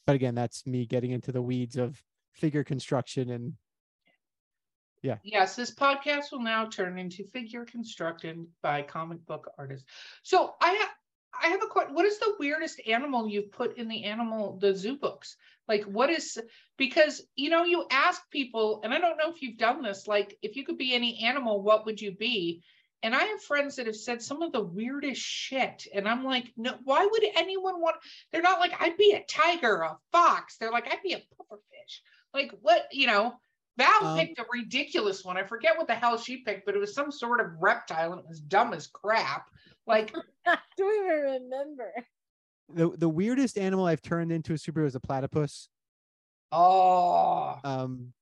but 0.06 0.16
again, 0.16 0.34
that's 0.34 0.66
me 0.66 0.86
getting 0.86 1.12
into 1.12 1.32
the 1.32 1.42
weeds 1.42 1.76
of 1.76 2.02
figure 2.32 2.64
construction 2.64 3.30
and 3.30 3.54
yeah. 5.02 5.18
Yes, 5.22 5.54
this 5.54 5.72
podcast 5.72 6.32
will 6.32 6.40
now 6.40 6.64
turn 6.64 6.98
into 6.98 7.24
figure 7.24 7.66
constructed 7.66 8.44
by 8.62 8.80
comic 8.80 9.24
book 9.26 9.50
artists. 9.58 9.86
So 10.22 10.54
I 10.62 10.70
have 10.72 10.88
I 11.42 11.48
have 11.48 11.62
a 11.62 11.66
question. 11.66 11.94
What 11.94 12.06
is 12.06 12.18
the 12.18 12.34
weirdest 12.38 12.80
animal 12.86 13.28
you've 13.28 13.52
put 13.52 13.76
in 13.76 13.88
the 13.88 14.04
animal 14.04 14.58
the 14.60 14.74
zoo 14.74 14.96
books? 14.96 15.36
Like 15.68 15.84
what 15.84 16.10
is 16.10 16.38
because 16.76 17.22
you 17.36 17.50
know 17.50 17.64
you 17.64 17.86
ask 17.90 18.22
people, 18.30 18.80
and 18.84 18.92
I 18.92 18.98
don't 18.98 19.16
know 19.16 19.30
if 19.30 19.42
you've 19.42 19.58
done 19.58 19.82
this, 19.82 20.06
like 20.06 20.36
if 20.42 20.56
you 20.56 20.64
could 20.64 20.78
be 20.78 20.94
any 20.94 21.24
animal, 21.24 21.62
what 21.62 21.86
would 21.86 22.00
you 22.00 22.12
be? 22.12 22.62
And 23.02 23.14
I 23.14 23.22
have 23.22 23.42
friends 23.42 23.76
that 23.76 23.86
have 23.86 23.96
said 23.96 24.22
some 24.22 24.40
of 24.40 24.52
the 24.52 24.62
weirdest 24.62 25.20
shit. 25.20 25.86
And 25.94 26.08
I'm 26.08 26.24
like, 26.24 26.50
no, 26.56 26.74
why 26.84 27.04
would 27.04 27.22
anyone 27.36 27.78
want 27.78 27.96
they're 28.32 28.40
not 28.40 28.60
like, 28.60 28.72
I'd 28.80 28.96
be 28.96 29.12
a 29.12 29.24
tiger, 29.28 29.82
a 29.82 29.98
fox. 30.10 30.56
They're 30.56 30.70
like, 30.70 30.90
I'd 30.90 31.02
be 31.02 31.12
a 31.12 31.18
pufferfish. 31.18 32.00
Like 32.32 32.52
what, 32.62 32.88
you 32.92 33.06
know, 33.06 33.34
Val 33.76 34.04
Um, 34.04 34.18
picked 34.18 34.38
a 34.38 34.44
ridiculous 34.52 35.24
one. 35.24 35.36
I 35.36 35.42
forget 35.42 35.76
what 35.76 35.86
the 35.88 35.94
hell 35.94 36.16
she 36.16 36.38
picked, 36.38 36.64
but 36.66 36.74
it 36.74 36.78
was 36.78 36.94
some 36.94 37.10
sort 37.10 37.40
of 37.40 37.46
reptile 37.60 38.12
and 38.12 38.20
it 38.20 38.28
was 38.28 38.40
dumb 38.40 38.72
as 38.72 38.86
crap. 38.86 39.48
Like, 39.86 40.14
I 40.46 40.58
don't 40.76 41.04
even 41.06 41.42
remember. 41.42 41.92
the 42.72 42.90
the 42.96 43.08
weirdest 43.08 43.58
animal 43.58 43.86
I've 43.86 44.02
turned 44.02 44.30
into 44.32 44.52
a 44.52 44.56
superhero 44.56 44.86
is 44.86 44.94
a 44.94 45.00
platypus. 45.00 45.68
oh, 46.52 47.58
Um, 47.64 48.12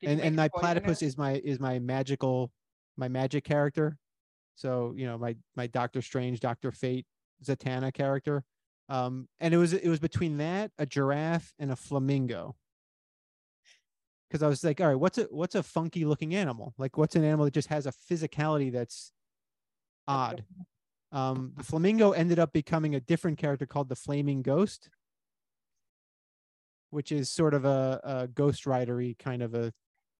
did 0.00 0.10
and 0.10 0.20
and 0.20 0.36
my 0.36 0.48
platypus 0.48 1.02
is 1.02 1.18
my 1.18 1.34
is 1.44 1.58
my 1.60 1.78
magical 1.78 2.50
my 2.96 3.08
magic 3.08 3.44
character 3.44 3.96
so 4.54 4.92
you 4.96 5.06
know 5.06 5.16
my 5.18 5.36
my 5.56 5.66
doctor 5.66 6.00
strange 6.02 6.40
doctor 6.40 6.70
fate 6.72 7.06
zatanna 7.44 7.92
character 7.92 8.42
um 8.88 9.28
and 9.40 9.52
it 9.54 9.56
was 9.58 9.72
it 9.72 9.88
was 9.88 9.98
between 10.00 10.38
that 10.38 10.70
a 10.78 10.84
giraffe 10.86 11.52
and 11.58 11.70
a 11.70 11.76
flamingo 11.76 12.56
because 14.30 14.42
i 14.42 14.48
was 14.48 14.62
like 14.62 14.80
all 14.80 14.88
right 14.88 14.94
what's 14.94 15.18
a 15.18 15.24
what's 15.30 15.54
a 15.54 15.62
funky 15.62 16.04
looking 16.04 16.34
animal 16.34 16.74
like 16.78 16.96
what's 16.96 17.16
an 17.16 17.24
animal 17.24 17.44
that 17.44 17.54
just 17.54 17.68
has 17.68 17.86
a 17.86 17.92
physicality 17.92 18.72
that's 18.72 19.12
odd 20.06 20.44
um 21.12 21.52
the 21.56 21.64
flamingo 21.64 22.12
ended 22.12 22.38
up 22.38 22.52
becoming 22.52 22.94
a 22.94 23.00
different 23.00 23.38
character 23.38 23.66
called 23.66 23.88
the 23.88 23.96
flaming 23.96 24.42
ghost 24.42 24.88
which 26.90 27.12
is 27.12 27.30
sort 27.30 27.54
of 27.54 27.64
a, 27.64 28.00
a 28.02 28.28
ghost 28.28 28.64
ridery 28.64 29.18
kind 29.18 29.42
of 29.42 29.54
a 29.54 29.72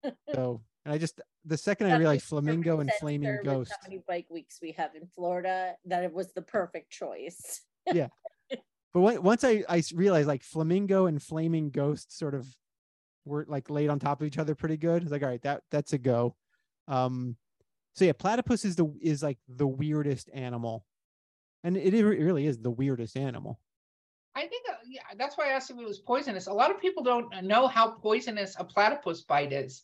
so 0.34 0.60
and 0.84 0.94
i 0.94 0.98
just 0.98 1.20
the 1.44 1.56
second 1.56 1.86
i 1.86 1.96
realized 1.96 2.24
flamingo 2.24 2.80
and 2.80 2.90
flaming 3.00 3.38
ghost 3.44 3.72
How 3.72 3.88
many 3.88 4.02
bike 4.06 4.26
weeks 4.30 4.58
we 4.60 4.72
have 4.72 4.94
in 4.94 5.08
Florida? 5.14 5.74
That 5.86 6.04
it 6.04 6.12
was 6.12 6.32
the 6.32 6.42
perfect 6.42 6.90
choice. 6.90 7.62
Yeah, 7.92 8.08
but 8.92 9.00
when, 9.00 9.22
once 9.22 9.44
I 9.44 9.64
realized 9.94 10.28
like 10.28 10.42
flamingo 10.42 11.06
and 11.06 11.22
flaming 11.22 11.70
ghost 11.70 12.16
sort 12.16 12.34
of 12.34 12.46
were 13.24 13.44
like 13.48 13.70
laid 13.70 13.88
on 13.88 13.98
top 13.98 14.20
of 14.20 14.26
each 14.26 14.38
other 14.38 14.54
pretty 14.54 14.76
good. 14.76 15.02
It's 15.02 15.12
like 15.12 15.22
all 15.22 15.28
right 15.28 15.42
that 15.42 15.62
that's 15.70 15.92
a 15.92 15.98
go. 15.98 16.34
Um 16.88 17.36
so 17.94 18.04
yeah 18.04 18.12
platypus 18.12 18.64
is 18.64 18.76
the 18.76 18.92
is 19.00 19.22
like 19.22 19.38
the 19.48 19.66
weirdest 19.66 20.30
animal. 20.32 20.84
And 21.62 21.76
it, 21.76 21.92
it 21.92 22.04
really 22.04 22.46
is 22.46 22.58
the 22.58 22.70
weirdest 22.70 23.16
animal. 23.16 23.60
I 24.34 24.46
think 24.46 24.64
uh, 24.70 24.76
yeah, 24.88 25.02
that's 25.18 25.36
why 25.36 25.48
I 25.48 25.52
asked 25.52 25.70
if 25.70 25.78
it 25.78 25.86
was 25.86 25.98
poisonous. 25.98 26.46
A 26.46 26.52
lot 26.52 26.70
of 26.70 26.80
people 26.80 27.02
don't 27.02 27.28
know 27.42 27.66
how 27.66 27.90
poisonous 27.90 28.56
a 28.58 28.64
platypus 28.64 29.22
bite 29.22 29.52
is. 29.52 29.82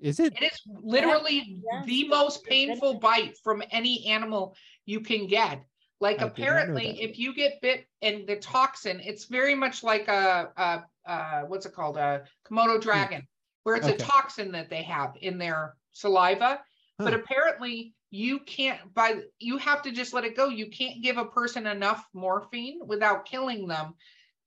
is 0.00 0.18
it? 0.20 0.34
It 0.40 0.44
is 0.44 0.60
literally 0.66 1.60
yes, 1.72 1.86
the 1.86 2.08
most 2.08 2.44
painful 2.44 2.94
bite 2.94 3.36
from 3.44 3.62
any 3.70 4.06
animal 4.06 4.56
you 4.86 5.00
can 5.00 5.26
get. 5.26 5.62
Like 6.00 6.16
I 6.16 6.24
did 6.24 6.26
not 6.26 6.38
know 6.38 6.44
apparently, 6.44 7.02
if 7.02 7.18
you 7.18 7.34
get 7.34 7.60
bit 7.62 7.86
and 8.02 8.26
the 8.26 8.36
toxin, 8.36 9.00
it's 9.02 9.24
very 9.24 9.54
much 9.54 9.82
like 9.82 10.08
a, 10.08 10.50
a, 10.56 11.10
a 11.10 11.46
what's 11.46 11.66
it 11.66 11.72
called, 11.72 11.96
a 11.96 12.24
Komodo 12.48 12.74
hmm. 12.74 12.80
dragon, 12.80 13.26
where 13.62 13.76
it's 13.76 13.86
a 13.86 13.96
toxin 13.96 14.52
that 14.52 14.68
they 14.70 14.82
have 14.82 15.14
in 15.20 15.38
their 15.38 15.74
saliva. 15.92 16.60
But 16.98 17.12
apparently, 17.14 17.94
you 18.10 18.38
can't 18.40 18.94
by 18.94 19.22
you 19.38 19.58
have 19.58 19.82
to 19.82 19.92
just 19.92 20.14
let 20.14 20.24
it 20.24 20.36
go. 20.36 20.48
You 20.48 20.70
can't 20.70 21.02
give 21.02 21.18
a 21.18 21.24
person 21.24 21.66
enough 21.66 22.06
morphine 22.14 22.80
without 22.86 23.26
killing 23.26 23.66
them 23.66 23.94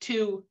to 0.01 0.43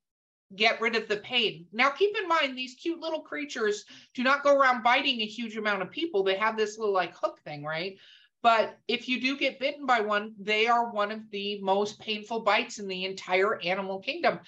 get 0.54 0.80
rid 0.80 0.96
of 0.96 1.08
the 1.08 1.18
pain. 1.18 1.66
Now, 1.72 1.90
keep 1.90 2.16
in 2.16 2.28
mind, 2.28 2.56
these 2.56 2.74
cute 2.74 3.00
little 3.00 3.20
creatures 3.20 3.84
do 4.14 4.22
not 4.22 4.42
go 4.42 4.56
around 4.56 4.82
biting 4.82 5.20
a 5.20 5.26
huge 5.26 5.56
amount 5.56 5.82
of 5.82 5.90
people. 5.90 6.22
They 6.22 6.36
have 6.36 6.56
this 6.56 6.78
little 6.78 6.94
like 6.94 7.14
hook 7.14 7.40
thing, 7.44 7.64
right? 7.64 7.98
But 8.42 8.78
if 8.86 9.08
you 9.08 9.20
do 9.20 9.36
get 9.36 9.58
bitten 9.58 9.84
by 9.84 10.00
one, 10.00 10.34
they 10.38 10.68
are 10.68 10.90
one 10.90 11.10
of 11.10 11.30
the 11.30 11.60
most 11.60 11.98
painful 12.00 12.40
bites 12.40 12.78
in 12.78 12.86
the 12.86 13.04
entire 13.04 13.60
animal 13.62 13.98
kingdom. 13.98 14.40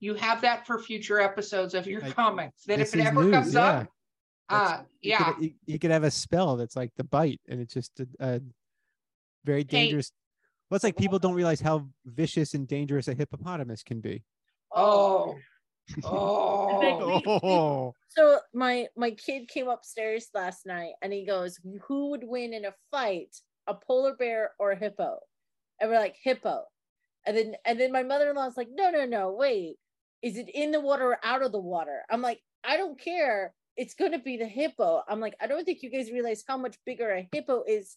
You 0.00 0.14
have 0.14 0.42
that 0.42 0.66
for 0.66 0.78
future 0.78 1.20
episodes 1.20 1.74
of 1.74 1.86
your 1.86 2.00
comics. 2.00 2.64
That 2.64 2.80
if 2.80 2.94
it 2.94 3.00
ever 3.00 3.22
news, 3.22 3.32
comes 3.32 3.54
yeah. 3.54 3.60
up, 3.60 3.88
That's- 4.48 4.70
uh, 4.70 4.82
you 5.00 5.10
yeah, 5.10 5.32
could, 5.32 5.44
you, 5.44 5.50
you 5.66 5.78
could 5.78 5.90
have 5.90 6.04
a 6.04 6.10
spell 6.10 6.56
that's 6.56 6.74
like 6.74 6.90
the 6.96 7.04
bite 7.04 7.40
and 7.48 7.60
it's 7.60 7.74
just 7.74 8.00
a, 8.00 8.08
a 8.18 8.40
very 9.44 9.62
dangerous 9.62 10.10
well 10.70 10.76
it's 10.76 10.84
like 10.84 10.96
people 10.96 11.18
don't 11.18 11.34
realize 11.34 11.60
how 11.60 11.86
vicious 12.06 12.54
and 12.54 12.66
dangerous 12.66 13.08
a 13.08 13.14
hippopotamus 13.14 13.82
can 13.82 14.00
be 14.00 14.22
oh, 14.74 15.36
Oh, 16.02 17.10
Oh, 17.40 17.94
So 18.08 18.40
my 18.54 18.88
my 18.96 19.12
kid 19.12 19.48
came 19.48 19.68
upstairs 19.68 20.30
last 20.34 20.66
night 20.66 20.94
and 21.02 21.12
he 21.12 21.24
goes, 21.26 21.60
"Who 21.84 22.10
would 22.10 22.24
win 22.24 22.52
in 22.54 22.64
a 22.64 22.74
fight, 22.90 23.42
a 23.66 23.74
polar 23.74 24.16
bear 24.16 24.54
or 24.58 24.72
a 24.72 24.76
hippo?" 24.78 25.20
And 25.80 25.90
we're 25.90 25.98
like, 26.00 26.16
"Hippo." 26.22 26.66
And 27.26 27.36
then 27.36 27.56
and 27.64 27.80
then 27.80 27.92
my 27.92 28.02
mother-in-law's 28.04 28.56
like, 28.56 28.70
"No, 28.70 28.90
no, 28.90 29.06
no, 29.06 29.32
wait. 29.32 29.78
Is 30.22 30.36
it 30.38 30.48
in 30.50 30.72
the 30.72 30.80
water 30.80 31.08
or 31.12 31.24
out 31.26 31.42
of 31.42 31.52
the 31.52 31.60
water?" 31.60 32.04
I'm 32.10 32.22
like, 32.22 32.42
"I 32.64 32.76
don't 32.78 33.00
care. 33.00 33.54
It's 33.76 33.94
going 33.94 34.12
to 34.12 34.18
be 34.20 34.36
the 34.38 34.46
hippo." 34.48 35.04
I'm 35.08 35.20
like, 35.20 35.36
"I 35.40 35.46
don't 35.48 35.64
think 35.64 35.82
you 35.82 35.90
guys 35.90 36.10
realize 36.12 36.44
how 36.46 36.56
much 36.58 36.78
bigger 36.86 37.10
a 37.12 37.28
hippo 37.32 37.64
is 37.64 37.96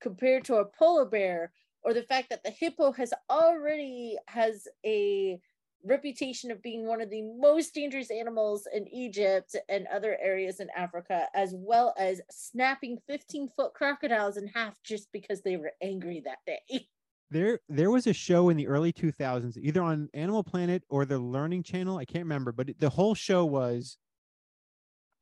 compared 0.00 0.44
to 0.46 0.56
a 0.56 0.66
polar 0.66 1.04
bear 1.06 1.52
or 1.82 1.94
the 1.94 2.02
fact 2.02 2.30
that 2.30 2.42
the 2.44 2.50
hippo 2.50 2.92
has 2.92 3.12
already 3.30 4.18
has 4.28 4.68
a 4.84 5.40
reputation 5.84 6.50
of 6.50 6.62
being 6.62 6.86
one 6.86 7.00
of 7.00 7.10
the 7.10 7.22
most 7.22 7.74
dangerous 7.74 8.10
animals 8.10 8.66
in 8.72 8.88
Egypt 8.88 9.54
and 9.68 9.86
other 9.88 10.16
areas 10.20 10.60
in 10.60 10.68
Africa, 10.76 11.26
as 11.34 11.54
well 11.54 11.94
as 11.98 12.20
snapping 12.30 12.98
15 13.06 13.50
foot 13.56 13.74
crocodiles 13.74 14.36
in 14.36 14.46
half 14.48 14.82
just 14.82 15.08
because 15.12 15.42
they 15.42 15.56
were 15.56 15.72
angry 15.82 16.22
that 16.24 16.38
day. 16.46 16.86
there 17.30 17.60
there 17.68 17.90
was 17.90 18.06
a 18.06 18.12
show 18.12 18.48
in 18.48 18.56
the 18.56 18.66
early 18.66 18.92
2000s, 18.92 19.56
either 19.58 19.82
on 19.82 20.08
Animal 20.14 20.42
Planet 20.42 20.84
or 20.88 21.04
the 21.04 21.18
Learning 21.18 21.62
Channel. 21.62 21.98
I 21.98 22.04
can't 22.04 22.24
remember, 22.24 22.52
but 22.52 22.70
the 22.78 22.90
whole 22.90 23.14
show 23.14 23.44
was 23.44 23.98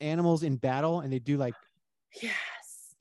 animals 0.00 0.42
in 0.42 0.56
battle, 0.56 1.00
and 1.00 1.12
they 1.12 1.18
do 1.18 1.36
like. 1.36 1.54
Yes. 2.20 2.34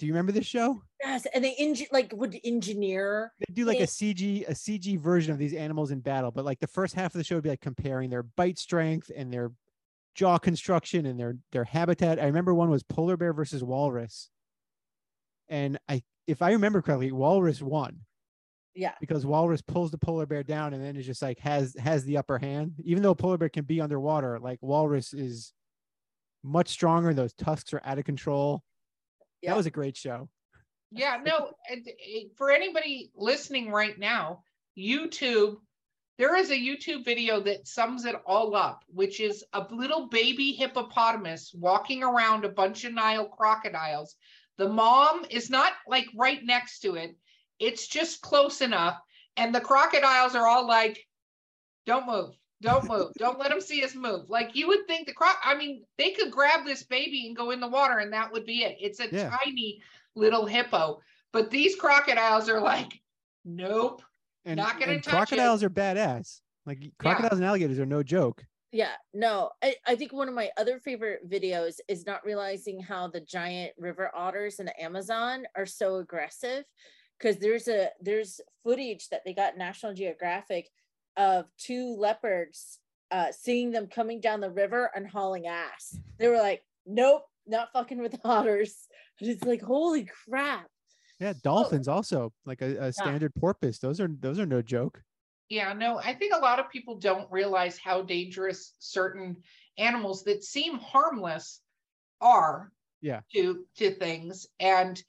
Do 0.02 0.08
you 0.08 0.14
remember 0.14 0.32
this 0.32 0.48
show? 0.48 0.82
Yes. 1.00 1.28
And 1.32 1.44
they 1.46 1.86
like 1.92 2.12
would 2.16 2.36
engineer. 2.44 3.34
They 3.38 3.54
do 3.54 3.66
like 3.66 3.80
a 3.80 3.84
CG 3.84 4.48
a 4.50 4.54
CG 4.54 5.00
version 5.00 5.32
of 5.32 5.38
these 5.38 5.54
animals 5.54 5.92
in 5.92 6.00
battle, 6.00 6.32
but 6.32 6.44
like 6.44 6.60
the 6.60 6.66
first 6.66 6.96
half 6.96 7.14
of 7.14 7.20
the 7.20 7.24
show 7.24 7.36
would 7.36 7.44
be 7.44 7.52
like 7.52 7.62
comparing 7.62 8.10
their 8.10 8.24
bite 8.24 8.58
strength 8.58 9.12
and 9.16 9.32
their 9.32 9.52
jaw 10.16 10.40
construction 10.40 11.06
and 11.06 11.20
their 11.20 11.38
their 11.52 11.66
habitat. 11.66 12.20
I 12.20 12.26
remember 12.26 12.52
one 12.52 12.72
was 12.72 12.82
polar 12.82 13.16
bear 13.16 13.32
versus 13.32 13.64
walrus, 13.64 14.32
and 15.50 15.78
I 15.88 16.02
if 16.26 16.42
I 16.42 16.54
remember 16.54 16.82
correctly, 16.82 17.12
walrus 17.12 17.62
won 17.62 18.00
Yeah. 18.74 18.94
because 19.02 19.24
walrus 19.24 19.62
pulls 19.62 19.92
the 19.92 20.00
polar 20.00 20.26
bear 20.26 20.42
down 20.42 20.74
and 20.74 20.84
then 20.84 20.96
it 20.96 21.04
just 21.04 21.22
like 21.22 21.38
has 21.42 21.76
has 21.78 22.06
the 22.06 22.18
upper 22.18 22.40
hand. 22.40 22.74
Even 22.84 23.04
though 23.04 23.14
polar 23.14 23.38
bear 23.38 23.50
can 23.50 23.66
be 23.66 23.80
underwater, 23.80 24.40
like 24.40 24.58
walrus 24.64 25.14
is 25.14 25.54
much 26.44 26.70
stronger. 26.70 27.14
Those 27.14 27.34
tusks 27.34 27.72
are 27.72 27.82
out 27.86 28.00
of 28.00 28.06
control. 28.06 28.64
Yeah. 29.42 29.52
That 29.52 29.58
was 29.58 29.66
a 29.66 29.72
great 29.72 29.98
show. 29.98 30.30
yeah, 30.92 31.20
no, 31.24 31.54
and 31.70 31.84
it- 31.86 32.36
for 32.38 32.52
anybody 32.52 33.12
listening 33.16 33.72
right 33.72 33.98
now, 33.98 34.44
YouTube, 34.78 35.58
there 36.18 36.36
is 36.36 36.52
a 36.52 36.56
YouTube 36.56 37.04
video 37.06 37.40
that 37.42 37.68
sums 37.68 38.06
it 38.06 38.16
all 38.26 38.56
up, 38.56 38.84
which 38.88 39.20
is 39.20 39.44
a 39.54 39.66
little 39.72 40.08
baby 40.08 40.52
hippopotamus 40.52 41.54
walking 41.54 42.04
around 42.04 42.46
a 42.46 42.50
bunch 42.50 42.84
of 42.84 42.94
Nile 42.94 43.28
crocodiles. 43.28 44.16
The 44.58 44.70
mom 44.70 45.26
is 45.30 45.50
not 45.50 45.74
like 45.88 46.08
right 46.16 46.44
next 46.44 46.82
to 46.82 46.96
it, 46.96 47.16
it's 47.60 47.88
just 47.88 48.22
close 48.22 48.62
enough. 48.62 49.00
And 49.38 49.56
the 49.56 49.62
crocodiles 49.62 50.36
are 50.36 50.46
all 50.48 50.68
like, 50.68 51.08
don't 51.86 52.06
move. 52.06 52.36
Don't 52.62 52.88
move. 52.88 53.12
Don't 53.18 53.40
let 53.40 53.50
them 53.50 53.60
see 53.62 53.84
us 53.84 53.96
move. 53.96 54.30
Like 54.30 54.56
you 54.56 54.68
would 54.68 54.86
think 54.88 55.08
the 55.08 55.14
croc, 55.14 55.38
I 55.44 55.56
mean, 55.56 55.84
they 55.98 56.12
could 56.12 56.32
grab 56.32 56.66
this 56.66 56.84
baby 56.84 57.26
and 57.28 57.36
go 57.36 57.52
in 57.52 57.60
the 57.60 57.68
water 57.68 57.98
and 57.98 58.14
that 58.14 58.32
would 58.32 58.46
be 58.46 58.64
it. 58.64 58.78
It's 58.80 59.00
a 59.00 59.10
Yeah. 59.12 59.36
tiny 59.44 59.82
little 60.16 60.46
hippo. 60.46 61.00
But 61.34 61.50
these 61.50 61.76
crocodiles 61.76 62.50
are 62.50 62.62
like, 62.62 63.02
nope. 63.46 64.04
And, 64.46 64.58
Not 64.58 64.80
gonna 64.80 64.94
and 64.94 65.04
touch 65.04 65.14
it. 65.32 65.36
crocodiles 65.36 65.64
are 65.64 65.70
badass. 65.70 66.42
Like 66.66 66.92
crocodiles 67.00 67.40
and 67.40 67.46
alligators 67.46 67.80
are 67.80 67.86
no 67.86 68.04
joke. 68.04 68.46
Yeah, 68.72 68.94
no, 69.14 69.50
I, 69.62 69.76
I 69.86 69.96
think 69.96 70.14
one 70.14 70.30
of 70.30 70.34
my 70.34 70.50
other 70.58 70.80
favorite 70.80 71.30
videos 71.30 71.76
is 71.90 72.06
not 72.06 72.24
realizing 72.24 72.80
how 72.82 73.08
the 73.08 73.20
giant 73.20 73.74
river 73.78 74.10
otters 74.16 74.60
in 74.60 74.66
the 74.68 74.82
Amazon 74.82 75.46
are 75.56 75.66
so 75.66 75.98
aggressive. 75.98 76.64
Because 77.18 77.38
there's 77.38 77.68
a 77.68 77.90
there's 78.02 78.40
footage 78.64 79.10
that 79.10 79.22
they 79.26 79.34
got 79.34 79.58
National 79.58 79.94
Geographic 79.94 80.70
of 81.18 81.46
two 81.58 81.96
leopards 81.98 82.80
uh 83.12 83.32
seeing 83.32 83.72
them 83.72 83.88
coming 83.88 84.22
down 84.22 84.40
the 84.40 84.52
river 84.52 84.90
and 84.96 85.08
hauling 85.08 85.48
ass. 85.48 86.00
They 86.20 86.28
were 86.28 86.38
like, 86.38 86.64
nope, 86.86 87.24
not 87.48 87.70
fucking 87.74 88.00
with 88.02 88.20
otters. 88.24 88.88
And 89.20 89.30
it's 89.30 89.44
like, 89.44 89.62
holy 89.62 90.06
crap. 90.06 90.68
Yeah, 91.20 91.34
dolphins 91.44 91.88
also 91.88 92.34
like 92.46 92.62
a, 92.64 92.86
a 92.86 92.92
standard 92.94 93.36
porpoise. 93.36 93.78
Those 93.80 94.00
are 94.00 94.08
those 94.20 94.40
are 94.40 94.46
no 94.48 94.62
joke. 94.64 95.04
Yeah, 95.50 95.74
no, 95.74 96.00
I 96.00 96.14
think 96.16 96.34
a 96.34 96.40
lot 96.40 96.60
of 96.60 96.70
people 96.72 96.98
don't 96.98 97.30
realize 97.32 97.78
how 97.78 98.02
dangerous 98.02 98.74
certain 98.80 99.36
animals 99.78 100.24
that 100.24 100.44
seem 100.44 100.78
harmless 100.80 101.62
are 102.22 102.72
Yeah. 103.02 103.22
to 103.34 103.66
to 103.78 103.92
things. 103.96 104.48
And 104.60 105.02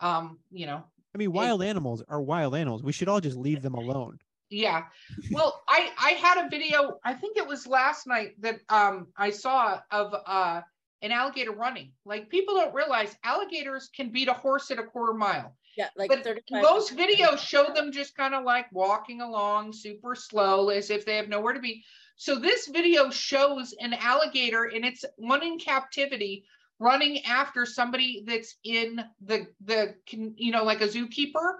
um, 0.00 0.38
you 0.50 0.66
know, 0.66 0.84
I 1.14 1.18
mean, 1.18 1.32
wild 1.32 1.62
animals 1.62 2.02
are 2.08 2.22
wild 2.22 2.54
animals. 2.54 2.82
We 2.82 2.92
should 2.92 3.08
all 3.08 3.20
just 3.20 3.36
leave 3.36 3.60
them 3.62 3.74
alone. 3.74 4.18
Yeah. 4.50 4.86
Well, 5.30 5.62
I 5.68 5.92
I 5.98 6.10
had 6.12 6.44
a 6.46 6.48
video, 6.48 6.98
I 7.04 7.14
think 7.14 7.36
it 7.36 7.46
was 7.46 7.66
last 7.66 8.06
night 8.06 8.40
that 8.40 8.60
um 8.68 9.08
I 9.16 9.30
saw 9.30 9.80
of 9.90 10.14
uh 10.26 10.62
an 11.02 11.12
alligator 11.12 11.52
running. 11.52 11.92
Like 12.04 12.28
people 12.30 12.54
don't 12.54 12.74
realize 12.74 13.16
alligators 13.22 13.88
can 13.94 14.10
beat 14.10 14.28
a 14.28 14.32
horse 14.32 14.70
at 14.70 14.78
a 14.78 14.84
quarter 14.84 15.14
mile. 15.14 15.56
Yeah, 15.76 15.90
like 15.96 16.10
But 16.10 16.24
35 16.24 16.62
most 16.62 16.96
videos 16.96 17.38
show 17.38 17.72
them 17.72 17.92
just 17.92 18.16
kind 18.16 18.34
of 18.34 18.44
like 18.44 18.66
walking 18.72 19.20
along 19.20 19.72
super 19.74 20.14
slow 20.14 20.70
as 20.70 20.90
if 20.90 21.04
they 21.04 21.16
have 21.16 21.28
nowhere 21.28 21.52
to 21.52 21.60
be. 21.60 21.84
So 22.16 22.36
this 22.38 22.66
video 22.68 23.10
shows 23.10 23.74
an 23.80 23.92
alligator 23.94 24.64
and 24.64 24.84
it's 24.84 25.04
one 25.16 25.42
in 25.44 25.58
captivity 25.58 26.44
running 26.80 27.24
after 27.24 27.66
somebody 27.66 28.24
that's 28.26 28.56
in 28.64 29.00
the 29.20 29.46
the 29.60 29.94
can- 30.06 30.34
you 30.36 30.52
know 30.52 30.64
like 30.64 30.80
a 30.80 30.88
zookeeper 30.88 31.58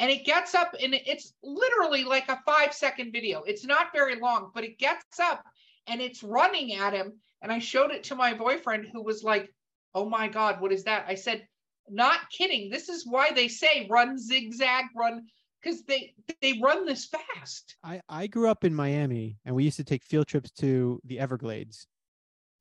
and 0.00 0.10
it 0.10 0.24
gets 0.24 0.54
up 0.54 0.74
and 0.82 0.94
it's 0.94 1.34
literally 1.42 2.04
like 2.04 2.28
a 2.28 2.40
5 2.44 2.72
second 2.72 3.12
video. 3.12 3.42
It's 3.42 3.64
not 3.64 3.92
very 3.92 4.18
long, 4.18 4.50
but 4.54 4.64
it 4.64 4.78
gets 4.78 5.20
up 5.20 5.44
and 5.86 6.00
it's 6.00 6.22
running 6.22 6.74
at 6.74 6.94
him 6.94 7.12
and 7.42 7.52
I 7.52 7.58
showed 7.58 7.90
it 7.90 8.04
to 8.04 8.14
my 8.14 8.34
boyfriend 8.34 8.86
who 8.92 9.02
was 9.02 9.22
like, 9.22 9.52
"Oh 9.94 10.08
my 10.08 10.28
god, 10.28 10.60
what 10.60 10.72
is 10.72 10.84
that?" 10.84 11.04
I 11.06 11.14
said, 11.14 11.46
not 11.88 12.30
kidding. 12.30 12.70
This 12.70 12.88
is 12.88 13.06
why 13.06 13.32
they 13.32 13.48
say 13.48 13.86
run 13.90 14.18
zigzag, 14.18 14.86
run 14.96 15.26
because 15.62 15.82
they 15.84 16.14
they 16.40 16.58
run 16.62 16.86
this 16.86 17.06
fast. 17.06 17.76
I 17.84 18.00
I 18.08 18.26
grew 18.26 18.48
up 18.48 18.64
in 18.64 18.74
Miami, 18.74 19.38
and 19.44 19.54
we 19.54 19.64
used 19.64 19.76
to 19.76 19.84
take 19.84 20.04
field 20.04 20.26
trips 20.26 20.50
to 20.52 21.00
the 21.04 21.18
Everglades. 21.18 21.86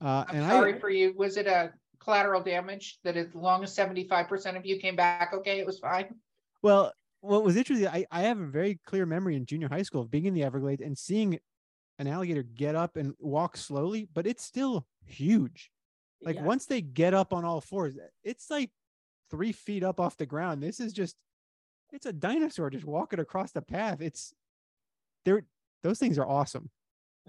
Uh, 0.01 0.25
I'm 0.27 0.37
and 0.37 0.49
sorry 0.49 0.75
I 0.75 0.79
for 0.79 0.89
you. 0.89 1.13
Was 1.17 1.37
it 1.37 1.47
a 1.47 1.73
collateral 1.99 2.41
damage 2.41 2.99
that 3.03 3.17
as 3.17 3.35
long 3.35 3.63
as 3.63 3.75
75% 3.75 4.55
of 4.55 4.65
you 4.65 4.79
came 4.79 4.95
back 4.95 5.33
okay, 5.33 5.59
it 5.59 5.65
was 5.65 5.79
fine? 5.79 6.15
well, 6.61 6.93
what 7.22 7.43
was 7.43 7.55
interesting, 7.55 7.88
I 7.88 8.05
I 8.11 8.22
have 8.22 8.39
a 8.39 8.45
very 8.45 8.80
clear 8.86 9.05
memory 9.05 9.36
in 9.36 9.45
junior 9.45 9.67
high 9.70 9.84
school 9.84 10.01
of 10.01 10.11
being 10.11 10.26
in 10.26 10.34
the 10.34 10.43
Everglades 10.43 10.82
and 10.82 10.97
seeing 10.97 11.39
an 11.99 12.07
alligator 12.07 12.43
get 12.43 12.76
up 12.76 12.95
and 12.95 13.13
walk 13.20 13.57
slowly, 13.57 14.07
but 14.13 14.26
it's 14.26 14.43
still 14.43 14.88
huge. 15.05 15.70
Like 16.22 16.38
yeah. 16.38 16.43
once 16.43 16.65
they 16.65 16.82
get 16.82 17.13
up 17.13 17.34
on 17.34 17.45
all 17.45 17.61
fours, 17.61 17.97
eh, 17.97 18.07
it's 18.24 18.49
like 18.49 18.72
three 19.30 19.51
feet 19.51 19.84
up 19.84 19.99
off 19.99 20.17
the 20.17 20.26
ground. 20.26 20.63
This 20.63 20.80
is 20.80 20.93
just, 20.93 21.15
it's 21.91 22.05
a 22.05 22.13
dinosaur 22.13 22.70
just 22.70 22.86
walking 22.86 23.20
across 23.20 23.51
the 23.51 23.61
path. 23.61 24.01
It's, 24.01 24.34
they're 25.26 25.43
those 25.84 25.99
things 25.99 26.17
are 26.17 26.28
awesome. 26.28 26.70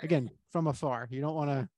Again, 0.02 0.30
from 0.52 0.66
afar, 0.66 1.08
you 1.10 1.20
don't 1.20 1.34
want 1.34 1.50
to 1.50 1.68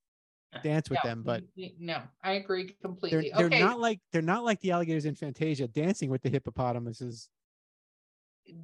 uh, 0.55 0.63
dance 0.63 0.91
with 0.91 0.99
No, 1.03 1.11
them, 1.11 1.23
but 1.25 1.45
no, 1.79 2.03
I 2.23 2.33
agree 2.33 2.65
they're 2.65 2.75
completely. 2.83 3.33
they're 3.35 3.47
okay, 3.47 3.61
not 3.61 3.81
like 3.81 4.01
they're 4.13 4.23
not 4.23 4.45
like 4.45 4.61
the 4.61 4.71
alligators 4.71 5.07
in 5.07 5.15
Fantasia 5.15 5.67
dancing 5.67 6.11
with 6.11 6.23
the 6.23 6.29
hippopotamuses. 6.29 7.29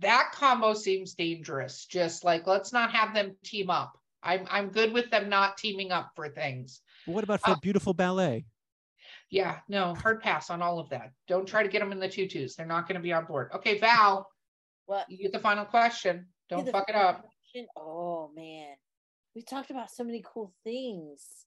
That 0.00 0.30
combo 0.34 0.74
seems 0.74 1.14
dangerous. 1.14 1.86
Just 1.86 2.24
like 2.24 2.46
let's 2.46 2.72
not 2.72 2.92
have 2.92 3.14
them 3.14 3.36
team 3.44 3.70
up. 3.70 3.98
I'm 4.22 4.46
I'm 4.50 4.68
good 4.70 4.92
with 4.92 5.10
them 5.10 5.28
not 5.28 5.56
teaming 5.58 5.92
up 5.92 6.10
for 6.14 6.28
things. 6.28 6.80
What 7.06 7.24
about 7.24 7.40
for 7.40 7.50
Uh, 7.52 7.56
beautiful 7.62 7.94
ballet? 7.94 8.44
Yeah, 9.30 9.58
no, 9.68 9.94
hard 9.94 10.22
pass 10.22 10.48
on 10.50 10.62
all 10.62 10.78
of 10.78 10.88
that. 10.90 11.12
Don't 11.26 11.46
try 11.46 11.62
to 11.62 11.68
get 11.68 11.80
them 11.80 11.92
in 11.92 11.98
the 12.00 12.08
tutus. 12.08 12.56
They're 12.56 12.66
not 12.66 12.88
going 12.88 12.96
to 12.96 13.02
be 13.02 13.12
on 13.12 13.26
board. 13.26 13.50
Okay, 13.54 13.78
Val, 13.78 14.26
What? 14.86 15.04
you 15.10 15.18
get 15.18 15.32
the 15.32 15.38
final 15.38 15.66
question. 15.66 16.26
Don't 16.48 16.66
fuck 16.70 16.88
it 16.88 16.94
up. 16.94 17.20
question? 17.20 17.66
Oh 17.76 18.30
man, 18.34 18.74
we 19.34 19.42
talked 19.42 19.70
about 19.70 19.90
so 19.90 20.02
many 20.04 20.22
cool 20.26 20.52
things. 20.64 21.44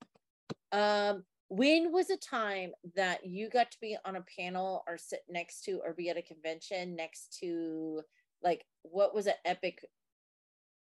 Um, 0.71 1.23
when 1.49 1.91
was 1.91 2.09
a 2.09 2.17
time 2.17 2.71
that 2.95 3.25
you 3.25 3.49
got 3.49 3.71
to 3.71 3.77
be 3.81 3.97
on 4.05 4.15
a 4.15 4.23
panel 4.39 4.83
or 4.87 4.97
sit 4.97 5.21
next 5.29 5.63
to 5.65 5.81
or 5.83 5.93
be 5.93 6.09
at 6.09 6.17
a 6.17 6.21
convention 6.21 6.95
next 6.95 7.37
to 7.41 8.01
like 8.43 8.65
what 8.83 9.13
was 9.13 9.27
an 9.27 9.33
epic 9.45 9.85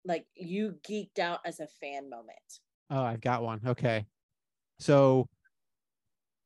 like 0.06 0.26
you 0.36 0.76
geeked 0.88 1.20
out 1.20 1.39
as 1.45 1.60
a 1.60 1.68
fan 1.68 2.10
moment? 2.10 2.60
Oh, 2.89 3.02
I've 3.02 3.22
got 3.22 3.43
one. 3.43 3.62
Okay. 3.66 4.06
So 4.80 5.28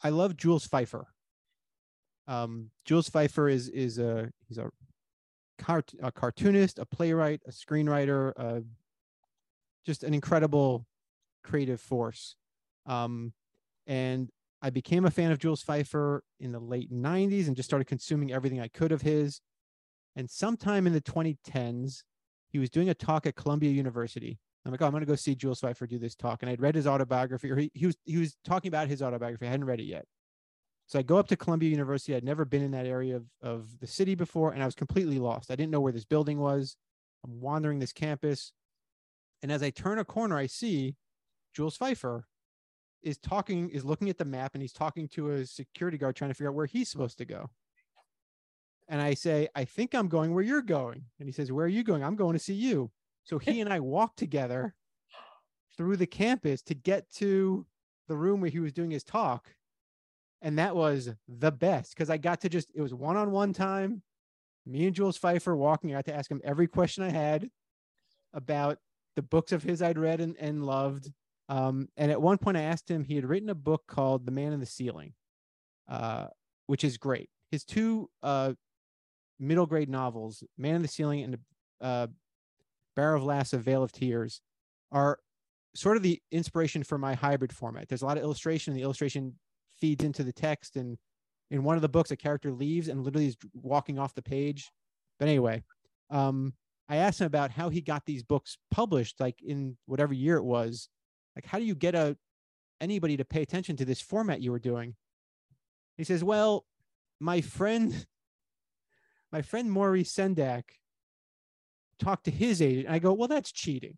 I 0.01 0.09
love 0.09 0.37
Jules 0.37 0.67
Feiffer. 0.67 1.05
Um, 2.27 2.71
Jules 2.85 3.09
Feiffer 3.09 3.51
is 3.51 3.67
is 3.69 3.99
a 3.99 4.31
he's 4.47 4.57
a, 4.57 4.69
cart, 5.61 5.91
a 6.01 6.11
cartoonist, 6.11 6.79
a 6.79 6.85
playwright, 6.85 7.41
a 7.47 7.51
screenwriter, 7.51 8.33
uh, 8.37 8.61
just 9.85 10.03
an 10.03 10.13
incredible 10.13 10.85
creative 11.43 11.79
force. 11.79 12.35
Um, 12.85 13.33
and 13.87 14.29
I 14.61 14.69
became 14.69 15.05
a 15.05 15.11
fan 15.11 15.31
of 15.31 15.39
Jules 15.39 15.63
Feiffer 15.63 16.21
in 16.39 16.51
the 16.51 16.59
late 16.59 16.91
90s 16.91 17.47
and 17.47 17.55
just 17.55 17.69
started 17.69 17.85
consuming 17.85 18.31
everything 18.31 18.59
I 18.59 18.67
could 18.67 18.91
of 18.91 19.01
his. 19.01 19.41
And 20.15 20.29
sometime 20.29 20.87
in 20.87 20.93
the 20.93 21.01
2010s, 21.01 22.03
he 22.49 22.59
was 22.59 22.69
doing 22.69 22.89
a 22.89 22.93
talk 22.93 23.25
at 23.25 23.35
Columbia 23.35 23.71
University. 23.71 24.39
I'm 24.65 24.71
like, 24.71 24.81
oh, 24.81 24.85
I'm 24.85 24.91
going 24.91 25.01
to 25.01 25.07
go 25.07 25.15
see 25.15 25.35
Jules 25.35 25.61
Feiffer 25.61 25.87
do 25.87 25.97
this 25.97 26.15
talk. 26.15 26.43
And 26.43 26.49
I'd 26.49 26.61
read 26.61 26.75
his 26.75 26.85
autobiography, 26.85 27.49
or 27.49 27.55
he, 27.55 27.71
he 27.73 27.85
was 27.87 27.95
he 28.05 28.17
was 28.17 28.35
talking 28.45 28.69
about 28.69 28.87
his 28.87 29.01
autobiography. 29.01 29.47
I 29.47 29.51
hadn't 29.51 29.65
read 29.65 29.79
it 29.79 29.85
yet. 29.85 30.05
So 30.87 30.99
I 30.99 31.03
go 31.03 31.17
up 31.17 31.27
to 31.29 31.37
Columbia 31.37 31.69
University. 31.69 32.15
I'd 32.15 32.23
never 32.23 32.45
been 32.45 32.61
in 32.61 32.71
that 32.71 32.85
area 32.85 33.15
of, 33.15 33.25
of 33.41 33.79
the 33.79 33.87
city 33.87 34.13
before, 34.13 34.51
and 34.51 34.61
I 34.61 34.65
was 34.65 34.75
completely 34.75 35.19
lost. 35.19 35.49
I 35.49 35.55
didn't 35.55 35.71
know 35.71 35.79
where 35.79 35.93
this 35.93 36.05
building 36.05 36.37
was. 36.37 36.75
I'm 37.23 37.39
wandering 37.39 37.79
this 37.79 37.93
campus. 37.93 38.51
And 39.41 39.51
as 39.51 39.63
I 39.63 39.69
turn 39.69 39.99
a 39.99 40.05
corner, 40.05 40.37
I 40.37 40.47
see 40.47 40.95
Jules 41.55 41.77
Feiffer 41.77 42.23
is 43.01 43.17
talking, 43.17 43.69
is 43.69 43.85
looking 43.85 44.09
at 44.09 44.17
the 44.17 44.25
map, 44.25 44.51
and 44.53 44.61
he's 44.61 44.73
talking 44.73 45.07
to 45.09 45.31
a 45.31 45.45
security 45.45 45.97
guard 45.97 46.15
trying 46.15 46.29
to 46.29 46.35
figure 46.35 46.49
out 46.49 46.55
where 46.55 46.65
he's 46.65 46.89
supposed 46.89 47.17
to 47.19 47.25
go. 47.25 47.49
And 48.87 49.01
I 49.01 49.13
say, 49.13 49.47
I 49.55 49.65
think 49.65 49.95
I'm 49.95 50.07
going 50.07 50.33
where 50.33 50.43
you're 50.43 50.61
going. 50.61 51.05
And 51.19 51.27
he 51.27 51.31
says, 51.31 51.51
Where 51.51 51.65
are 51.65 51.69
you 51.69 51.83
going? 51.83 52.03
I'm 52.03 52.15
going 52.15 52.33
to 52.33 52.39
see 52.43 52.53
you. 52.53 52.91
So 53.23 53.37
he 53.37 53.61
and 53.61 53.71
I 53.71 53.79
walked 53.79 54.17
together 54.17 54.75
through 55.77 55.97
the 55.97 56.07
campus 56.07 56.61
to 56.63 56.73
get 56.73 57.09
to 57.15 57.65
the 58.07 58.17
room 58.17 58.41
where 58.41 58.49
he 58.49 58.59
was 58.59 58.73
doing 58.73 58.91
his 58.91 59.03
talk. 59.03 59.55
And 60.41 60.57
that 60.57 60.75
was 60.75 61.09
the 61.27 61.51
best 61.51 61.93
because 61.93 62.09
I 62.09 62.17
got 62.17 62.41
to 62.41 62.49
just, 62.49 62.69
it 62.73 62.81
was 62.81 62.93
one 62.93 63.15
on 63.15 63.31
one 63.31 63.53
time. 63.53 64.01
Me 64.65 64.85
and 64.85 64.95
Jules 64.95 65.17
Feiffer 65.17 65.55
walking. 65.55 65.91
I 65.91 65.99
got 65.99 66.05
to 66.05 66.15
ask 66.15 66.29
him 66.29 66.41
every 66.43 66.67
question 66.67 67.03
I 67.03 67.09
had 67.09 67.49
about 68.33 68.79
the 69.15 69.21
books 69.21 69.51
of 69.51 69.63
his 69.63 69.81
I'd 69.81 69.97
read 69.97 70.21
and, 70.21 70.35
and 70.39 70.65
loved. 70.65 71.11
Um, 71.49 71.89
and 71.97 72.11
at 72.11 72.21
one 72.21 72.37
point, 72.37 72.57
I 72.57 72.61
asked 72.61 72.89
him, 72.89 73.03
he 73.03 73.15
had 73.15 73.25
written 73.25 73.49
a 73.49 73.55
book 73.55 73.83
called 73.87 74.25
The 74.25 74.31
Man 74.31 74.53
in 74.53 74.59
the 74.59 74.65
Ceiling, 74.65 75.13
uh, 75.89 76.27
which 76.67 76.83
is 76.83 76.97
great. 76.97 77.29
His 77.51 77.63
two 77.63 78.09
uh, 78.23 78.53
middle 79.41 79.65
grade 79.65 79.89
novels, 79.89 80.43
Man 80.57 80.75
in 80.75 80.81
the 80.81 80.87
Ceiling 80.87 81.23
and 81.23 81.37
uh, 81.81 82.07
Barrel 82.95 83.17
of 83.17 83.25
Laughs, 83.25 83.53
A 83.53 83.57
Vale 83.57 83.83
of 83.83 83.91
Tears, 83.91 84.41
are 84.91 85.19
sort 85.75 85.97
of 85.97 86.03
the 86.03 86.21
inspiration 86.31 86.83
for 86.83 86.97
my 86.97 87.15
hybrid 87.15 87.51
format. 87.51 87.89
There's 87.89 88.03
a 88.03 88.05
lot 88.05 88.17
of 88.17 88.23
illustration, 88.23 88.71
and 88.71 88.79
the 88.79 88.83
illustration 88.83 89.35
feeds 89.79 90.03
into 90.03 90.23
the 90.23 90.33
text. 90.33 90.75
And 90.75 90.97
in 91.49 91.63
one 91.63 91.75
of 91.75 91.81
the 91.81 91.89
books, 91.89 92.11
a 92.11 92.15
character 92.15 92.51
leaves 92.51 92.87
and 92.87 93.03
literally 93.03 93.27
is 93.27 93.37
walking 93.53 93.97
off 93.97 94.13
the 94.13 94.21
page. 94.21 94.71
But 95.19 95.27
anyway, 95.27 95.63
um, 96.09 96.53
I 96.87 96.97
asked 96.97 97.21
him 97.21 97.27
about 97.27 97.51
how 97.51 97.69
he 97.69 97.81
got 97.81 98.05
these 98.05 98.23
books 98.23 98.57
published, 98.69 99.19
like 99.19 99.41
in 99.41 99.77
whatever 99.85 100.13
year 100.13 100.37
it 100.37 100.43
was. 100.43 100.89
Like, 101.35 101.45
how 101.45 101.57
do 101.57 101.65
you 101.65 101.75
get 101.75 101.95
a 101.95 102.17
anybody 102.81 103.15
to 103.15 103.25
pay 103.25 103.41
attention 103.41 103.77
to 103.77 103.85
this 103.85 104.01
format 104.01 104.41
you 104.41 104.51
were 104.51 104.59
doing? 104.59 104.95
He 105.97 106.03
says, 106.03 106.23
"Well, 106.23 106.65
my 107.19 107.39
friend, 107.39 108.05
my 109.31 109.41
friend 109.41 109.71
Maurice 109.71 110.13
Sendak 110.13 110.63
talked 111.99 112.25
to 112.25 112.31
his 112.31 112.61
agent." 112.61 112.89
I 112.89 112.99
go, 112.99 113.13
"Well, 113.13 113.27
that's 113.27 113.51
cheating. 113.51 113.97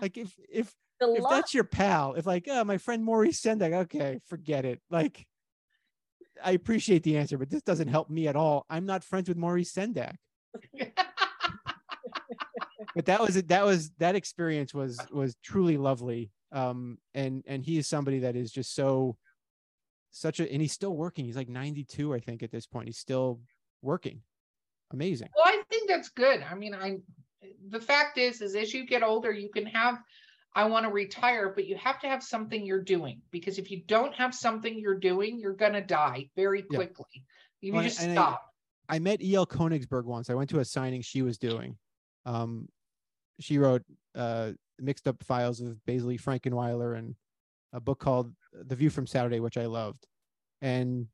Like, 0.00 0.16
if 0.16 0.34
if 0.50 0.74
if 1.00 1.24
that's 1.28 1.54
your 1.54 1.64
pal, 1.64 2.14
if 2.14 2.26
like, 2.26 2.46
oh, 2.48 2.64
my 2.64 2.78
friend 2.78 3.04
Maurice 3.04 3.40
Sendak, 3.40 3.72
okay, 3.72 4.20
forget 4.26 4.64
it. 4.64 4.80
Like, 4.90 5.26
I 6.42 6.52
appreciate 6.52 7.02
the 7.02 7.18
answer, 7.18 7.38
but 7.38 7.50
this 7.50 7.62
doesn't 7.62 7.88
help 7.88 8.10
me 8.10 8.28
at 8.28 8.36
all. 8.36 8.64
I'm 8.70 8.86
not 8.86 9.04
friends 9.04 9.28
with 9.28 9.36
Maurice 9.36 9.72
Sendak. 9.72 10.14
but 12.94 13.06
that 13.06 13.20
was 13.20 13.36
it. 13.36 13.48
that 13.48 13.64
was 13.64 13.90
that 13.98 14.14
experience 14.14 14.72
was 14.74 14.98
was 15.10 15.36
truly 15.42 15.76
lovely. 15.76 16.30
Um, 16.52 16.98
and 17.14 17.42
and 17.46 17.64
he 17.64 17.78
is 17.78 17.88
somebody 17.88 18.20
that 18.20 18.36
is 18.36 18.52
just 18.52 18.74
so 18.74 19.16
such 20.10 20.40
a 20.40 20.50
and 20.50 20.60
he's 20.60 20.72
still 20.72 20.94
working. 20.94 21.24
He's 21.24 21.36
like 21.36 21.48
92, 21.48 22.14
I 22.14 22.20
think, 22.20 22.42
at 22.42 22.50
this 22.50 22.66
point. 22.66 22.88
He's 22.88 22.98
still 22.98 23.40
working. 23.80 24.22
Amazing. 24.92 25.28
Well, 25.34 25.44
I 25.46 25.62
think 25.70 25.88
that's 25.88 26.10
good. 26.10 26.42
I 26.48 26.54
mean, 26.54 26.74
I 26.74 26.98
the 27.68 27.80
fact 27.80 28.18
is, 28.18 28.40
is 28.40 28.54
as 28.54 28.72
you 28.74 28.86
get 28.86 29.02
older, 29.02 29.32
you 29.32 29.48
can 29.50 29.66
have, 29.66 29.98
I 30.54 30.64
want 30.64 30.84
to 30.84 30.92
retire, 30.92 31.52
but 31.54 31.66
you 31.66 31.76
have 31.76 32.00
to 32.00 32.08
have 32.08 32.22
something 32.22 32.64
you're 32.64 32.82
doing 32.82 33.22
because 33.30 33.58
if 33.58 33.70
you 33.70 33.82
don't 33.86 34.14
have 34.14 34.34
something 34.34 34.78
you're 34.78 34.98
doing, 34.98 35.38
you're 35.38 35.54
gonna 35.54 35.80
die 35.84 36.28
very 36.36 36.62
quickly. 36.62 37.06
If 37.14 37.22
you 37.62 37.72
Well, 37.72 37.82
just 37.82 38.00
and 38.00 38.12
I- 38.12 38.14
stop. 38.14 38.48
I 38.88 38.98
met 38.98 39.22
E.L. 39.22 39.46
Konigsburg 39.46 40.04
once. 40.04 40.28
I 40.28 40.34
went 40.34 40.50
to 40.50 40.58
a 40.58 40.64
signing 40.64 41.00
she 41.00 41.22
was 41.22 41.38
doing. 41.38 41.78
Um, 42.26 42.68
she 43.40 43.56
wrote 43.56 43.82
uh, 44.14 44.52
mixed 44.78 45.08
up 45.08 45.22
files 45.24 45.60
of 45.60 45.82
Basil 45.86 46.12
E. 46.12 46.18
Frankenweiler 46.18 46.98
and 46.98 47.14
a 47.72 47.80
book 47.80 48.00
called 48.00 48.32
The 48.52 48.76
View 48.76 48.90
from 48.90 49.06
Saturday, 49.06 49.40
which 49.40 49.56
I 49.56 49.66
loved. 49.66 50.06
And 50.60 51.06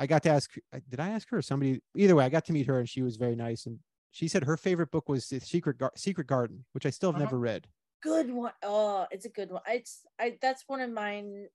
I 0.00 0.06
got 0.06 0.22
to 0.24 0.30
ask, 0.30 0.50
uh, 0.72 0.80
did 0.88 0.98
I 0.98 1.10
ask 1.10 1.28
her 1.30 1.36
or 1.38 1.42
somebody? 1.42 1.80
Either 1.94 2.16
way, 2.16 2.24
I 2.24 2.30
got 2.30 2.46
to 2.46 2.52
meet 2.54 2.66
her 2.66 2.78
and 2.80 2.88
she 2.88 3.02
was 3.02 3.16
very 3.16 3.36
nice. 3.36 3.66
And 3.66 3.78
she 4.10 4.26
said 4.28 4.42
her 4.44 4.56
favorite 4.56 4.90
book 4.90 5.08
was 5.08 5.28
The 5.28 5.38
Secret 5.40 5.76
Gar- 5.78 5.92
Secret 5.94 6.26
Garden, 6.26 6.64
which 6.72 6.86
I 6.86 6.90
still 6.90 7.12
have 7.12 7.16
Uh-huh. 7.20 7.26
never 7.26 7.38
read. 7.38 7.66
good 8.02 8.32
one. 8.32 8.52
Oh, 8.62 9.06
it's 9.10 9.26
a 9.26 9.28
good 9.28 9.50
one. 9.52 9.60
It's 9.68 10.06
I 10.18 10.38
that's 10.40 10.64
one 10.66 10.80
of 10.80 10.90
mine. 10.90 11.46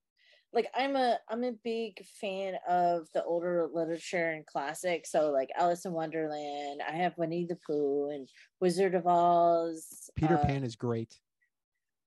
Like 0.52 0.68
I'm 0.74 0.94
a 0.94 1.18
I'm 1.28 1.42
a 1.42 1.52
big 1.64 2.02
fan 2.20 2.54
of 2.68 3.08
the 3.14 3.24
older 3.24 3.68
literature 3.74 4.30
and 4.30 4.46
classics. 4.46 5.10
So 5.10 5.30
like 5.32 5.50
Alice 5.58 5.84
in 5.84 5.92
Wonderland. 5.92 6.82
I 6.88 6.92
have 6.92 7.18
Winnie 7.18 7.46
the 7.46 7.58
Pooh 7.66 8.10
and 8.10 8.28
Wizard 8.60 8.94
of 8.94 9.08
Oz. 9.08 10.08
Peter 10.14 10.36
uh, 10.36 10.44
Pan 10.46 10.62
is 10.62 10.76
great. 10.76 11.18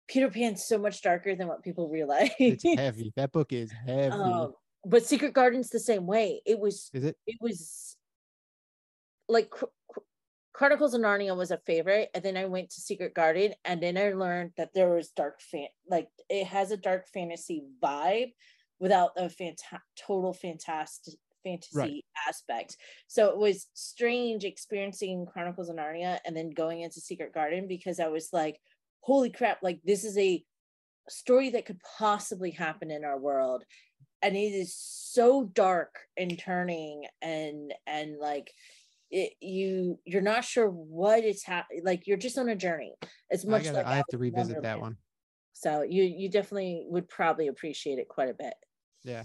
Peter 0.08 0.30
Pan's 0.30 0.64
so 0.64 0.78
much 0.80 1.02
darker 1.02 1.36
than 1.36 1.48
what 1.50 1.62
people 1.64 1.90
realize. 1.90 2.32
It's 2.40 2.64
heavy. 2.64 3.12
That 3.18 3.32
book 3.34 3.52
is 3.52 3.72
heavy. 3.86 4.10
um, 4.14 4.54
but 4.86 5.06
Secret 5.06 5.34
Garden's 5.34 5.70
the 5.70 5.80
same 5.80 6.06
way. 6.06 6.42
It 6.46 6.60
was 6.60 6.90
is 6.94 7.06
it? 7.06 7.18
it 7.28 7.38
was 7.42 7.98
like 9.28 9.50
Chro- 9.50 9.70
Chro- 9.92 10.04
Chronicles 10.54 10.94
of 10.94 11.02
Narnia 11.02 11.36
was 11.36 11.52
a 11.52 11.58
favorite, 11.58 12.10
and 12.14 12.24
then 12.24 12.38
I 12.38 12.46
went 12.46 12.70
to 12.72 12.82
Secret 12.82 13.14
Garden, 13.14 13.54
and 13.66 13.82
then 13.82 13.98
I 13.98 14.14
learned 14.14 14.52
that 14.58 14.74
there 14.74 14.90
was 14.90 15.10
dark 15.10 15.42
fan, 15.42 15.68
like 15.90 16.08
it 16.30 16.48
has 16.48 16.72
a 16.72 16.78
dark 16.78 17.08
fantasy 17.14 17.64
vibe 17.82 18.34
without 18.80 19.12
a 19.18 19.24
fanta- 19.24 19.82
total 19.98 20.34
fantastic 20.34 21.16
fantasy 21.44 22.06
aspect. 22.28 22.78
So 23.08 23.30
it 23.30 23.38
was 23.38 23.68
strange 23.74 24.44
experiencing 24.44 25.26
Chronicles 25.26 25.70
of 25.70 25.76
Narnia 25.76 26.20
and 26.26 26.36
then 26.36 26.50
going 26.50 26.82
into 26.82 27.00
Secret 27.02 27.34
Garden 27.34 27.68
because 27.68 28.00
I 28.00 28.08
was 28.08 28.30
like, 28.34 28.60
holy 29.02 29.30
crap, 29.30 29.62
like 29.64 29.80
this 29.84 30.04
is 30.04 30.18
a 30.18 30.44
story 31.08 31.50
that 31.52 31.66
could 31.66 31.80
possibly 31.98 32.52
happen 32.52 32.92
in 32.92 33.04
our 33.04 33.20
world 33.20 33.64
and 34.22 34.36
it 34.36 34.40
is 34.40 34.76
so 34.76 35.46
dark 35.54 35.96
and 36.18 36.38
turning 36.40 37.06
and 37.22 37.74
and 37.88 38.18
like 38.20 38.52
it, 39.12 39.34
you 39.42 40.00
you're 40.06 40.22
not 40.22 40.44
sure 40.44 40.68
what 40.70 41.24
is 41.24 41.44
happening 41.44 41.82
like 41.84 42.06
you're 42.06 42.18
just 42.18 42.38
on 42.38 42.50
a 42.50 42.56
journey 42.56 42.94
as 43.32 43.46
I, 43.46 43.50
much 43.50 43.64
gotta, 43.64 43.78
like 43.78 43.86
I 43.88 43.96
have 43.96 44.06
to 44.08 44.18
Alice 44.18 44.28
in 44.28 44.34
revisit 44.34 44.54
that 44.62 44.80
Wonderland. 44.80 44.82
one. 44.82 44.98
so 45.54 45.82
you 45.82 46.04
you 46.04 46.30
definitely 46.30 46.86
would 46.90 47.08
probably 47.10 47.48
appreciate 47.48 47.98
it 48.00 48.08
quite 48.08 48.30
a 48.30 48.34
bit 48.36 48.54
Yeah. 49.04 49.24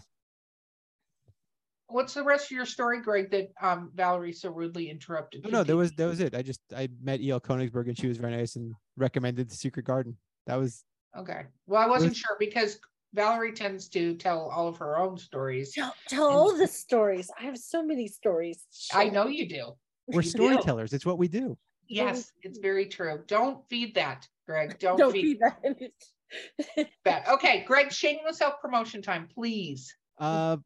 What's 1.88 2.14
the 2.14 2.24
rest 2.24 2.46
of 2.46 2.52
your 2.52 2.64
story, 2.64 3.02
Gregg, 3.02 3.30
that 3.32 3.48
um 3.60 3.90
Valerie 3.94 4.32
so 4.32 4.50
rudely 4.50 4.88
interrupted? 4.90 5.42
No, 5.44 5.48
you? 5.48 5.52
no, 5.52 5.64
that 5.64 5.76
was 5.76 5.92
that 5.92 6.06
was 6.06 6.20
it. 6.20 6.34
I 6.34 6.42
just 6.42 6.60
I 6.74 6.88
met 7.02 7.20
E.L. 7.20 7.40
Konigsburg 7.40 7.88
and 7.88 7.96
she 7.98 8.08
was 8.08 8.16
very 8.16 8.34
nice 8.34 8.56
and 8.56 8.72
recommended 8.96 9.50
the 9.50 9.54
Secret 9.54 9.84
Garden. 9.84 10.16
That 10.46 10.56
was 10.56 10.82
Okay. 11.16 11.42
Well, 11.66 11.80
I 11.82 11.86
wasn't 11.86 12.12
was- 12.12 12.18
sure 12.18 12.36
because 12.40 12.78
Valerie 13.14 13.52
tends 13.52 13.88
to 13.90 14.14
tell 14.16 14.50
all 14.50 14.68
of 14.68 14.76
her 14.78 14.98
own 14.98 15.16
stories. 15.16 15.72
tell, 15.72 15.94
tell 16.08 16.26
all 16.26 16.56
the 16.56 16.66
stories 16.66 17.30
i 17.38 17.44
have 17.44 17.56
so 17.56 17.82
many 17.82 18.08
stories 18.08 18.66
I 18.92 19.08
know 19.08 19.28
you 19.28 19.48
do. 19.48 19.72
we're 20.08 20.22
You 20.22 20.22
do. 20.22 20.28
storytellers. 20.30 20.92
It's 20.92 21.06
what 21.06 21.18
we 21.18 21.28
do. 21.28 21.56
Yes, 21.88 22.32
it's 22.42 22.58
very 22.58 22.86
true. 22.86 23.22
Don't 23.26 23.58
feed 23.68 23.94
that, 23.94 24.26
Gregg. 24.46 24.78
Don't, 24.80 24.98
don't 24.98 25.12
feed 25.12 25.22
feed 25.22 25.40
that 25.40 26.88
that. 27.04 27.28
Okay, 27.28 27.64
Gregg, 27.66 27.92
shameless 27.92 28.38
self 28.38 28.60
promotion 28.60 29.02
time, 29.02 29.28
please. 29.32 29.94
Uh, 30.18 30.56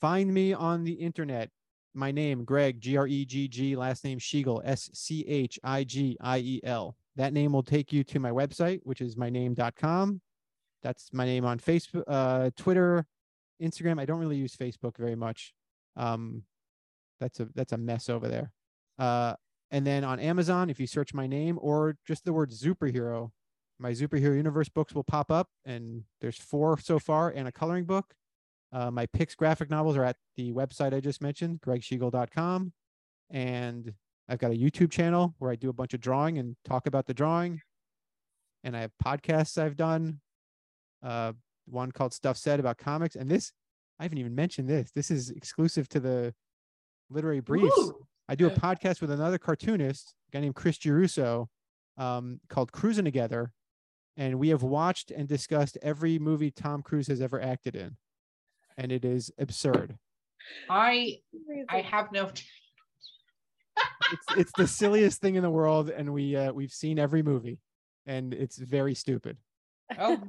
find 0.00 0.32
me 0.32 0.52
on 0.52 0.84
the 0.84 0.92
internet. 0.92 1.50
My 1.94 2.12
name, 2.12 2.44
Gregg, 2.44 2.80
G 2.80 2.96
R 2.96 3.06
E 3.06 3.24
G 3.24 3.48
G, 3.48 3.74
last 3.74 4.04
name 4.04 4.18
Schigiel, 4.18 4.60
S 4.64 4.90
C 4.92 5.24
H 5.26 5.58
I 5.64 5.82
G 5.82 6.16
I 6.20 6.38
E 6.38 6.60
L. 6.62 6.94
That 7.16 7.32
name 7.32 7.52
will 7.52 7.62
take 7.62 7.92
you 7.92 8.04
to 8.04 8.20
my 8.20 8.30
website, 8.30 8.80
which 8.82 9.00
is 9.00 9.16
myname.com. 9.16 10.20
That's 10.86 11.12
my 11.12 11.24
name 11.24 11.44
on 11.44 11.58
Facebook, 11.58 12.04
uh, 12.06 12.50
Twitter, 12.56 13.06
Instagram. 13.60 14.00
I 14.00 14.04
don't 14.04 14.20
really 14.20 14.36
use 14.36 14.54
Facebook 14.54 14.96
very 14.96 15.16
much. 15.16 15.52
Um, 15.96 16.44
that's 17.18 17.40
a 17.40 17.48
that's 17.56 17.72
a 17.72 17.76
mess 17.76 18.08
over 18.08 18.28
there. 18.28 18.52
Uh, 18.96 19.34
and 19.72 19.84
then 19.84 20.04
on 20.04 20.20
Amazon, 20.20 20.70
if 20.70 20.78
you 20.78 20.86
search 20.86 21.12
my 21.12 21.26
name 21.26 21.58
or 21.60 21.96
just 22.06 22.24
the 22.24 22.32
word 22.32 22.52
Zooperhero, 22.52 23.32
my 23.80 23.90
Zooperhero 23.90 24.36
universe 24.36 24.68
books 24.68 24.94
will 24.94 25.02
pop 25.02 25.32
up, 25.32 25.48
and 25.64 26.04
there's 26.20 26.38
four 26.38 26.78
so 26.78 27.00
far 27.00 27.30
and 27.30 27.48
a 27.48 27.52
coloring 27.52 27.84
book. 27.84 28.14
Uh, 28.72 28.92
my 28.92 29.06
Pix 29.06 29.34
graphic 29.34 29.68
novels 29.68 29.96
are 29.96 30.04
at 30.04 30.16
the 30.36 30.52
website 30.52 30.94
I 30.94 31.00
just 31.00 31.20
mentioned, 31.20 31.62
greggschigiel.com. 31.62 32.72
And 33.30 33.92
I've 34.28 34.38
got 34.38 34.52
a 34.52 34.56
YouTube 34.56 34.92
channel 34.92 35.34
where 35.40 35.50
I 35.50 35.56
do 35.56 35.68
a 35.68 35.72
bunch 35.72 35.94
of 35.94 36.00
drawing 36.00 36.38
and 36.38 36.54
talk 36.64 36.86
about 36.86 37.06
the 37.06 37.14
drawing. 37.14 37.62
And 38.62 38.76
I 38.76 38.82
have 38.82 38.92
podcasts 39.04 39.60
I've 39.60 39.76
done. 39.76 40.20
Uh, 41.06 41.32
one 41.66 41.92
called 41.92 42.12
Stuff 42.12 42.36
Said 42.36 42.58
about 42.58 42.78
comics, 42.78 43.14
and 43.14 43.30
this 43.30 43.52
I 44.00 44.02
haven't 44.02 44.18
even 44.18 44.34
mentioned 44.34 44.68
this. 44.68 44.90
This 44.90 45.10
is 45.10 45.30
exclusive 45.30 45.88
to 45.90 46.00
the 46.00 46.34
literary 47.10 47.40
briefs. 47.40 47.78
Ooh. 47.78 48.06
I 48.28 48.34
do 48.34 48.48
a 48.48 48.50
podcast 48.50 49.00
with 49.00 49.12
another 49.12 49.38
cartoonist, 49.38 50.14
a 50.28 50.32
guy 50.32 50.40
named 50.40 50.56
Chris 50.56 50.78
Giarrusso, 50.78 51.46
um, 51.96 52.40
called 52.48 52.72
Cruising 52.72 53.04
Together, 53.04 53.52
and 54.16 54.40
we 54.40 54.48
have 54.48 54.64
watched 54.64 55.12
and 55.12 55.28
discussed 55.28 55.78
every 55.80 56.18
movie 56.18 56.50
Tom 56.50 56.82
Cruise 56.82 57.06
has 57.06 57.20
ever 57.20 57.40
acted 57.40 57.76
in, 57.76 57.96
and 58.76 58.90
it 58.90 59.04
is 59.04 59.30
absurd. 59.38 59.96
I 60.68 61.18
I 61.68 61.82
have 61.82 62.10
no 62.10 62.30
It's 64.12 64.26
it's 64.36 64.52
the 64.56 64.66
silliest 64.66 65.20
thing 65.20 65.36
in 65.36 65.42
the 65.42 65.50
world, 65.50 65.88
and 65.88 66.12
we 66.12 66.34
uh, 66.34 66.52
we've 66.52 66.72
seen 66.72 66.98
every 66.98 67.22
movie, 67.22 67.60
and 68.06 68.34
it's 68.34 68.58
very 68.58 68.94
stupid. 68.94 69.36
Oh 69.98 70.20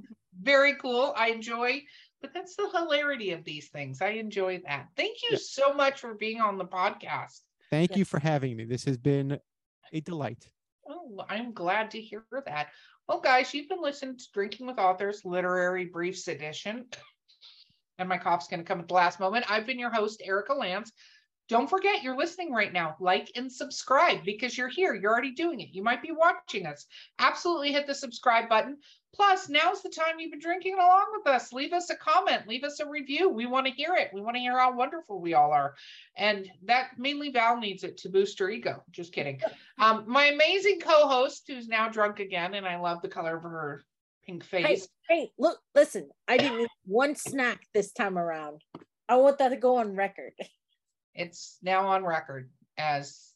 very 0.42 0.76
cool. 0.76 1.14
I 1.16 1.30
enjoy 1.30 1.82
but 2.22 2.34
that's 2.34 2.56
the 2.56 2.68
hilarity 2.74 3.32
of 3.32 3.44
these 3.44 3.70
things. 3.70 4.02
I 4.02 4.10
enjoy 4.10 4.60
that. 4.66 4.88
Thank 4.98 5.18
you 5.22 5.30
Yeah. 5.34 5.38
so 5.40 5.74
much 5.74 6.00
for 6.00 6.16
being 6.16 6.42
on 6.42 6.58
the 6.58 6.66
podcast. 6.66 7.42
Thank 7.70 7.92
Yeah. 7.92 7.98
you 7.98 8.06
for 8.06 8.20
having 8.20 8.58
me. 8.58 8.66
This 8.66 8.86
has 8.86 8.98
been 8.98 9.40
a 9.94 10.00
delight. 10.02 10.50
Oh, 10.90 11.24
I'm 11.30 11.54
glad 11.54 11.92
to 11.92 12.02
hear 12.02 12.26
that. 12.46 12.70
Well, 13.08 13.20
guys, 13.20 13.54
you've 13.54 13.70
been 13.70 13.82
listening 13.84 14.18
to 14.18 14.26
Drinking 14.34 14.66
with 14.66 14.80
Authors 14.80 15.26
Literary 15.26 15.86
Briefs 15.86 16.28
Edition. 16.28 16.88
And 18.00 18.10
my 18.10 18.18
cough's 18.18 18.48
going 18.48 18.62
to 18.62 18.66
come 18.66 18.80
at 18.80 18.88
the 18.88 18.94
last 18.96 19.20
moment. 19.20 19.50
I've 19.50 19.66
been 19.68 19.80
your 19.80 19.92
host, 19.92 20.22
Erica 20.26 20.54
Lance. 20.54 20.92
Don't 21.50 21.70
forget 21.70 22.04
you're 22.04 22.18
listening 22.18 22.52
right 22.52 22.74
now. 22.74 22.96
Like 23.00 23.32
and 23.36 23.52
subscribe 23.52 24.26
because 24.26 24.58
you're 24.58 24.68
here. 24.68 24.94
You're 24.94 25.12
already 25.12 25.32
doing 25.32 25.62
it. 25.62 25.70
You 25.72 25.82
might 25.84 26.02
be 26.02 26.12
watching 26.12 26.66
us. 26.66 26.86
Absolutely 27.20 27.72
hit 27.72 27.88
the 27.88 27.96
subscribe 27.96 28.50
button. 28.50 28.78
Plus, 29.16 29.50
now's 29.50 29.82
the 29.82 29.90
time 29.90 30.20
you've 30.20 30.32
been 30.32 30.40
drinking 30.40 30.76
along 30.76 31.06
with 31.18 31.26
us. 31.26 31.52
Leave 31.52 31.74
us 31.74 31.90
a 31.90 31.96
comment, 31.96 32.48
leave 32.48 32.64
us 32.64 32.80
a 32.80 32.88
review. 32.88 33.30
We 33.30 33.48
want 33.48 33.66
to 33.66 33.72
hear 33.72 33.96
it. 33.96 34.12
We 34.14 34.22
want 34.22 34.36
to 34.36 34.42
hear 34.42 34.60
how 34.60 34.76
wonderful 34.76 35.20
we 35.22 35.34
all 35.34 35.52
are. 35.52 35.74
And 36.16 36.48
that 36.66 36.90
mainly 37.00 37.32
Val 37.32 37.58
needs 37.58 37.84
it 37.84 37.98
to 38.00 38.10
boost 38.10 38.38
her 38.40 38.50
ego. 38.50 38.84
Just 38.92 39.14
kidding. 39.14 39.42
Um, 39.80 40.06
my 40.08 40.26
amazing 40.26 40.80
co-host, 40.80 41.44
who's 41.48 41.68
now 41.68 41.88
drunk 41.88 42.20
again, 42.20 42.56
and 42.56 42.66
I 42.66 42.80
love 42.80 43.04
the 43.04 43.08
color 43.08 43.38
of 43.38 43.44
her 43.44 43.84
pink 44.26 44.44
Hey, 44.50 44.64
face. 44.64 44.88
hey, 45.08 45.30
look, 45.38 45.60
listen, 45.76 46.10
I 46.28 46.38
didn't 46.38 46.62
eat 46.62 46.70
one 46.86 47.14
snack 47.16 47.60
this 47.76 47.92
time 47.92 48.18
around. 48.18 48.64
I 49.08 49.18
want 49.18 49.38
that 49.38 49.50
to 49.50 49.56
go 49.56 49.78
on 49.78 49.96
record. 49.96 50.34
It's 51.18 51.58
now 51.62 51.88
on 51.88 52.06
record 52.06 52.50
as. 52.78 53.34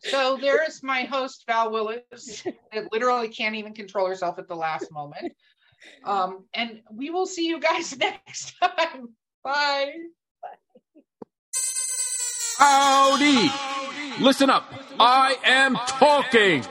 So 0.00 0.38
there's 0.40 0.82
my 0.82 1.02
host 1.02 1.44
Val 1.46 1.70
Willis 1.70 2.42
that 2.72 2.92
literally 2.92 3.28
can't 3.28 3.54
even 3.54 3.72
control 3.72 4.06
herself 4.08 4.38
at 4.38 4.48
the 4.48 4.56
last 4.56 4.90
moment. 4.90 5.32
Um, 6.04 6.46
and 6.52 6.80
we 6.92 7.10
will 7.10 7.26
see 7.26 7.46
you 7.46 7.60
guys 7.60 7.96
next 7.98 8.54
time. 8.60 9.08
Bye. 9.44 9.92
Howdy! 12.58 13.50
Listen 14.18 14.48
up. 14.48 14.72
I 14.98 15.36
am 15.44 15.76
talking. 15.86 16.64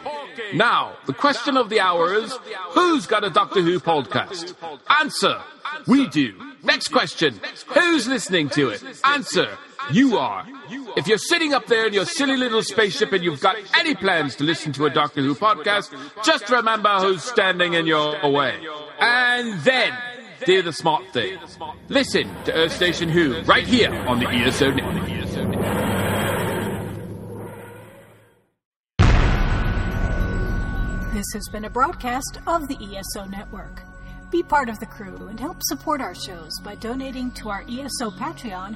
Now, 0.54 0.96
the 1.06 1.14
question 1.14 1.58
of 1.58 1.70
the 1.70 1.80
hour 1.80 2.14
is 2.16 2.38
who's 2.72 3.06
got 3.06 3.24
a 3.24 3.30
Doctor 3.30 3.62
Who 3.62 3.80
podcast? 3.80 4.56
Answer. 4.90 5.40
We 5.88 6.08
do. 6.08 6.34
Next 6.64 6.88
question. 6.88 7.40
Who's 7.68 8.08
listening 8.08 8.50
to 8.50 8.70
it? 8.70 8.84
Answer. 9.04 9.58
You 9.92 10.18
are. 10.18 10.46
If 10.98 11.08
you're 11.08 11.18
sitting 11.18 11.54
up 11.54 11.68
there 11.68 11.88
in 11.88 11.94
your 11.94 12.06
silly 12.06 12.38
little 12.38 12.64
spaceship 12.64 13.12
and 13.14 13.24
you've 13.24 13.42
got 13.42 13.58
any 13.78 13.94
plans 13.96 14.36
to 14.38 14.44
listen 14.44 14.74
to 14.74 14.86
a 14.86 14.90
Doctor 14.90 15.22
Who 15.22 15.36
podcast, 15.36 15.94
just 16.24 16.50
remember 16.50 16.90
who's 17.00 17.24
standing 17.24 17.74
in 17.74 17.86
your 17.86 18.30
way. 18.30 18.60
And 19.00 19.60
then, 19.62 19.94
do 20.46 20.62
the 20.62 20.74
smart 20.74 21.08
thing. 21.14 21.38
Listen 21.90 22.30
to 22.46 22.54
Earth 22.54 22.72
Station 22.72 23.10
Who 23.10 23.42
right 23.44 23.66
here 23.66 23.94
on 23.94 24.20
the 24.20 24.28
ESO 24.28 24.72
Network. 24.72 25.06
This 31.14 31.26
has 31.34 31.48
been 31.52 31.66
a 31.66 31.70
broadcast 31.70 32.40
of 32.48 32.68
the 32.68 32.76
ESO 32.76 33.26
Network. 33.26 33.84
Be 34.32 34.44
part 34.44 34.68
of 34.68 34.80
the 34.80 34.86
crew 34.86 35.28
and 35.28 35.40
help 35.40 35.58
support 35.62 36.02
our 36.02 36.16
shows 36.16 36.52
by 36.64 36.76
donating 36.76 37.32
to 37.32 37.50
our 37.50 37.64
ESO 37.70 38.12
Patreon 38.12 38.76